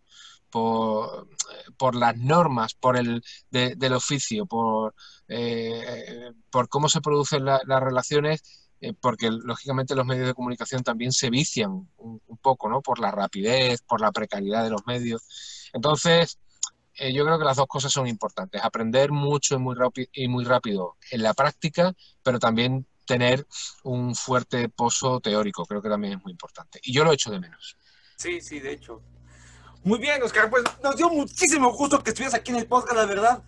por, 0.51 1.95
las 1.95 2.17
normas 2.17 2.75
por 2.75 2.97
el, 2.97 3.23
del 3.51 3.93
oficio, 3.95 4.47
por 4.47 4.95
cómo 6.69 6.89
se 6.89 7.01
producen 7.01 7.45
las 7.45 7.83
relaciones, 7.83 8.62
porque 9.01 9.31
lógicamente 9.31 9.95
los 9.95 10.07
medios 10.07 10.27
de 10.27 10.35
comunicación 10.35 10.83
también 10.83 11.13
se 11.13 11.31
vician 11.31 11.89
un, 11.97 12.21
poco, 12.41 12.69
¿no? 12.69 12.81
Por 12.81 12.99
la 12.99 13.11
rapidez, 13.11 13.83
por 13.83 14.01
la 14.01 14.11
precariedad 14.11 14.65
de 14.65 14.71
los 14.71 14.85
medios. 14.87 15.71
Entonces, 15.73 16.39
yo 16.99 17.25
creo 17.25 17.39
que 17.39 17.45
las 17.45 17.57
dos 17.57 17.69
cosas 17.69 17.93
son 17.93 18.07
importantes, 18.07 18.63
aprender 18.65 19.13
mucho 19.13 19.55
y 19.55 19.59
muy, 19.59 19.77
y 20.13 20.29
muy 20.29 20.45
rápido 20.45 20.97
en 21.11 21.23
la 21.23 21.35
práctica, 21.35 21.95
pero 22.23 22.39
también 22.39 22.87
tener 23.07 23.47
un 23.85 24.15
fuerte 24.15 24.69
pozo 24.69 25.21
teórico, 25.21 25.65
creo 25.67 25.83
que 25.83 25.89
también 25.89 26.15
es 26.15 26.23
muy 26.23 26.33
importante. 26.33 26.81
Y 26.83 26.93
yo 26.93 27.05
lo 27.05 27.13
echo 27.13 27.31
de 27.31 27.41
menos. 27.41 27.77
Sí, 28.17 28.41
sí, 28.41 28.61
de 28.61 28.73
hecho. 28.73 29.03
Muy 29.85 29.99
bien, 29.99 30.23
Oscar, 30.23 30.49
pues 30.49 30.63
nos 30.83 30.97
dio 30.97 31.09
muchísimo 31.09 31.73
gusto 31.73 32.03
que 32.03 32.11
estuvieras 32.11 32.35
aquí 32.35 32.53
en 32.53 32.59
el 32.59 32.67
podcast, 32.67 32.97
la 32.97 33.07
verdad. 33.07 33.43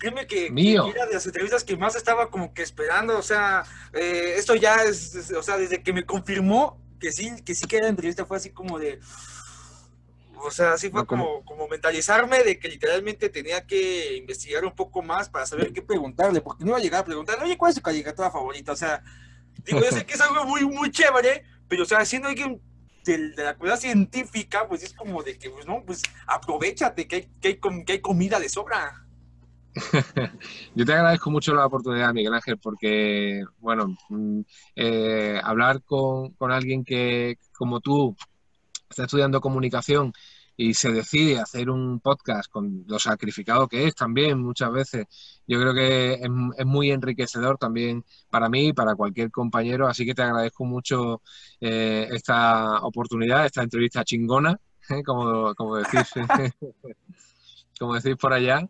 Créeme 0.00 0.26
que, 0.26 0.50
Mío. 0.50 0.86
era 0.86 1.04
de 1.04 1.12
las 1.12 1.26
entrevistas 1.26 1.62
que 1.62 1.76
más 1.76 1.94
estaba 1.94 2.30
como 2.30 2.54
que 2.54 2.62
esperando, 2.62 3.18
o 3.18 3.22
sea, 3.22 3.64
eh, 3.92 4.34
esto 4.38 4.54
ya 4.54 4.82
es, 4.82 5.30
o 5.30 5.42
sea, 5.42 5.58
desde 5.58 5.82
que 5.82 5.92
me 5.92 6.06
confirmó 6.06 6.80
que 6.98 7.12
sí, 7.12 7.30
que 7.44 7.54
sí 7.54 7.66
que 7.66 7.76
era 7.76 7.86
entrevista 7.86 8.24
fue 8.24 8.38
así 8.38 8.48
como 8.48 8.78
de, 8.78 8.98
o 10.36 10.50
sea, 10.50 10.72
así 10.72 10.88
fue 10.88 11.04
como, 11.04 11.44
como 11.44 11.68
mentalizarme 11.68 12.42
de 12.42 12.58
que 12.58 12.68
literalmente 12.68 13.28
tenía 13.28 13.66
que 13.66 14.16
investigar 14.16 14.64
un 14.64 14.74
poco 14.74 15.02
más 15.02 15.28
para 15.28 15.44
saber 15.44 15.70
qué 15.70 15.82
preguntarle, 15.82 16.40
porque 16.40 16.64
no 16.64 16.70
iba 16.70 16.78
a 16.78 16.82
llegar 16.82 17.00
a 17.02 17.04
preguntarle, 17.04 17.44
oye, 17.44 17.58
¿cuál 17.58 17.68
es 17.68 17.76
su 17.76 17.82
caricatura 17.82 18.30
favorita? 18.30 18.72
O 18.72 18.76
sea, 18.76 19.04
digo, 19.64 19.80
yo 19.80 19.90
sé 19.90 20.06
que 20.06 20.14
es 20.14 20.20
algo 20.22 20.46
muy, 20.46 20.64
muy 20.64 20.90
chévere, 20.90 21.44
pero 21.68 21.82
o 21.82 21.86
sea, 21.86 22.06
siendo 22.06 22.28
alguien 22.28 22.58
de, 23.04 23.32
de 23.32 23.44
la 23.44 23.52
comunidad 23.52 23.78
científica, 23.78 24.66
pues 24.66 24.82
es 24.82 24.94
como 24.94 25.22
de 25.22 25.38
que, 25.38 25.50
pues 25.50 25.66
no, 25.66 25.84
pues 25.84 26.00
aprovechate, 26.26 27.06
que 27.06 27.16
hay, 27.16 27.30
que 27.38 27.48
hay, 27.48 27.84
que 27.84 27.92
hay 27.92 28.00
comida 28.00 28.40
de 28.40 28.48
sobra. 28.48 29.06
Yo 30.74 30.84
te 30.84 30.92
agradezco 30.92 31.30
mucho 31.30 31.54
la 31.54 31.66
oportunidad, 31.66 32.12
Miguel 32.12 32.34
Ángel, 32.34 32.58
porque, 32.58 33.44
bueno, 33.58 33.96
mm, 34.08 34.40
eh, 34.76 35.40
hablar 35.42 35.82
con, 35.84 36.30
con, 36.30 36.50
alguien 36.50 36.84
que, 36.84 37.36
como 37.52 37.80
tú, 37.80 38.16
está 38.88 39.04
estudiando 39.04 39.40
comunicación 39.40 40.12
y 40.56 40.74
se 40.74 40.92
decide 40.92 41.38
hacer 41.38 41.70
un 41.70 42.00
podcast 42.00 42.50
con 42.50 42.84
lo 42.86 42.98
sacrificado 42.98 43.66
que 43.66 43.86
es 43.86 43.94
también 43.94 44.42
muchas 44.42 44.70
veces, 44.70 45.06
yo 45.46 45.58
creo 45.58 45.72
que 45.72 46.14
es, 46.14 46.66
muy 46.66 46.90
enriquecedor 46.90 47.56
también 47.56 48.04
para 48.28 48.50
mí 48.50 48.68
y 48.68 48.72
para 48.74 48.94
cualquier 48.94 49.30
compañero, 49.30 49.88
así 49.88 50.04
que 50.04 50.14
te 50.14 50.22
agradezco 50.22 50.64
mucho 50.64 51.22
eh, 51.60 52.08
esta 52.12 52.80
oportunidad, 52.80 53.46
esta 53.46 53.62
entrevista 53.62 54.04
chingona, 54.04 54.58
¿eh? 54.90 55.02
como, 55.02 55.54
como, 55.54 55.76
decís, 55.76 56.12
como 57.78 57.94
decís 57.94 58.16
por 58.16 58.34
allá 58.34 58.68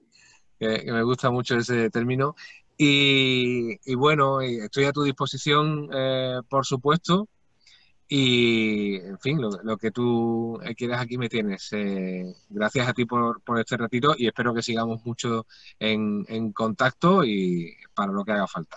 que, 0.61 0.93
me 0.93 1.03
gusta 1.03 1.31
mucho 1.31 1.57
ese 1.57 1.91
término. 1.91 2.37
Y, 2.77 3.95
bueno, 3.95 4.41
estoy 4.41 4.85
a 4.85 4.93
tu 4.93 5.03
disposición, 5.03 5.91
eh, 5.93 6.41
por 6.49 6.65
supuesto. 6.65 7.29
Y, 8.09 8.97
en 8.97 9.19
fin, 9.21 9.41
lo, 9.41 9.51
lo 9.63 9.77
que 9.77 9.91
tú 9.91 10.59
quieras 10.77 11.01
aquí 11.01 11.19
me 11.19 11.29
tienes. 11.29 11.69
Eh, 11.73 12.35
gracias 12.49 12.89
a 12.89 12.95
ti 12.95 13.05
por, 13.05 13.41
por, 13.43 13.61
este 13.61 13.77
ratito 13.77 14.15
y 14.17 14.27
espero 14.27 14.55
que 14.55 14.63
sigamos 14.63 15.05
mucho 15.05 15.47
en, 15.79 16.25
en, 16.29 16.53
contacto 16.53 17.23
y 17.25 17.73
para 17.95 18.13
lo 18.13 18.25
que 18.25 18.33
haga 18.33 18.49
falta. 18.49 18.77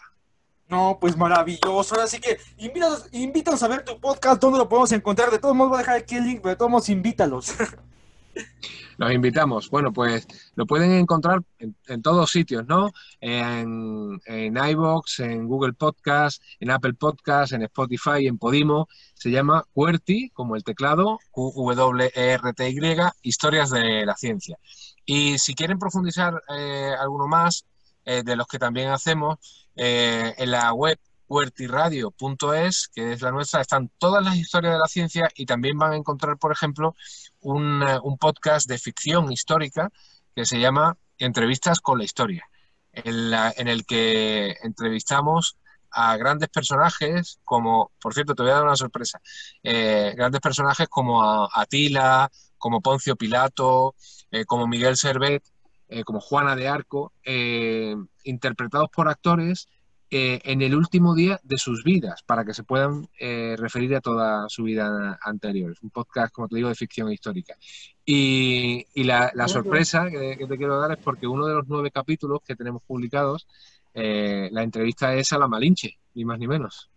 No, 0.68 0.98
pues 1.00 1.18
maravilloso. 1.18 2.00
Así 2.00 2.20
que 2.20 2.38
invítanos, 2.58 3.08
invítanos 3.12 3.64
a 3.64 3.68
ver 3.68 3.84
tu 3.84 4.00
podcast, 4.00 4.42
¿dónde 4.42 4.60
lo 4.60 4.70
podemos 4.70 4.92
encontrar? 4.92 5.32
De 5.32 5.40
todos 5.40 5.56
modos 5.56 5.72
voy 5.72 5.78
a 5.78 5.82
dejar 5.82 5.98
aquí 5.98 6.16
el 6.16 6.26
link, 6.26 6.40
pero 6.42 6.50
de 6.50 6.56
todos 6.58 6.72
modos 6.72 6.90
invítalos. 6.90 7.54
los 8.98 9.12
invitamos. 9.12 9.70
Bueno, 9.70 9.92
pues 9.94 10.28
lo 10.56 10.66
pueden 10.66 10.92
encontrar 10.92 11.42
en, 11.60 12.02
todos 12.02 12.32
sitios, 12.32 12.66
¿no? 12.68 12.92
En, 13.22 14.20
en 14.26 14.58
iVoox, 14.58 15.20
en 15.20 15.48
Google 15.48 15.74
Podcast, 15.74 16.42
en 16.60 16.72
Apple 16.72 16.94
Podcast, 16.94 17.54
en 17.54 17.64
Spotify, 17.64 18.28
en 18.28 18.38
Podimo. 18.38 18.88
Se 19.14 19.32
llama 19.32 19.66
QWERTY, 19.74 20.30
como 20.32 20.56
el 20.56 20.64
teclado, 20.64 21.20
Q-W-E-R-T-Y, 21.32 22.98
Historias 23.22 23.70
de 23.70 24.06
la 24.06 24.16
Ciencia. 24.16 24.58
Y 25.06 25.38
si 25.38 25.54
quieren 25.54 25.80
profundizar 25.80 26.42
eh, 26.56 26.94
alguno 27.00 27.28
más 27.28 27.66
eh, 28.06 28.24
de 28.24 28.36
los 28.36 28.48
que 28.48 28.60
también 28.60 28.90
hacemos, 28.90 29.38
eh, 29.76 30.34
en 30.38 30.52
la 30.52 30.72
web 30.74 31.00
huertiradio.es, 31.28 32.90
que 32.94 33.14
es 33.14 33.22
la 33.22 33.32
nuestra, 33.32 33.62
están 33.62 33.90
todas 33.98 34.24
las 34.24 34.36
historias 34.36 34.74
de 34.74 34.80
la 34.80 34.88
ciencia 34.88 35.30
y 35.36 35.46
también 35.46 35.78
van 35.78 35.94
a 35.94 35.96
encontrar, 35.96 36.38
por 36.38 36.52
ejemplo, 36.52 36.96
un, 37.42 37.84
un 38.04 38.18
podcast 38.18 38.68
de 38.68 38.78
ficción 38.78 39.32
histórica 39.32 39.90
que 40.36 40.46
se 40.46 40.60
llama 40.60 40.98
Entrevistas 41.18 41.80
con 41.80 41.98
la 41.98 42.04
Historia, 42.04 42.48
en, 42.92 43.68
el 43.68 43.86
que 43.86 44.56
entrevistamos 44.64 45.58
a 45.92 46.18
grandes 46.18 46.50
personajes 46.50 47.40
como, 47.44 47.92
por 48.00 48.14
cierto, 48.14 48.36
te 48.36 48.44
voy 48.44 48.52
a 48.52 48.56
dar 48.56 48.64
una 48.64 48.76
sorpresa, 48.76 49.22
eh, 49.62 50.14
grandes 50.16 50.42
personajes 50.42 50.88
como 50.90 51.48
Atila, 51.54 52.32
como 52.58 52.82
Poncio 52.82 53.16
Pilato, 53.16 53.96
eh, 54.32 54.46
como 54.46 54.68
Miguel 54.68 54.98
Servet, 54.98 55.44
eh, 55.90 56.04
como 56.04 56.20
Juana 56.20 56.56
de 56.56 56.68
Arco, 56.68 57.14
eh, 57.24 57.96
interpretados 58.24 58.90
por 58.90 59.10
actores 59.10 59.68
eh, 60.16 60.40
en 60.44 60.62
el 60.62 60.76
último 60.76 61.16
día 61.16 61.40
de 61.42 61.58
sus 61.58 61.84
vidas, 61.84 62.22
para 62.22 62.46
que 62.46 62.54
se 62.54 62.64
puedan 62.64 63.10
eh, 63.20 63.56
referir 63.58 63.96
a 63.96 64.00
toda 64.00 64.48
su 64.48 64.62
vida 64.62 65.18
anterior. 65.24 65.72
Es 65.72 65.82
un 65.82 65.90
podcast, 65.90 66.32
como 66.32 66.48
te 66.48 66.58
digo, 66.58 66.70
de 66.70 66.76
ficción 66.76 67.12
histórica. 67.12 67.56
Y, 68.06 68.86
y 68.94 69.06
la, 69.06 69.32
la, 69.34 69.48
sorpresa 69.48 70.08
que, 70.12 70.38
que, 70.38 70.46
te 70.46 70.56
quiero 70.56 70.80
dar 70.80 70.92
es 70.92 71.00
porque 71.04 71.26
uno 71.26 71.48
de 71.48 71.56
los 71.56 71.68
nueve 71.68 71.90
capítulos 71.90 72.42
que 72.46 72.56
tenemos 72.56 72.84
publicados, 72.84 73.48
eh, 73.96 74.50
la 74.52 74.62
entrevista 74.62 75.16
es 75.16 75.34
a 75.34 75.40
la 75.40 75.48
Malinche, 75.48 75.98
ni 76.14 76.26
más 76.26 76.38
ni 76.38 76.48
menos. 76.48 76.92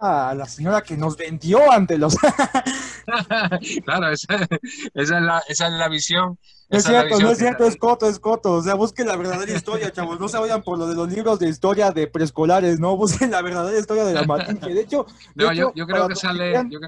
A 0.00 0.34
la 0.34 0.46
señora 0.46 0.82
que 0.82 0.96
nos 0.96 1.16
vendió 1.16 1.70
ante 1.70 1.98
los... 1.98 2.16
claro, 3.84 4.08
esa, 4.10 4.48
esa, 4.94 5.18
es 5.18 5.22
la, 5.22 5.42
esa 5.48 5.66
es 5.66 5.72
la 5.72 5.88
visión 5.88 6.38
no 6.72 6.78
es 6.78 6.84
cierto, 6.84 7.20
no 7.20 7.30
es 7.30 7.38
cierto, 7.38 7.64
es 7.66 7.76
coto, 7.76 8.08
es 8.08 8.18
coto. 8.18 8.54
O 8.54 8.62
sea, 8.62 8.72
busquen 8.74 9.06
la 9.06 9.16
verdadera 9.16 9.52
historia, 9.52 9.92
chavos. 9.92 10.18
No 10.18 10.26
se 10.26 10.38
vayan 10.38 10.62
por 10.62 10.78
lo 10.78 10.86
de 10.86 10.94
los 10.94 11.12
libros 11.12 11.38
de 11.38 11.46
historia 11.46 11.90
de 11.90 12.06
preescolares, 12.06 12.80
¿no? 12.80 12.96
Busquen 12.96 13.30
la 13.30 13.42
verdadera 13.42 13.78
historia 13.78 14.06
de 14.06 14.14
la 14.14 14.22
Malinche. 14.24 14.72
De 14.72 14.80
hecho, 14.80 15.04
no, 15.34 15.50
de 15.50 15.56
yo, 15.56 15.68
hecho, 15.68 15.72
yo, 15.74 15.86
creo 15.86 16.08
que 16.08 16.16
sale. 16.16 16.54
Yo, 16.70 16.80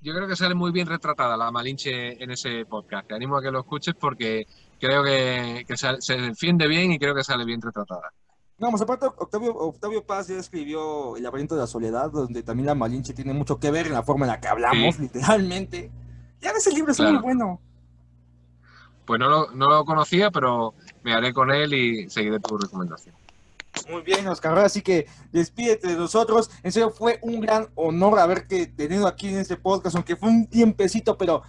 yo, 0.00 0.12
creo 0.12 0.26
que 0.26 0.34
sale 0.34 0.56
muy 0.56 0.72
bien 0.72 0.88
retratada 0.88 1.36
la 1.36 1.52
Malinche 1.52 2.20
en 2.20 2.32
ese 2.32 2.66
podcast. 2.66 3.06
Te 3.06 3.14
animo 3.14 3.36
a 3.36 3.42
que 3.42 3.52
lo 3.52 3.60
escuches 3.60 3.94
porque 3.94 4.44
creo 4.80 5.04
que, 5.04 5.64
que 5.68 5.76
se, 5.76 6.16
defiende 6.16 6.66
bien 6.66 6.90
y 6.90 6.98
creo 6.98 7.14
que 7.14 7.22
sale 7.22 7.44
bien 7.44 7.62
retratada. 7.62 8.10
No, 8.58 8.70
más 8.70 8.80
aparte, 8.80 9.06
Octavio, 9.06 9.54
Octavio 9.54 10.04
Paz 10.04 10.28
ya 10.28 10.36
escribió 10.36 11.16
El 11.16 11.24
laberinto 11.24 11.54
de 11.54 11.60
la 11.60 11.66
soledad, 11.66 12.10
donde 12.10 12.42
también 12.42 12.66
la 12.66 12.74
Malinche 12.74 13.12
tiene 13.12 13.34
mucho 13.34 13.58
que 13.60 13.70
ver 13.70 13.86
en 13.86 13.92
la 13.92 14.02
forma 14.02 14.24
en 14.24 14.32
la 14.32 14.40
que 14.40 14.48
hablamos, 14.48 14.94
sí. 14.94 15.02
literalmente. 15.02 15.90
Ya 16.40 16.52
ves, 16.52 16.66
el 16.66 16.74
libro 16.74 16.92
es 16.92 16.96
claro. 16.96 17.14
muy 17.14 17.22
bueno. 17.22 17.60
Pues 19.04 19.20
no 19.20 19.28
lo, 19.28 19.50
no 19.52 19.68
lo, 19.68 19.84
conocía, 19.84 20.30
pero 20.30 20.74
me 21.02 21.12
haré 21.12 21.34
con 21.34 21.50
él 21.50 21.74
y 21.74 22.08
seguiré 22.08 22.40
tu 22.40 22.56
recomendación. 22.56 23.14
Muy 23.90 24.02
bien, 24.02 24.26
Oscar. 24.26 24.58
Así 24.58 24.80
que 24.80 25.06
despídete 25.32 25.88
de 25.88 25.96
nosotros. 25.96 26.50
En 26.62 26.72
serio, 26.72 26.90
fue 26.90 27.18
un 27.22 27.40
gran 27.40 27.68
honor 27.74 28.18
haberte 28.18 28.66
tenido 28.66 29.06
aquí 29.06 29.28
en 29.28 29.38
este 29.38 29.56
podcast, 29.56 29.96
aunque 29.96 30.16
fue 30.16 30.30
un 30.30 30.46
tiempecito, 30.46 31.16
pero 31.16 31.42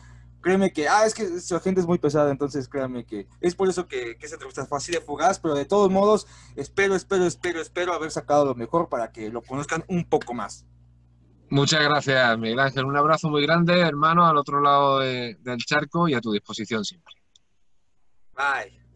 créeme 0.47 0.71
que, 0.71 0.87
ah, 0.87 1.05
es 1.05 1.13
que 1.13 1.41
su 1.41 1.59
gente 1.59 1.81
es 1.81 1.87
muy 1.87 1.97
pesada, 1.97 2.31
entonces 2.31 2.69
créame 2.69 3.05
que 3.05 3.27
es 3.41 3.53
por 3.53 3.67
eso 3.67 3.85
que, 3.85 4.17
que 4.17 4.27
esa 4.27 4.35
entrevista 4.35 4.65
fue 4.65 4.77
así 4.77 4.93
de 4.93 5.01
fugaz, 5.01 5.39
pero 5.39 5.53
de 5.55 5.65
todos 5.65 5.91
modos, 5.91 6.25
espero, 6.55 6.95
espero, 6.95 7.25
espero, 7.25 7.59
espero 7.59 7.93
haber 7.93 8.11
sacado 8.11 8.45
lo 8.45 8.55
mejor 8.55 8.87
para 8.87 9.11
que 9.11 9.29
lo 9.29 9.41
conozcan 9.41 9.83
un 9.89 10.05
poco 10.05 10.33
más. 10.33 10.65
Muchas 11.49 11.83
gracias, 11.83 12.37
Miguel 12.37 12.59
Ángel. 12.59 12.85
Un 12.85 12.95
abrazo 12.95 13.29
muy 13.29 13.41
grande, 13.41 13.77
hermano, 13.81 14.25
al 14.25 14.37
otro 14.37 14.61
lado 14.61 14.99
de, 14.99 15.35
del 15.41 15.57
charco 15.57 16.07
y 16.07 16.13
a 16.13 16.21
tu 16.21 16.31
disposición 16.31 16.85
siempre. 16.85 17.13
Bye. 18.33 18.86